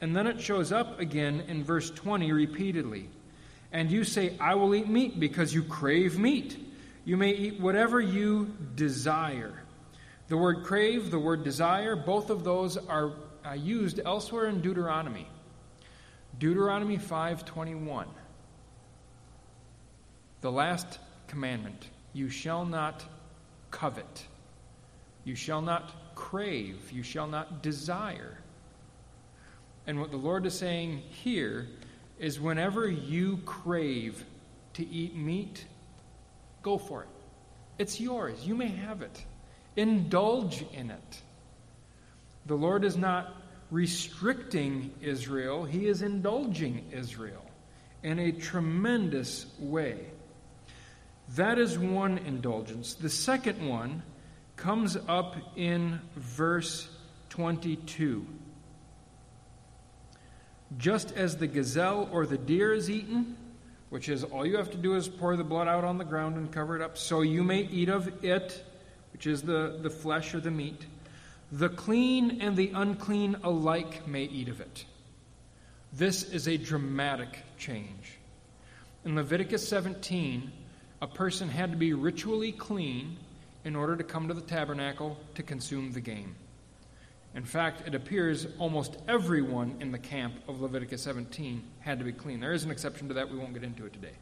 and 0.00 0.14
then 0.14 0.26
it 0.26 0.40
shows 0.40 0.70
up 0.70 1.00
again 1.00 1.44
in 1.48 1.64
verse 1.64 1.90
20 1.90 2.30
repeatedly. 2.32 3.08
And 3.72 3.90
you 3.90 4.04
say, 4.04 4.34
I 4.40 4.54
will 4.54 4.74
eat 4.74 4.88
meat 4.88 5.18
because 5.18 5.52
you 5.52 5.62
crave 5.64 6.18
meat. 6.18 6.56
You 7.04 7.16
may 7.16 7.30
eat 7.30 7.60
whatever 7.60 8.00
you 8.00 8.54
desire. 8.76 9.62
The 10.28 10.36
word 10.36 10.64
crave, 10.64 11.10
the 11.10 11.18
word 11.18 11.42
desire, 11.42 11.96
both 11.96 12.30
of 12.30 12.44
those 12.44 12.76
are 12.76 13.12
uh, 13.44 13.54
used 13.54 14.00
elsewhere 14.04 14.46
in 14.46 14.60
Deuteronomy. 14.60 15.26
Deuteronomy 16.38 16.96
5:21. 16.98 18.06
The 20.40 20.52
last 20.52 21.00
commandment, 21.26 21.88
you 22.12 22.28
shall 22.28 22.64
not 22.64 23.04
covet. 23.70 24.26
You 25.24 25.34
shall 25.34 25.60
not 25.60 26.14
crave, 26.14 26.92
you 26.92 27.02
shall 27.02 27.26
not 27.26 27.62
desire. 27.62 28.38
And 29.86 30.00
what 30.00 30.10
the 30.10 30.16
Lord 30.16 30.46
is 30.46 30.56
saying 30.56 30.98
here 30.98 31.66
is 32.18 32.38
whenever 32.38 32.88
you 32.88 33.38
crave 33.38 34.24
to 34.74 34.86
eat 34.86 35.16
meat, 35.16 35.66
go 36.62 36.78
for 36.78 37.02
it. 37.02 37.08
It's 37.78 38.00
yours. 38.00 38.46
You 38.46 38.54
may 38.54 38.68
have 38.68 39.02
it. 39.02 39.24
Indulge 39.76 40.64
in 40.72 40.90
it. 40.90 41.22
The 42.46 42.56
Lord 42.56 42.84
is 42.84 42.96
not 42.96 43.37
restricting 43.70 44.92
Israel, 45.00 45.64
he 45.64 45.86
is 45.86 46.02
indulging 46.02 46.84
Israel 46.92 47.44
in 48.02 48.18
a 48.18 48.32
tremendous 48.32 49.46
way. 49.58 49.98
That 51.36 51.58
is 51.58 51.78
one 51.78 52.18
indulgence. 52.18 52.94
The 52.94 53.10
second 53.10 53.66
one 53.66 54.02
comes 54.56 54.96
up 55.08 55.36
in 55.56 56.00
verse 56.16 56.88
22. 57.30 58.26
Just 60.76 61.12
as 61.12 61.36
the 61.36 61.46
gazelle 61.46 62.08
or 62.12 62.26
the 62.26 62.38
deer 62.38 62.72
is 62.72 62.90
eaten, 62.90 63.36
which 63.90 64.08
is 64.08 64.24
all 64.24 64.44
you 64.44 64.56
have 64.56 64.70
to 64.70 64.76
do 64.76 64.94
is 64.94 65.08
pour 65.08 65.36
the 65.36 65.44
blood 65.44 65.68
out 65.68 65.84
on 65.84 65.98
the 65.98 66.04
ground 66.04 66.36
and 66.36 66.52
cover 66.52 66.76
it 66.76 66.82
up, 66.82 66.98
so 66.98 67.22
you 67.22 67.42
may 67.42 67.60
eat 67.60 67.88
of 67.88 68.24
it, 68.24 68.64
which 69.12 69.26
is 69.26 69.42
the, 69.42 69.78
the 69.82 69.90
flesh 69.90 70.34
or 70.34 70.40
the 70.40 70.50
meat. 70.50 70.86
The 71.50 71.70
clean 71.70 72.40
and 72.42 72.56
the 72.56 72.72
unclean 72.74 73.36
alike 73.42 74.06
may 74.06 74.24
eat 74.24 74.48
of 74.48 74.60
it. 74.60 74.84
This 75.92 76.22
is 76.22 76.46
a 76.46 76.58
dramatic 76.58 77.38
change. 77.58 78.18
In 79.04 79.14
Leviticus 79.14 79.66
17, 79.66 80.52
a 81.00 81.06
person 81.06 81.48
had 81.48 81.70
to 81.70 81.78
be 81.78 81.94
ritually 81.94 82.52
clean 82.52 83.16
in 83.64 83.74
order 83.74 83.96
to 83.96 84.04
come 84.04 84.28
to 84.28 84.34
the 84.34 84.42
tabernacle 84.42 85.16
to 85.36 85.42
consume 85.42 85.92
the 85.92 86.00
game. 86.00 86.34
In 87.34 87.44
fact, 87.44 87.86
it 87.86 87.94
appears 87.94 88.46
almost 88.58 88.98
everyone 89.06 89.76
in 89.80 89.92
the 89.92 89.98
camp 89.98 90.34
of 90.48 90.60
Leviticus 90.60 91.02
17 91.02 91.62
had 91.80 91.98
to 91.98 92.04
be 92.04 92.12
clean. 92.12 92.40
There 92.40 92.52
is 92.52 92.64
an 92.64 92.70
exception 92.70 93.08
to 93.08 93.14
that. 93.14 93.30
We 93.30 93.38
won't 93.38 93.54
get 93.54 93.62
into 93.64 93.86
it 93.86 93.92
today. 93.92 94.14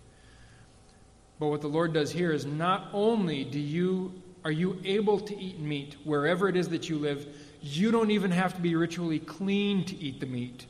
But 1.39 1.49
what 1.49 1.61
the 1.61 1.69
Lord 1.69 1.93
does 1.93 2.13
here 2.13 2.33
is 2.33 2.47
not 2.47 2.89
only 2.93 3.45
do 3.45 3.61
you 3.61 4.13
are 4.45 4.53
you 4.53 4.81
able 4.85 5.21
to 5.21 5.37
eat 5.39 5.59
meat 5.59 5.97
wherever 6.05 6.49
it 6.49 6.57
is 6.57 6.69
that 6.69 6.89
you 6.89 6.99
live? 6.99 7.27
You 7.63 7.91
don't 7.91 8.11
even 8.11 8.31
have 8.31 8.55
to 8.55 8.61
be 8.61 8.77
ritually 8.77 9.19
clean 9.19 9.85
to 9.87 9.97
eat 9.97 10.21
the 10.21 10.27
meat. 10.27 10.67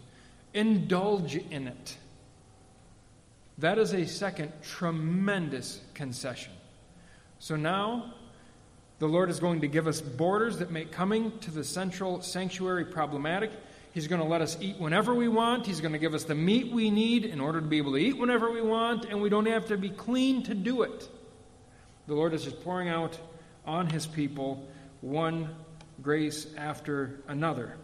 Indulge 0.55 1.37
in 1.37 1.69
it. 1.69 1.99
That 3.59 3.79
is 3.79 3.93
a 3.93 4.07
second 4.07 4.53
tremendous 4.63 5.81
concession. 5.95 6.53
So 7.39 7.57
now, 7.57 8.15
The 8.99 9.07
Lord 9.07 9.29
is 9.29 9.41
going 9.41 9.61
to 9.61 9.69
give 9.69 9.87
us 9.87 10.01
borders 10.01 10.59
that 10.59 10.71
make 10.71 10.91
coming 10.91 11.39
to 11.41 11.51
the 11.51 11.65
central 11.65 12.23
sanctuary 12.23 12.87
problematic. 12.87 13.51
He's 13.93 14.07
going 14.09 14.23
to 14.23 14.27
let 14.27 14.41
us 14.41 14.57
eat 14.59 14.79
whenever 14.79 15.15
we 15.15 15.29
want. 15.29 15.67
He's 15.67 15.83
going 15.83 15.93
to 15.93 15.99
give 15.99 16.15
us 16.15 16.25
the 16.25 16.35
meat 16.35 16.73
we 16.73 16.91
need 16.91 17.27
in 17.27 17.39
order 17.39 17.61
to 17.61 17.67
be 17.67 17.77
able 17.77 17.93
to 17.93 17.99
eat 17.99 18.17
whenever 18.17 18.51
we 18.51 18.63
want, 18.63 19.05
and 19.05 19.21
we 19.21 19.29
don't 19.29 19.47
have 19.47 19.67
to 19.67 19.77
be 19.77 19.91
clean 19.91 20.43
to 20.45 20.55
do 20.55 20.81
it. 20.81 21.11
The 22.07 22.15
Lord 22.15 22.33
is 22.33 22.45
just 22.45 22.63
pouring 22.65 22.89
out 22.89 23.19
on 23.67 23.89
his 23.89 24.07
people 24.07 24.67
one 25.01 25.49
grace 26.03 26.47
after 26.57 27.21
another. 27.29 27.77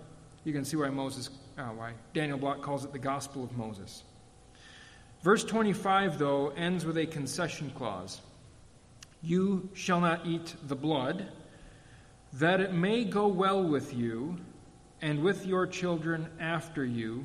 You 0.44 0.52
can 0.52 0.64
see 0.64 0.76
why 0.76 0.90
Moses, 0.90 1.30
uh, 1.58 1.64
why 1.64 1.92
Daniel 2.14 2.38
Block 2.38 2.62
calls 2.62 2.84
it 2.84 2.92
the 2.92 2.98
gospel 2.98 3.44
of 3.44 3.56
Moses. 3.56 4.02
Verse 5.22 5.44
25, 5.44 6.18
though, 6.18 6.48
ends 6.50 6.84
with 6.84 6.98
a 6.98 7.06
concession 7.06 7.70
clause 7.70 8.20
You 9.22 9.68
shall 9.72 10.00
not 10.00 10.26
eat 10.26 10.54
the 10.66 10.74
blood, 10.74 11.28
that 12.34 12.60
it 12.60 12.72
may 12.72 13.04
go 13.04 13.28
well 13.28 13.62
with 13.62 13.94
you 13.94 14.36
and 15.00 15.22
with 15.22 15.46
your 15.46 15.66
children 15.66 16.28
after 16.40 16.84
you 16.84 17.24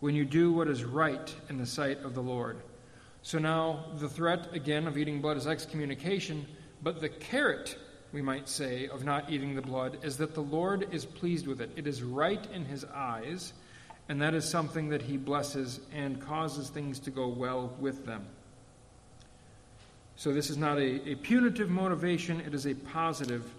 when 0.00 0.14
you 0.14 0.24
do 0.24 0.52
what 0.52 0.68
is 0.68 0.84
right 0.84 1.34
in 1.48 1.58
the 1.58 1.66
sight 1.66 2.02
of 2.02 2.14
the 2.14 2.22
Lord. 2.22 2.60
So 3.22 3.38
now 3.38 3.84
the 3.98 4.08
threat, 4.08 4.48
again, 4.52 4.88
of 4.88 4.98
eating 4.98 5.20
blood 5.20 5.36
is 5.36 5.46
excommunication, 5.46 6.44
but 6.82 7.00
the 7.00 7.08
carrot, 7.08 7.76
we 8.12 8.22
might 8.22 8.48
say, 8.48 8.88
of 8.88 9.04
not 9.04 9.30
eating 9.30 9.54
the 9.54 9.62
blood 9.62 9.98
is 10.02 10.16
that 10.18 10.34
the 10.34 10.42
Lord 10.42 10.88
is 10.92 11.04
pleased 11.04 11.46
with 11.46 11.60
it. 11.60 11.70
It 11.76 11.86
is 11.86 12.02
right 12.02 12.44
in 12.52 12.64
his 12.64 12.84
eyes 12.84 13.52
and 14.08 14.20
that 14.20 14.34
is 14.34 14.44
something 14.44 14.88
that 14.90 15.02
he 15.02 15.16
blesses 15.16 15.80
and 15.94 16.20
causes 16.20 16.68
things 16.68 16.98
to 17.00 17.10
go 17.10 17.28
well 17.28 17.72
with 17.78 18.04
them. 18.04 18.26
So, 20.16 20.32
this 20.32 20.50
is 20.50 20.56
not 20.56 20.78
a, 20.78 21.12
a 21.12 21.14
punitive 21.14 21.70
motivation, 21.70 22.40
it 22.40 22.54
is 22.54 22.66
a 22.66 22.74
positive 22.74 23.50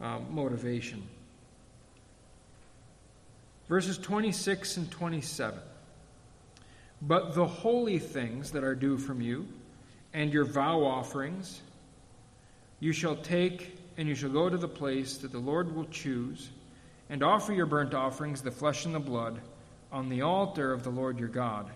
uh, 0.00 0.18
motivation. 0.30 1.02
Verses 3.68 3.96
26 3.96 4.76
and 4.76 4.90
27. 4.90 5.58
But 7.00 7.34
the 7.34 7.46
holy 7.46 7.98
things 7.98 8.50
that 8.50 8.62
are 8.62 8.74
due 8.74 8.98
from 8.98 9.20
you, 9.22 9.48
and 10.12 10.32
your 10.32 10.44
vow 10.44 10.84
offerings, 10.84 11.62
you 12.84 12.92
shall 12.92 13.16
take, 13.16 13.78
and 13.96 14.06
you 14.06 14.14
shall 14.14 14.28
go 14.28 14.50
to 14.50 14.58
the 14.58 14.68
place 14.68 15.16
that 15.16 15.32
the 15.32 15.38
Lord 15.38 15.74
will 15.74 15.86
choose, 15.86 16.50
and 17.08 17.22
offer 17.22 17.54
your 17.54 17.64
burnt 17.64 17.94
offerings, 17.94 18.42
the 18.42 18.50
flesh 18.50 18.84
and 18.84 18.94
the 18.94 19.00
blood 19.00 19.40
on 19.90 20.10
the 20.10 20.20
altar 20.20 20.70
of 20.70 20.82
the 20.82 20.90
Lord 20.90 21.18
your 21.18 21.30
God. 21.30 21.70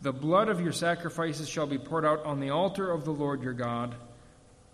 The 0.00 0.14
blood 0.14 0.48
of 0.48 0.62
your 0.62 0.72
sacrifices 0.72 1.46
shall 1.46 1.66
be 1.66 1.76
poured 1.76 2.06
out 2.06 2.24
on 2.24 2.40
the 2.40 2.48
altar 2.48 2.90
of 2.90 3.04
the 3.04 3.10
Lord 3.10 3.42
your 3.42 3.52
God, 3.52 3.94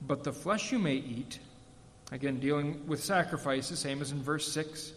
but 0.00 0.22
the 0.22 0.32
flesh 0.32 0.70
you 0.70 0.78
may 0.78 0.94
eat, 0.94 1.40
again 2.12 2.38
dealing 2.38 2.86
with 2.86 3.02
sacrifices, 3.02 3.80
same 3.80 4.02
as 4.02 4.12
in 4.12 4.22
verse 4.22 4.52
6. 4.52 4.92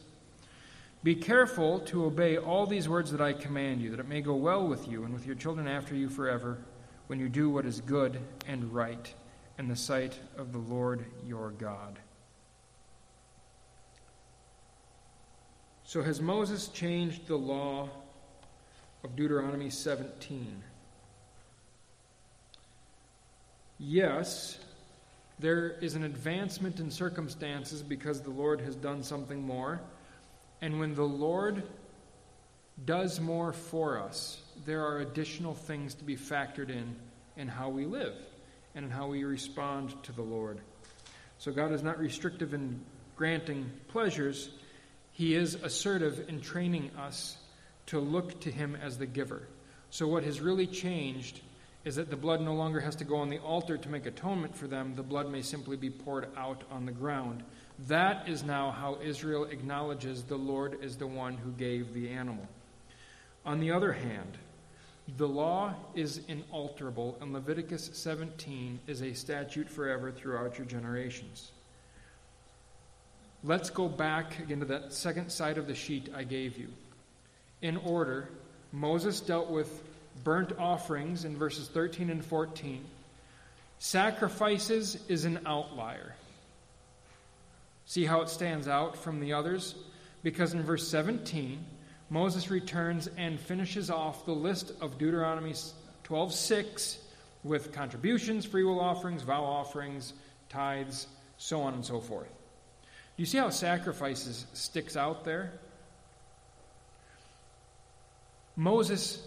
Be 1.02 1.16
careful 1.16 1.80
to 1.80 2.06
obey 2.06 2.38
all 2.38 2.68
these 2.68 2.88
words 2.88 3.10
that 3.10 3.22
I 3.22 3.34
command 3.34 3.82
you, 3.82 3.90
that 3.90 4.02
it 4.02 4.08
may 4.08 4.22
go 4.22 4.36
well 4.36 4.68
with 4.68 4.88
you 4.88 5.04
and 5.04 5.16
with 5.16 5.26
your 5.26 5.36
children 5.36 5.68
after 5.68 5.96
you 5.96 6.10
forever, 6.10 6.60
when 7.08 7.20
you 7.20 7.28
do 7.28 7.50
what 7.50 7.66
is 7.66 7.82
good 7.82 8.20
and 8.48 8.72
right 8.72 9.12
in 9.58 9.68
the 9.68 9.76
sight 9.76 10.20
of 10.38 10.52
the 10.52 10.60
Lord 10.60 11.06
your 11.26 11.52
God. 11.52 12.00
So, 15.84 16.04
has 16.04 16.22
Moses 16.22 16.68
changed 16.68 17.28
the 17.28 17.38
law 17.38 17.90
of 19.04 19.16
Deuteronomy 19.16 19.70
17? 19.70 20.62
Yes, 23.80 24.60
there 25.40 25.78
is 25.82 25.96
an 25.96 26.04
advancement 26.04 26.80
in 26.80 26.92
circumstances 26.92 27.82
because 27.82 28.22
the 28.22 28.32
Lord 28.32 28.60
has 28.62 28.76
done 28.76 29.02
something 29.02 29.42
more. 29.42 29.80
And 30.62 30.80
when 30.80 30.94
the 30.94 31.04
Lord 31.04 31.64
does 32.86 33.20
more 33.20 33.54
for 33.54 34.00
us, 34.00 34.42
there 34.66 34.86
are 34.86 35.00
additional 35.00 35.54
things 35.54 35.94
to 35.96 36.04
be 36.04 36.18
factored 36.18 36.70
in 36.70 36.96
in 37.38 37.48
how 37.48 37.70
we 37.70 37.86
live 37.86 38.16
and 38.78 38.86
in 38.86 38.92
how 38.92 39.08
we 39.08 39.24
respond 39.24 39.94
to 40.04 40.14
the 40.14 40.22
Lord. 40.22 40.62
So 41.40 41.52
God 41.52 41.74
is 41.74 41.84
not 41.84 42.00
restrictive 42.00 42.54
in 42.54 42.80
granting 43.18 43.70
pleasures, 43.90 44.52
he 45.12 45.34
is 45.34 45.56
assertive 45.56 46.30
in 46.30 46.40
training 46.42 46.92
us 46.96 47.38
to 47.88 48.00
look 48.00 48.40
to 48.42 48.52
Him 48.52 48.76
as 48.76 49.00
the 49.00 49.08
giver. 49.08 49.48
So, 49.90 50.08
what 50.08 50.24
has 50.24 50.40
really 50.40 50.68
changed 50.68 51.42
is 51.86 51.96
that 51.96 52.12
the 52.12 52.16
blood 52.16 52.42
no 52.42 52.54
longer 52.54 52.80
has 52.80 52.96
to 52.98 53.04
go 53.04 53.16
on 53.16 53.30
the 53.30 53.40
altar 53.40 53.78
to 53.78 53.90
make 53.90 54.06
atonement 54.06 54.56
for 54.56 54.68
them. 54.68 54.94
The 54.96 55.02
blood 55.02 55.32
may 55.32 55.42
simply 55.42 55.76
be 55.76 55.90
poured 55.90 56.28
out 56.38 56.64
on 56.70 56.86
the 56.86 56.92
ground. 56.92 57.44
That 57.88 58.30
is 58.30 58.44
now 58.44 58.70
how 58.70 59.00
Israel 59.02 59.46
acknowledges 59.46 60.24
the 60.24 60.36
Lord 60.36 60.84
is 60.84 60.98
the 60.98 61.08
one 61.08 61.36
who 61.36 61.52
gave 61.52 61.94
the 61.94 62.10
animal. 62.10 62.48
On 63.44 63.60
the 63.60 63.72
other 63.72 63.94
hand, 63.94 64.38
the 65.16 65.28
law 65.28 65.74
is 65.96 66.22
inalterable, 66.28 67.18
and 67.22 67.32
Leviticus 67.32 67.90
17 67.94 68.80
is 68.88 69.02
a 69.02 69.14
statute 69.14 69.70
forever 69.70 70.12
throughout 70.12 70.58
your 70.58 70.68
generations. 70.68 71.52
Let's 73.44 73.70
go 73.70 73.88
back 73.88 74.40
again 74.40 74.60
to 74.60 74.66
that 74.66 74.92
second 74.92 75.30
side 75.30 75.58
of 75.58 75.68
the 75.68 75.76
sheet 75.76 76.10
I 76.14 76.24
gave 76.24 76.58
you. 76.58 76.68
In 77.62 77.78
order, 77.78 78.28
Moses 78.74 79.22
dealt 79.22 79.50
with 79.50 79.84
burnt 80.24 80.52
offerings 80.60 81.24
in 81.24 81.38
verses 81.38 81.70
13 81.70 82.10
and 82.10 82.26
14. 82.26 82.84
Sacrifices 83.80 84.98
is 85.08 85.24
an 85.24 85.40
outlier. 85.46 86.16
See 87.86 88.04
how 88.04 88.22
it 88.22 88.30
stands 88.30 88.68
out 88.68 88.98
from 88.98 89.22
the 89.22 89.34
others? 89.34 89.76
Because 90.24 90.54
in 90.54 90.64
verse 90.64 90.86
17, 90.88 91.64
Moses 92.10 92.50
returns 92.50 93.10
and 93.18 93.40
finishes 93.40 93.90
off 93.90 94.26
the 94.26 94.32
list 94.32 94.72
of 94.82 94.98
Deuteronomy 94.98 95.54
12:6 96.04 97.00
with 97.44 97.74
contributions, 97.74 98.46
freewill 98.46 98.80
offerings, 98.80 99.24
vow 99.24 99.44
offerings, 99.44 100.14
tithes, 100.50 101.08
so 101.38 101.62
on 101.62 101.74
and 101.74 101.86
so 101.86 102.00
forth. 102.00 102.30
Do 102.88 103.24
you 103.24 103.26
see 103.26 103.38
how 103.38 103.50
sacrifices 103.50 104.46
sticks 104.54 104.96
out 104.96 105.24
there? 105.26 105.52
Moses 108.56 109.22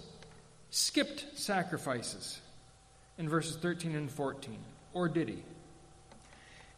skipped 0.71 1.27
sacrifices 1.35 2.41
in 3.19 3.29
verses 3.29 3.57
13 3.57 3.95
and 3.95 4.11
14, 4.11 4.59
or 4.93 5.09
did 5.09 5.29
he? 5.29 5.43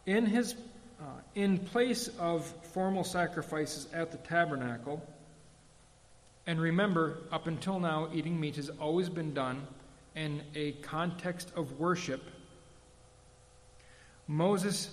In 0.07 0.27
his 0.27 0.55
uh, 1.01 1.05
in 1.35 1.59
place 1.59 2.09
of 2.19 2.45
formal 2.73 3.05
sacrifices 3.05 3.89
at 3.93 4.13
the 4.13 4.19
tabernacle, 4.19 5.03
and 6.47 6.61
remember, 6.61 7.19
up 7.31 7.47
until 7.47 7.79
now, 7.79 8.09
eating 8.13 8.39
meat 8.41 8.57
has 8.57 8.69
always 8.81 9.09
been 9.09 9.33
done 9.33 9.67
in 10.17 10.43
a 10.55 10.73
context 10.73 11.53
of 11.55 11.79
worship. 11.79 12.23
Moses 14.27 14.91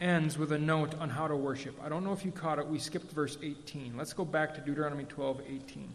ends 0.00 0.36
with 0.36 0.52
a 0.52 0.58
note 0.58 0.94
on 1.00 1.08
how 1.08 1.26
to 1.26 1.36
worship. 1.36 1.74
I 1.82 1.88
don't 1.88 2.04
know 2.04 2.12
if 2.12 2.24
you 2.24 2.30
caught 2.30 2.58
it. 2.58 2.66
We 2.66 2.78
skipped 2.78 3.10
verse 3.12 3.38
18. 3.42 3.96
Let's 3.96 4.12
go 4.12 4.24
back 4.24 4.54
to 4.54 4.60
Deuteronomy 4.60 5.04
12, 5.04 5.42
18 5.48 5.88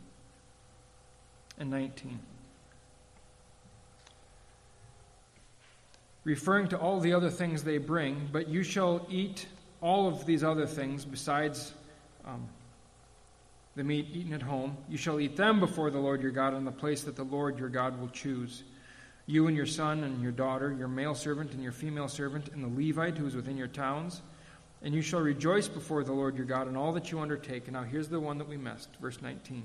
and 1.59 1.69
19. 1.69 2.19
Referring 6.23 6.67
to 6.69 6.77
all 6.77 6.99
the 6.99 7.13
other 7.13 7.29
things 7.29 7.63
they 7.63 7.77
bring, 7.77 8.29
but 8.31 8.47
you 8.47 8.63
shall 8.63 9.05
eat 9.09 9.45
all 9.81 10.07
of 10.07 10.25
these 10.25 10.43
other 10.43 10.65
things 10.65 11.05
besides 11.05 11.73
um, 12.25 12.47
the 13.79 13.85
meat 13.85 14.09
eaten 14.11 14.33
at 14.33 14.41
home. 14.41 14.75
You 14.89 14.97
shall 14.97 15.21
eat 15.21 15.37
them 15.37 15.61
before 15.61 15.89
the 15.89 15.99
Lord 15.99 16.21
your 16.21 16.31
God 16.31 16.53
in 16.53 16.65
the 16.65 16.71
place 16.71 17.03
that 17.03 17.15
the 17.15 17.23
Lord 17.23 17.57
your 17.57 17.69
God 17.69 17.97
will 17.97 18.09
choose 18.09 18.63
you 19.25 19.47
and 19.47 19.55
your 19.55 19.65
son 19.65 20.03
and 20.03 20.21
your 20.21 20.33
daughter, 20.33 20.75
your 20.77 20.89
male 20.89 21.15
servant 21.15 21.53
and 21.53 21.63
your 21.63 21.71
female 21.71 22.09
servant, 22.09 22.49
and 22.49 22.61
the 22.61 22.87
Levite 22.87 23.17
who 23.17 23.25
is 23.25 23.37
within 23.37 23.55
your 23.55 23.69
towns. 23.69 24.21
And 24.81 24.93
you 24.93 25.01
shall 25.01 25.21
rejoice 25.21 25.69
before 25.69 26.03
the 26.03 26.11
Lord 26.11 26.35
your 26.35 26.45
God 26.45 26.67
in 26.67 26.75
all 26.75 26.91
that 26.91 27.09
you 27.09 27.21
undertake. 27.21 27.67
And 27.67 27.73
now 27.73 27.83
here's 27.83 28.09
the 28.09 28.19
one 28.19 28.37
that 28.39 28.49
we 28.49 28.57
missed, 28.57 28.89
verse 28.99 29.21
19. 29.21 29.63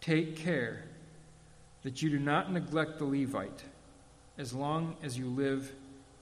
Take 0.00 0.34
care 0.34 0.82
that 1.84 2.02
you 2.02 2.10
do 2.10 2.18
not 2.18 2.50
neglect 2.50 2.98
the 2.98 3.04
Levite 3.04 3.62
as 4.36 4.52
long 4.52 4.96
as 5.04 5.16
you 5.16 5.26
live 5.26 5.72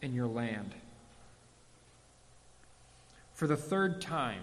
in 0.02 0.12
your 0.12 0.28
land. 0.28 0.74
For 3.32 3.46
the 3.46 3.56
third 3.56 4.02
time, 4.02 4.42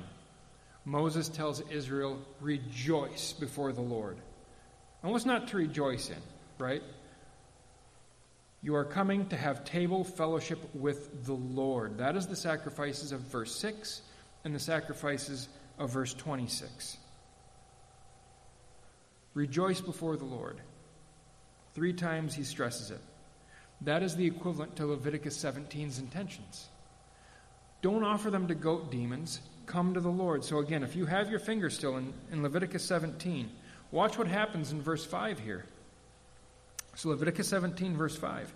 Moses 0.85 1.29
tells 1.29 1.61
Israel, 1.69 2.19
rejoice 2.39 3.33
before 3.33 3.71
the 3.71 3.81
Lord. 3.81 4.17
And 5.03 5.11
what's 5.11 5.25
not 5.25 5.47
to 5.49 5.57
rejoice 5.57 6.09
in, 6.09 6.21
right? 6.57 6.81
You 8.63 8.75
are 8.75 8.85
coming 8.85 9.27
to 9.29 9.37
have 9.37 9.63
table 9.63 10.03
fellowship 10.03 10.59
with 10.75 11.25
the 11.25 11.33
Lord. 11.33 11.97
That 11.97 12.15
is 12.15 12.27
the 12.27 12.35
sacrifices 12.35 13.11
of 13.11 13.21
verse 13.21 13.55
6 13.55 14.01
and 14.43 14.53
the 14.53 14.59
sacrifices 14.59 15.49
of 15.79 15.91
verse 15.91 16.13
26. 16.13 16.97
Rejoice 19.33 19.81
before 19.81 20.17
the 20.17 20.25
Lord. 20.25 20.61
Three 21.73 21.93
times 21.93 22.35
he 22.35 22.43
stresses 22.43 22.91
it. 22.91 22.99
That 23.81 24.03
is 24.03 24.15
the 24.15 24.27
equivalent 24.27 24.75
to 24.75 24.85
Leviticus 24.85 25.37
17's 25.37 25.97
intentions. 25.97 26.67
Don't 27.81 28.03
offer 28.03 28.29
them 28.29 28.47
to 28.47 28.55
goat 28.55 28.91
demons. 28.91 29.39
Come 29.65 29.93
to 29.93 29.99
the 29.99 30.09
Lord. 30.09 30.43
So, 30.43 30.59
again, 30.59 30.83
if 30.83 30.95
you 30.95 31.05
have 31.05 31.29
your 31.29 31.39
finger 31.39 31.69
still 31.69 31.97
in, 31.97 32.13
in 32.31 32.43
Leviticus 32.43 32.83
17, 32.85 33.49
watch 33.91 34.17
what 34.17 34.27
happens 34.27 34.71
in 34.71 34.81
verse 34.81 35.05
5 35.05 35.39
here. 35.39 35.65
So, 36.95 37.09
Leviticus 37.09 37.47
17, 37.47 37.95
verse 37.95 38.17
5. 38.17 38.53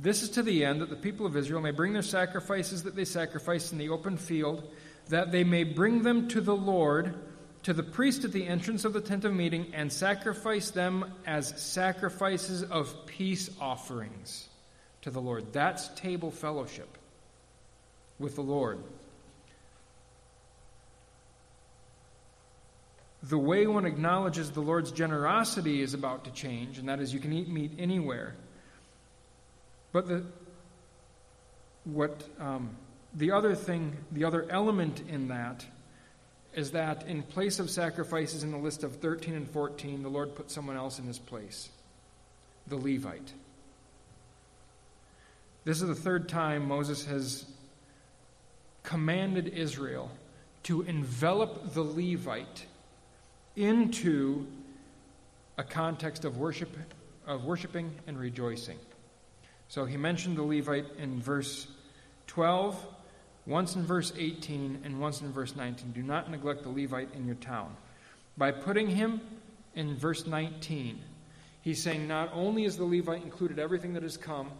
This 0.00 0.22
is 0.22 0.30
to 0.30 0.42
the 0.42 0.64
end 0.64 0.80
that 0.80 0.88
the 0.88 0.96
people 0.96 1.26
of 1.26 1.36
Israel 1.36 1.60
may 1.60 1.72
bring 1.72 1.92
their 1.92 2.02
sacrifices 2.02 2.84
that 2.84 2.96
they 2.96 3.04
sacrifice 3.04 3.70
in 3.70 3.78
the 3.78 3.90
open 3.90 4.16
field, 4.16 4.66
that 5.10 5.30
they 5.30 5.44
may 5.44 5.62
bring 5.62 6.02
them 6.02 6.26
to 6.28 6.40
the 6.40 6.56
Lord, 6.56 7.14
to 7.64 7.74
the 7.74 7.82
priest 7.82 8.24
at 8.24 8.32
the 8.32 8.46
entrance 8.46 8.86
of 8.86 8.94
the 8.94 9.02
tent 9.02 9.26
of 9.26 9.34
meeting, 9.34 9.66
and 9.74 9.92
sacrifice 9.92 10.70
them 10.70 11.12
as 11.26 11.48
sacrifices 11.60 12.62
of 12.62 13.06
peace 13.06 13.50
offerings 13.60 14.48
to 15.02 15.10
the 15.10 15.20
Lord. 15.20 15.52
That's 15.52 15.88
table 15.88 16.30
fellowship 16.30 16.96
with 18.18 18.36
the 18.36 18.42
Lord. 18.42 18.78
The 23.22 23.38
way 23.38 23.66
one 23.66 23.84
acknowledges 23.84 24.50
the 24.50 24.60
Lord's 24.60 24.92
generosity 24.92 25.82
is 25.82 25.92
about 25.92 26.24
to 26.24 26.30
change, 26.30 26.78
and 26.78 26.88
that 26.88 27.00
is 27.00 27.12
you 27.12 27.20
can 27.20 27.32
eat 27.32 27.48
meat 27.48 27.72
anywhere. 27.78 28.34
But 29.92 30.08
the 30.08 30.24
what 31.84 32.22
um, 32.38 32.76
the 33.14 33.32
other 33.32 33.54
thing, 33.54 33.96
the 34.12 34.24
other 34.24 34.46
element 34.48 35.02
in 35.08 35.28
that 35.28 35.64
is 36.54 36.72
that 36.72 37.06
in 37.06 37.22
place 37.22 37.58
of 37.58 37.70
sacrifices 37.70 38.42
in 38.42 38.50
the 38.50 38.58
list 38.58 38.82
of 38.82 38.96
13 38.96 39.34
and 39.34 39.48
14, 39.48 40.02
the 40.02 40.08
Lord 40.08 40.34
put 40.34 40.50
someone 40.50 40.76
else 40.76 40.98
in 40.98 41.06
his 41.06 41.18
place 41.18 41.68
the 42.66 42.76
Levite. 42.76 43.32
This 45.64 45.82
is 45.82 45.88
the 45.88 45.94
third 45.94 46.28
time 46.28 46.66
Moses 46.66 47.04
has 47.06 47.44
commanded 48.82 49.48
Israel 49.48 50.10
to 50.64 50.82
envelop 50.82 51.74
the 51.74 51.82
Levite 51.82 52.66
into 53.60 54.46
a 55.58 55.62
context 55.62 56.24
of 56.24 56.38
worship 56.38 56.76
of 57.26 57.44
worshiping 57.44 57.92
and 58.06 58.18
rejoicing. 58.18 58.78
So 59.68 59.84
he 59.84 59.96
mentioned 59.96 60.36
the 60.36 60.42
Levite 60.42 60.86
in 60.98 61.20
verse 61.20 61.68
12, 62.26 62.86
once 63.46 63.76
in 63.76 63.84
verse 63.84 64.12
18, 64.18 64.80
and 64.84 65.00
once 65.00 65.20
in 65.20 65.30
verse 65.30 65.54
19. 65.54 65.92
Do 65.92 66.02
not 66.02 66.28
neglect 66.28 66.64
the 66.64 66.70
Levite 66.70 67.14
in 67.14 67.26
your 67.26 67.36
town. 67.36 67.76
By 68.36 68.50
putting 68.50 68.88
him 68.88 69.20
in 69.76 69.96
verse 69.96 70.26
19, 70.26 70.98
he's 71.62 71.80
saying 71.80 72.08
not 72.08 72.30
only 72.32 72.64
is 72.64 72.76
the 72.76 72.84
Levite 72.84 73.22
included 73.22 73.60
everything 73.60 73.92
that 73.94 74.02
has 74.02 74.16
come, 74.16 74.50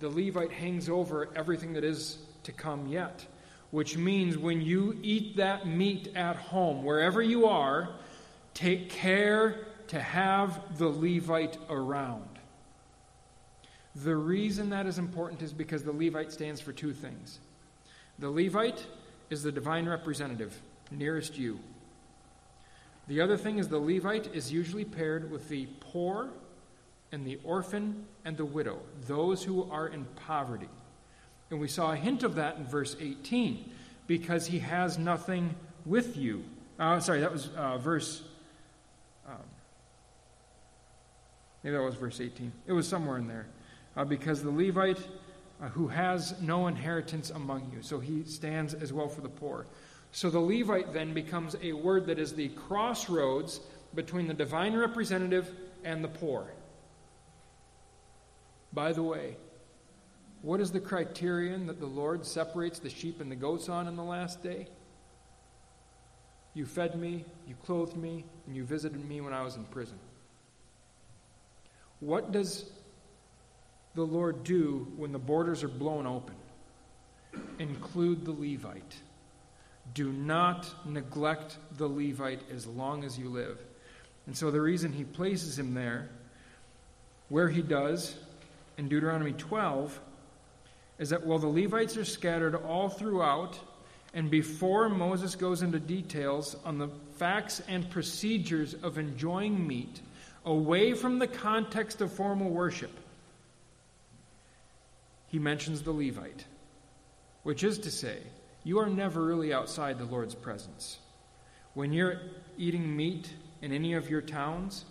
the 0.00 0.08
Levite 0.08 0.50
hangs 0.50 0.88
over 0.88 1.28
everything 1.36 1.72
that 1.74 1.84
is 1.84 2.18
to 2.42 2.52
come 2.52 2.88
yet. 2.88 3.24
Which 3.70 3.96
means 3.96 4.36
when 4.36 4.60
you 4.60 4.98
eat 5.02 5.36
that 5.36 5.66
meat 5.66 6.12
at 6.16 6.36
home, 6.36 6.82
wherever 6.82 7.22
you 7.22 7.46
are, 7.46 7.90
take 8.56 8.88
care 8.88 9.66
to 9.88 10.00
have 10.00 10.78
the 10.78 10.88
Levite 10.88 11.58
around. 11.68 12.28
The 13.94 14.16
reason 14.16 14.70
that 14.70 14.86
is 14.86 14.98
important 14.98 15.42
is 15.42 15.52
because 15.52 15.84
the 15.84 15.92
Levite 15.92 16.32
stands 16.32 16.60
for 16.60 16.72
two 16.72 16.92
things. 16.92 17.38
The 18.18 18.30
Levite 18.30 18.86
is 19.28 19.42
the 19.42 19.52
divine 19.52 19.86
representative, 19.86 20.58
nearest 20.90 21.36
you. 21.36 21.60
The 23.08 23.20
other 23.20 23.36
thing 23.36 23.58
is 23.58 23.68
the 23.68 23.78
Levite 23.78 24.34
is 24.34 24.50
usually 24.50 24.84
paired 24.86 25.30
with 25.30 25.48
the 25.48 25.66
poor 25.80 26.30
and 27.12 27.26
the 27.26 27.38
orphan 27.44 28.06
and 28.24 28.36
the 28.36 28.44
widow, 28.44 28.80
those 29.06 29.44
who 29.44 29.70
are 29.70 29.86
in 29.86 30.06
poverty. 30.26 30.68
And 31.50 31.60
we 31.60 31.68
saw 31.68 31.92
a 31.92 31.96
hint 31.96 32.22
of 32.22 32.36
that 32.36 32.56
in 32.56 32.64
verse 32.64 32.96
18, 32.98 33.70
because 34.06 34.46
he 34.46 34.60
has 34.60 34.98
nothing 34.98 35.54
with 35.84 36.16
you. 36.16 36.42
Uh, 36.78 37.00
sorry, 37.00 37.20
that 37.20 37.32
was 37.32 37.48
uh, 37.56 37.78
verse. 37.78 38.22
Um, 39.26 39.36
maybe 41.66 41.76
that 41.76 41.82
was 41.82 41.96
verse 41.96 42.20
18. 42.20 42.52
It 42.68 42.72
was 42.72 42.86
somewhere 42.86 43.18
in 43.18 43.26
there. 43.26 43.48
Uh, 43.96 44.04
because 44.04 44.40
the 44.40 44.50
Levite 44.50 45.00
uh, 45.60 45.68
who 45.70 45.88
has 45.88 46.40
no 46.40 46.68
inheritance 46.68 47.30
among 47.30 47.72
you, 47.74 47.82
so 47.82 47.98
he 47.98 48.22
stands 48.22 48.72
as 48.72 48.92
well 48.92 49.08
for 49.08 49.20
the 49.20 49.28
poor. 49.28 49.66
So 50.12 50.30
the 50.30 50.38
Levite 50.38 50.92
then 50.92 51.12
becomes 51.12 51.56
a 51.60 51.72
word 51.72 52.06
that 52.06 52.20
is 52.20 52.34
the 52.34 52.50
crossroads 52.50 53.58
between 53.96 54.28
the 54.28 54.34
divine 54.34 54.76
representative 54.76 55.50
and 55.82 56.04
the 56.04 56.08
poor. 56.08 56.46
By 58.72 58.92
the 58.92 59.02
way, 59.02 59.36
what 60.42 60.60
is 60.60 60.70
the 60.70 60.78
criterion 60.78 61.66
that 61.66 61.80
the 61.80 61.86
Lord 61.86 62.24
separates 62.24 62.78
the 62.78 62.90
sheep 62.90 63.20
and 63.20 63.32
the 63.32 63.36
goats 63.36 63.68
on 63.68 63.88
in 63.88 63.96
the 63.96 64.04
last 64.04 64.40
day? 64.40 64.68
You 66.54 66.64
fed 66.64 66.94
me, 66.94 67.24
you 67.48 67.56
clothed 67.64 67.96
me, 67.96 68.24
and 68.46 68.54
you 68.54 68.62
visited 68.62 69.04
me 69.04 69.20
when 69.20 69.32
I 69.32 69.42
was 69.42 69.56
in 69.56 69.64
prison. 69.64 69.98
What 72.00 72.32
does 72.32 72.70
the 73.94 74.02
Lord 74.04 74.44
do 74.44 74.86
when 74.96 75.12
the 75.12 75.18
borders 75.18 75.62
are 75.62 75.68
blown 75.68 76.06
open? 76.06 76.34
Include 77.58 78.24
the 78.24 78.32
Levite. 78.32 78.96
Do 79.94 80.12
not 80.12 80.66
neglect 80.84 81.56
the 81.76 81.88
Levite 81.88 82.42
as 82.50 82.66
long 82.66 83.04
as 83.04 83.18
you 83.18 83.28
live. 83.28 83.58
And 84.26 84.36
so 84.36 84.50
the 84.50 84.60
reason 84.60 84.92
he 84.92 85.04
places 85.04 85.58
him 85.58 85.74
there, 85.74 86.08
where 87.28 87.48
he 87.48 87.62
does, 87.62 88.16
in 88.76 88.88
Deuteronomy 88.88 89.32
12 89.32 89.98
is 90.98 91.10
that 91.10 91.24
while 91.24 91.38
the 91.38 91.46
Levites 91.46 91.96
are 91.96 92.04
scattered 92.04 92.54
all 92.54 92.88
throughout, 92.88 93.58
and 94.14 94.30
before 94.30 94.88
Moses 94.88 95.34
goes 95.34 95.62
into 95.62 95.78
details 95.78 96.56
on 96.64 96.78
the 96.78 96.88
facts 97.16 97.62
and 97.68 97.88
procedures 97.90 98.74
of 98.74 98.98
enjoying 98.98 99.66
meat 99.66 100.00
away 100.46 100.94
from 100.94 101.18
the 101.18 101.26
context 101.26 102.00
of 102.00 102.12
formal 102.12 102.48
worship, 102.48 102.92
he 105.26 105.38
mentions 105.38 105.82
the 105.82 105.92
Levite, 105.92 106.46
which 107.42 107.64
is 107.64 107.80
to 107.80 107.90
say, 107.90 108.18
you 108.62 108.78
are 108.78 108.88
never 108.88 109.24
really 109.24 109.52
outside 109.52 109.98
the 109.98 110.04
Lord's 110.04 110.34
presence. 110.34 110.98
When 111.74 111.92
you're 111.92 112.20
eating 112.56 112.96
meat 112.96 113.28
in 113.60 113.72
any 113.72 113.94
of 113.94 114.08
your 114.08 114.22
towns, 114.22 114.84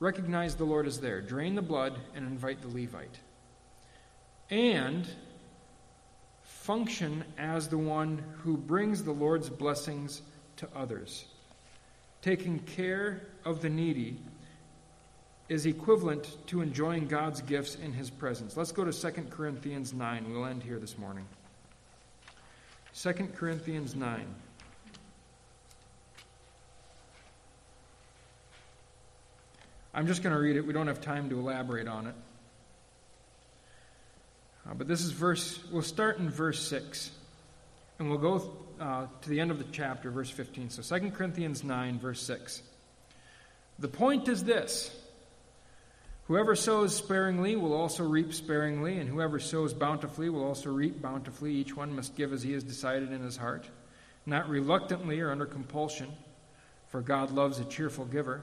recognize 0.00 0.54
the 0.54 0.64
Lord 0.64 0.86
is 0.86 1.00
there, 1.00 1.20
drain 1.20 1.54
the 1.54 1.62
blood, 1.62 1.98
and 2.14 2.26
invite 2.26 2.62
the 2.62 2.68
Levite. 2.68 3.18
And 4.50 5.06
function 6.42 7.24
as 7.36 7.68
the 7.68 7.78
one 7.78 8.22
who 8.38 8.56
brings 8.56 9.02
the 9.02 9.12
Lord's 9.12 9.50
blessings 9.50 10.22
to 10.56 10.68
others. 10.74 11.26
Taking 12.22 12.58
care 12.60 13.22
of 13.44 13.60
the 13.62 13.68
needy 13.68 14.18
is 15.48 15.66
equivalent 15.66 16.36
to 16.48 16.60
enjoying 16.60 17.06
God's 17.06 17.40
gifts 17.40 17.76
in 17.76 17.92
his 17.92 18.10
presence. 18.10 18.56
Let's 18.56 18.72
go 18.72 18.84
to 18.84 18.92
2 18.92 19.22
Corinthians 19.30 19.94
9. 19.94 20.30
We'll 20.30 20.44
end 20.44 20.62
here 20.62 20.78
this 20.78 20.98
morning. 20.98 21.26
2 22.94 23.12
Corinthians 23.34 23.94
9. 23.94 24.26
I'm 29.94 30.06
just 30.06 30.22
going 30.22 30.34
to 30.34 30.40
read 30.40 30.56
it. 30.56 30.66
We 30.66 30.72
don't 30.72 30.86
have 30.86 31.00
time 31.00 31.30
to 31.30 31.38
elaborate 31.38 31.88
on 31.88 32.08
it. 32.08 32.14
Uh, 34.68 34.74
but 34.74 34.86
this 34.86 35.00
is 35.00 35.12
verse, 35.12 35.58
we'll 35.72 35.82
start 35.82 36.18
in 36.18 36.28
verse 36.28 36.60
6. 36.68 37.10
And 37.98 38.10
we'll 38.10 38.18
go 38.18 38.52
uh, 38.80 39.06
to 39.22 39.28
the 39.28 39.40
end 39.40 39.50
of 39.50 39.58
the 39.58 39.66
chapter, 39.72 40.10
verse 40.10 40.30
15. 40.30 40.70
So 40.70 40.98
2 40.98 41.10
Corinthians 41.10 41.64
9, 41.64 41.98
verse 41.98 42.22
6. 42.22 42.62
The 43.78 43.88
point 43.88 44.28
is 44.28 44.44
this 44.44 44.94
Whoever 46.28 46.54
sows 46.54 46.94
sparingly 46.94 47.56
will 47.56 47.72
also 47.72 48.04
reap 48.04 48.34
sparingly, 48.34 48.98
and 48.98 49.08
whoever 49.08 49.38
sows 49.38 49.72
bountifully 49.72 50.28
will 50.28 50.44
also 50.44 50.70
reap 50.70 51.00
bountifully. 51.00 51.54
Each 51.54 51.74
one 51.74 51.96
must 51.96 52.16
give 52.16 52.34
as 52.34 52.42
he 52.42 52.52
has 52.52 52.62
decided 52.62 53.12
in 53.12 53.22
his 53.22 53.36
heart, 53.36 53.66
not 54.26 54.48
reluctantly 54.48 55.20
or 55.20 55.30
under 55.30 55.46
compulsion, 55.46 56.10
for 56.88 57.00
God 57.00 57.30
loves 57.30 57.60
a 57.60 57.64
cheerful 57.64 58.04
giver. 58.04 58.42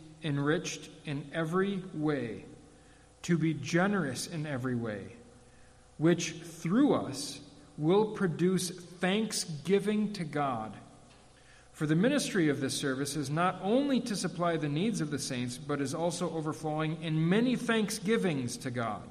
enriched 0.23 0.89
in 1.05 1.29
every 1.33 1.83
way, 1.93 2.45
to 3.23 3.37
be 3.37 3.53
generous 3.53 4.27
in 4.27 4.45
every 4.45 4.75
way, 4.75 5.15
which 5.97 6.33
through 6.33 6.93
us 6.93 7.39
will 7.77 8.05
produce 8.05 8.69
thanksgiving 8.69 10.13
to 10.13 10.23
God. 10.23 10.73
For 11.73 11.87
the 11.87 11.95
ministry 11.95 12.49
of 12.49 12.59
this 12.59 12.75
service 12.75 13.15
is 13.15 13.29
not 13.29 13.59
only 13.63 13.99
to 14.01 14.15
supply 14.15 14.57
the 14.57 14.69
needs 14.69 15.01
of 15.01 15.09
the 15.09 15.19
saints, 15.19 15.57
but 15.57 15.81
is 15.81 15.95
also 15.95 16.29
overflowing 16.31 17.01
in 17.01 17.27
many 17.29 17.55
thanksgivings 17.55 18.57
to 18.57 18.71
God. 18.71 19.09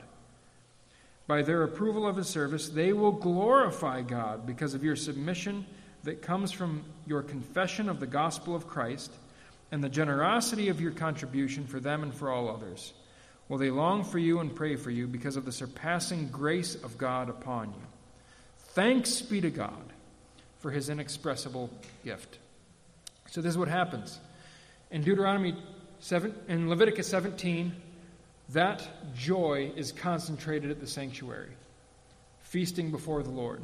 By 1.26 1.42
their 1.42 1.62
approval 1.62 2.06
of 2.06 2.16
his 2.16 2.28
service, 2.28 2.68
they 2.68 2.92
will 2.92 3.12
glorify 3.12 4.02
God 4.02 4.46
because 4.46 4.74
of 4.74 4.84
your 4.84 4.96
submission 4.96 5.66
that 6.02 6.22
comes 6.22 6.50
from 6.52 6.84
your 7.06 7.22
confession 7.22 7.88
of 7.88 8.00
the 8.00 8.06
gospel 8.06 8.54
of 8.54 8.66
Christ 8.66 9.12
and 9.72 9.82
the 9.82 9.88
generosity 9.88 10.68
of 10.68 10.80
your 10.80 10.92
contribution 10.92 11.66
for 11.66 11.80
them 11.80 12.02
and 12.02 12.14
for 12.14 12.30
all 12.30 12.48
others. 12.48 12.92
Will 13.48 13.58
they 13.58 13.70
long 13.70 14.04
for 14.04 14.18
you 14.18 14.40
and 14.40 14.54
pray 14.54 14.76
for 14.76 14.90
you 14.90 15.06
because 15.06 15.36
of 15.36 15.44
the 15.44 15.52
surpassing 15.52 16.28
grace 16.28 16.76
of 16.76 16.98
God 16.98 17.28
upon 17.28 17.68
you? 17.68 17.82
Thanks 18.74 19.20
be 19.20 19.40
to 19.40 19.50
God 19.50 19.92
for 20.58 20.70
his 20.70 20.88
inexpressible 20.88 21.70
gift. 22.04 22.38
So 23.28 23.40
this 23.40 23.50
is 23.50 23.58
what 23.58 23.68
happens. 23.68 24.20
In 24.90 25.02
Deuteronomy 25.02 25.56
7 26.00 26.34
in 26.48 26.68
Leviticus 26.68 27.08
17, 27.08 27.72
that 28.50 28.86
joy 29.14 29.72
is 29.76 29.92
concentrated 29.92 30.70
at 30.70 30.80
the 30.80 30.86
sanctuary, 30.86 31.52
feasting 32.42 32.90
before 32.90 33.22
the 33.22 33.30
Lord. 33.30 33.62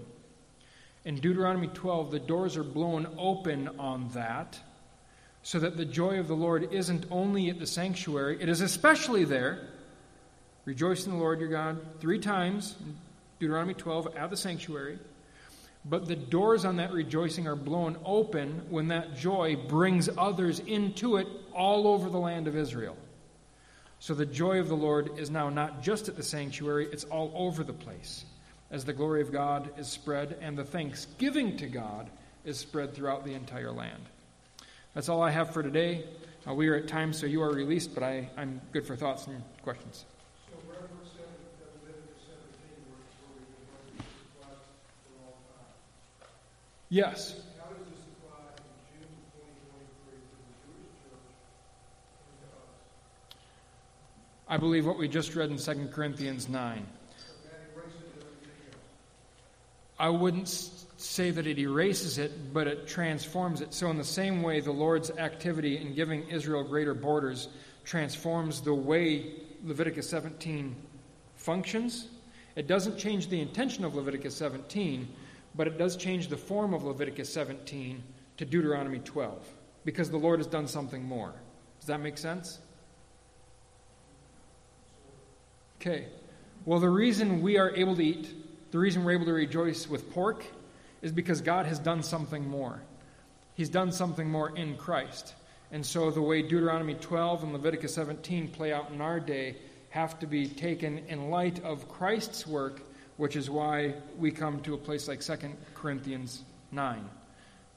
In 1.05 1.17
Deuteronomy 1.17 1.69
12, 1.69 2.11
the 2.11 2.19
doors 2.19 2.57
are 2.57 2.65
blown 2.65 3.07
open 3.19 3.69
on 3.79 4.09
that 4.11 4.59
so 5.47 5.61
that 5.61 5.77
the 5.77 5.85
joy 5.85 6.19
of 6.19 6.27
the 6.27 6.35
Lord 6.35 6.73
isn't 6.73 7.07
only 7.09 7.51
at 7.51 7.61
the 7.61 7.69
sanctuary, 7.69 8.37
it 8.41 8.49
is 8.49 8.61
especially 8.61 9.23
there. 9.23 9.61
Rejoice 10.65 11.07
in 11.07 11.13
the 11.13 11.19
Lord 11.19 11.39
your 11.39 11.49
God 11.49 11.79
three 12.01 12.19
times, 12.19 12.75
Deuteronomy 13.39 13.75
12, 13.75 14.17
at 14.17 14.29
the 14.29 14.37
sanctuary. 14.37 14.99
But 15.85 16.09
the 16.09 16.17
doors 16.17 16.65
on 16.65 16.79
that 16.79 16.93
rejoicing 16.93 17.47
are 17.47 17.55
blown 17.55 17.97
open 18.05 18.63
when 18.71 18.89
that 18.89 19.17
joy 19.17 19.55
brings 19.55 20.09
others 20.19 20.59
into 20.59 21.17
it 21.17 21.29
all 21.55 21.87
over 21.87 22.11
the 22.11 22.19
land 22.19 22.49
of 22.49 22.57
Israel. 22.57 22.97
So 24.01 24.15
the 24.15 24.27
joy 24.27 24.59
of 24.59 24.67
the 24.67 24.75
Lord 24.75 25.17
is 25.17 25.31
now 25.31 25.49
not 25.49 25.81
just 25.81 26.09
at 26.09 26.17
the 26.17 26.25
sanctuary, 26.25 26.89
it's 26.91 27.05
all 27.05 27.31
over 27.37 27.63
the 27.63 27.73
place 27.73 28.25
as 28.73 28.85
the 28.85 28.93
glory 28.93 29.23
of 29.23 29.31
God 29.31 29.71
is 29.79 29.87
spread 29.87 30.39
and 30.41 30.59
the 30.59 30.65
thanksgiving 30.65 31.57
to 31.59 31.69
God 31.69 32.11
is 32.45 32.59
spread 32.59 32.95
throughout 32.95 33.25
the 33.25 33.35
entire 33.35 33.71
land. 33.71 34.03
That's 34.97 35.11
all 35.11 35.23
I 35.23 35.31
have 35.31 35.53
for 35.53 35.63
today. 35.63 36.05
Uh, 36.49 36.55
we 36.55 36.69
are 36.69 36.77
at 36.77 36.89
time, 36.89 37.13
so 37.13 37.27
you 37.27 37.43
are 37.43 37.53
released, 37.53 37.93
but 37.93 38.03
I, 38.03 38.31
I'm 38.35 38.63
good 38.73 38.87
for 38.87 38.97
thoughts 38.97 39.27
and 39.27 39.43
questions. 39.63 40.07
Yes. 46.89 47.39
I 54.49 54.57
believe 54.57 54.87
what 54.87 54.97
we 54.97 55.09
just 55.09 55.37
read 55.37 55.51
in 55.51 55.59
2 55.59 55.89
Corinthians 55.93 56.49
9. 56.49 56.87
I 59.99 60.09
wouldn't 60.09 60.49
say 60.97 61.31
that 61.31 61.47
it 61.47 61.59
erases 61.59 62.19
it, 62.19 62.53
but 62.53 62.67
it 62.67 62.87
transforms 62.87 63.61
it. 63.61 63.75
So, 63.75 63.91
in 63.91 63.99
the 63.99 64.05
same 64.05 64.43
way, 64.43 64.61
the 64.61 64.73
Lord's 64.73 65.11
activity 65.11 65.79
in 65.79 65.95
giving 65.95 66.29
Israel 66.29 66.65
greater 66.65 66.95
borders 66.95 67.49
transforms 67.85 68.61
the 68.61 68.75
way 68.75 69.33
Leviticus 69.65 70.09
17 70.09 70.75
functions. 71.35 72.09
It 72.57 72.67
doesn't 72.67 72.97
change 72.97 73.29
the 73.29 73.41
intention 73.41 73.85
of 73.85 73.95
Leviticus 73.95 74.35
17, 74.37 75.09
but 75.55 75.67
it 75.67 75.79
does 75.79 75.97
change 75.97 76.29
the 76.29 76.37
form 76.37 76.73
of 76.73 76.85
Leviticus 76.85 77.33
17 77.33 78.03
to 78.39 78.45
Deuteronomy 78.45 78.99
12 79.01 79.47
because 79.85 80.11
the 80.11 80.17
Lord 80.17 80.41
has 80.41 80.47
done 80.47 80.67
something 80.67 81.05
more. 81.05 81.33
Does 81.79 81.87
that 81.87 82.01
make 82.01 82.19
sense? 82.19 82.59
Okay. 85.81 86.07
Well, 86.65 86.81
the 86.81 86.91
reason 86.91 87.43
we 87.43 87.59
are 87.59 87.71
able 87.77 87.95
to 87.97 88.05
eat, 88.05 88.73
the 88.73 88.79
reason 88.79 89.05
we're 89.05 89.13
able 89.13 89.27
to 89.27 89.33
rejoice 89.33 89.89
with 89.89 90.11
pork 90.11 90.45
is 91.07 91.13
because 91.13 91.41
God 91.41 91.65
has 91.65 91.79
done 91.79 92.03
something 92.03 92.47
more. 92.47 92.83
He's 93.55 93.71
done 93.71 93.93
something 93.93 94.29
more 94.29 94.55
in 94.55 94.77
Christ. 94.77 95.35
And 95.73 95.85
so 95.85 96.11
the 96.11 96.21
way 96.21 96.43
Deuteronomy 96.43 96.95
12 96.95 97.45
and 97.45 97.53
Leviticus 97.55 97.95
17 97.95 98.49
play 98.49 98.73
out 98.73 98.91
in 98.91 99.01
our 99.01 99.19
day 99.19 99.57
have 99.89 100.19
to 100.19 100.27
be 100.27 100.47
taken 100.47 100.99
in 101.09 101.31
light 101.31 101.65
of 101.65 101.89
Christ's 101.89 102.47
work 102.47 102.83
which 103.17 103.37
is 103.37 103.49
why 103.49 103.95
we 104.19 104.31
come 104.31 104.61
to 104.61 104.75
a 104.75 104.79
place 104.79 105.09
like 105.09 105.21
2 105.21 105.37
Corinthians 105.75 106.43
9, 106.73 107.09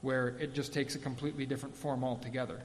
where 0.02 0.30
it 0.40 0.54
just 0.54 0.74
takes 0.74 0.96
a 0.96 1.00
completely 1.00 1.46
different 1.46 1.76
form 1.76 2.04
altogether. 2.04 2.60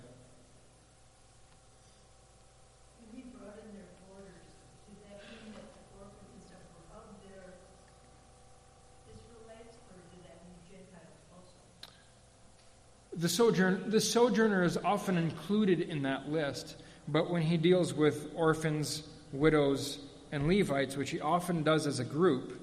The, 13.16 13.28
sojourn, 13.28 13.90
the 13.90 14.00
sojourner 14.00 14.64
is 14.64 14.76
often 14.76 15.16
included 15.16 15.80
in 15.80 16.02
that 16.02 16.30
list, 16.30 16.76
but 17.06 17.30
when 17.30 17.42
he 17.42 17.56
deals 17.56 17.94
with 17.94 18.32
orphans, 18.34 19.04
widows, 19.32 19.98
and 20.32 20.48
Levites, 20.48 20.96
which 20.96 21.10
he 21.10 21.20
often 21.20 21.62
does 21.62 21.86
as 21.86 22.00
a 22.00 22.04
group, 22.04 22.60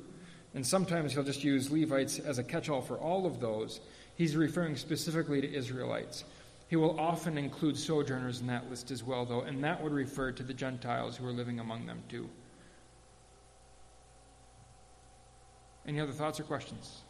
and 0.53 0.65
sometimes 0.65 1.13
he'll 1.13 1.23
just 1.23 1.43
use 1.43 1.71
Levites 1.71 2.19
as 2.19 2.37
a 2.37 2.43
catch 2.43 2.67
all 2.67 2.81
for 2.81 2.97
all 2.97 3.25
of 3.25 3.39
those. 3.39 3.79
He's 4.15 4.35
referring 4.35 4.75
specifically 4.75 5.39
to 5.39 5.53
Israelites. 5.53 6.25
He 6.67 6.75
will 6.75 6.99
often 6.99 7.37
include 7.37 7.77
sojourners 7.77 8.41
in 8.41 8.47
that 8.47 8.69
list 8.69 8.91
as 8.91 9.03
well, 9.03 9.25
though, 9.25 9.41
and 9.41 9.63
that 9.63 9.81
would 9.81 9.93
refer 9.93 10.33
to 10.33 10.43
the 10.43 10.53
Gentiles 10.53 11.15
who 11.15 11.27
are 11.27 11.31
living 11.31 11.59
among 11.61 11.85
them 11.85 12.03
too. 12.09 12.29
Any 15.87 15.99
other 15.99 16.11
thoughts 16.11 16.39
or 16.39 16.43
questions? 16.43 17.01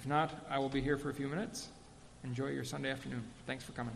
If 0.00 0.06
not, 0.06 0.32
I 0.48 0.58
will 0.58 0.70
be 0.70 0.80
here 0.80 0.96
for 0.96 1.10
a 1.10 1.12
few 1.14 1.28
minutes. 1.28 1.68
Enjoy 2.24 2.46
your 2.46 2.64
Sunday 2.64 2.90
afternoon. 2.90 3.22
Thanks 3.46 3.64
for 3.64 3.72
coming. 3.72 3.94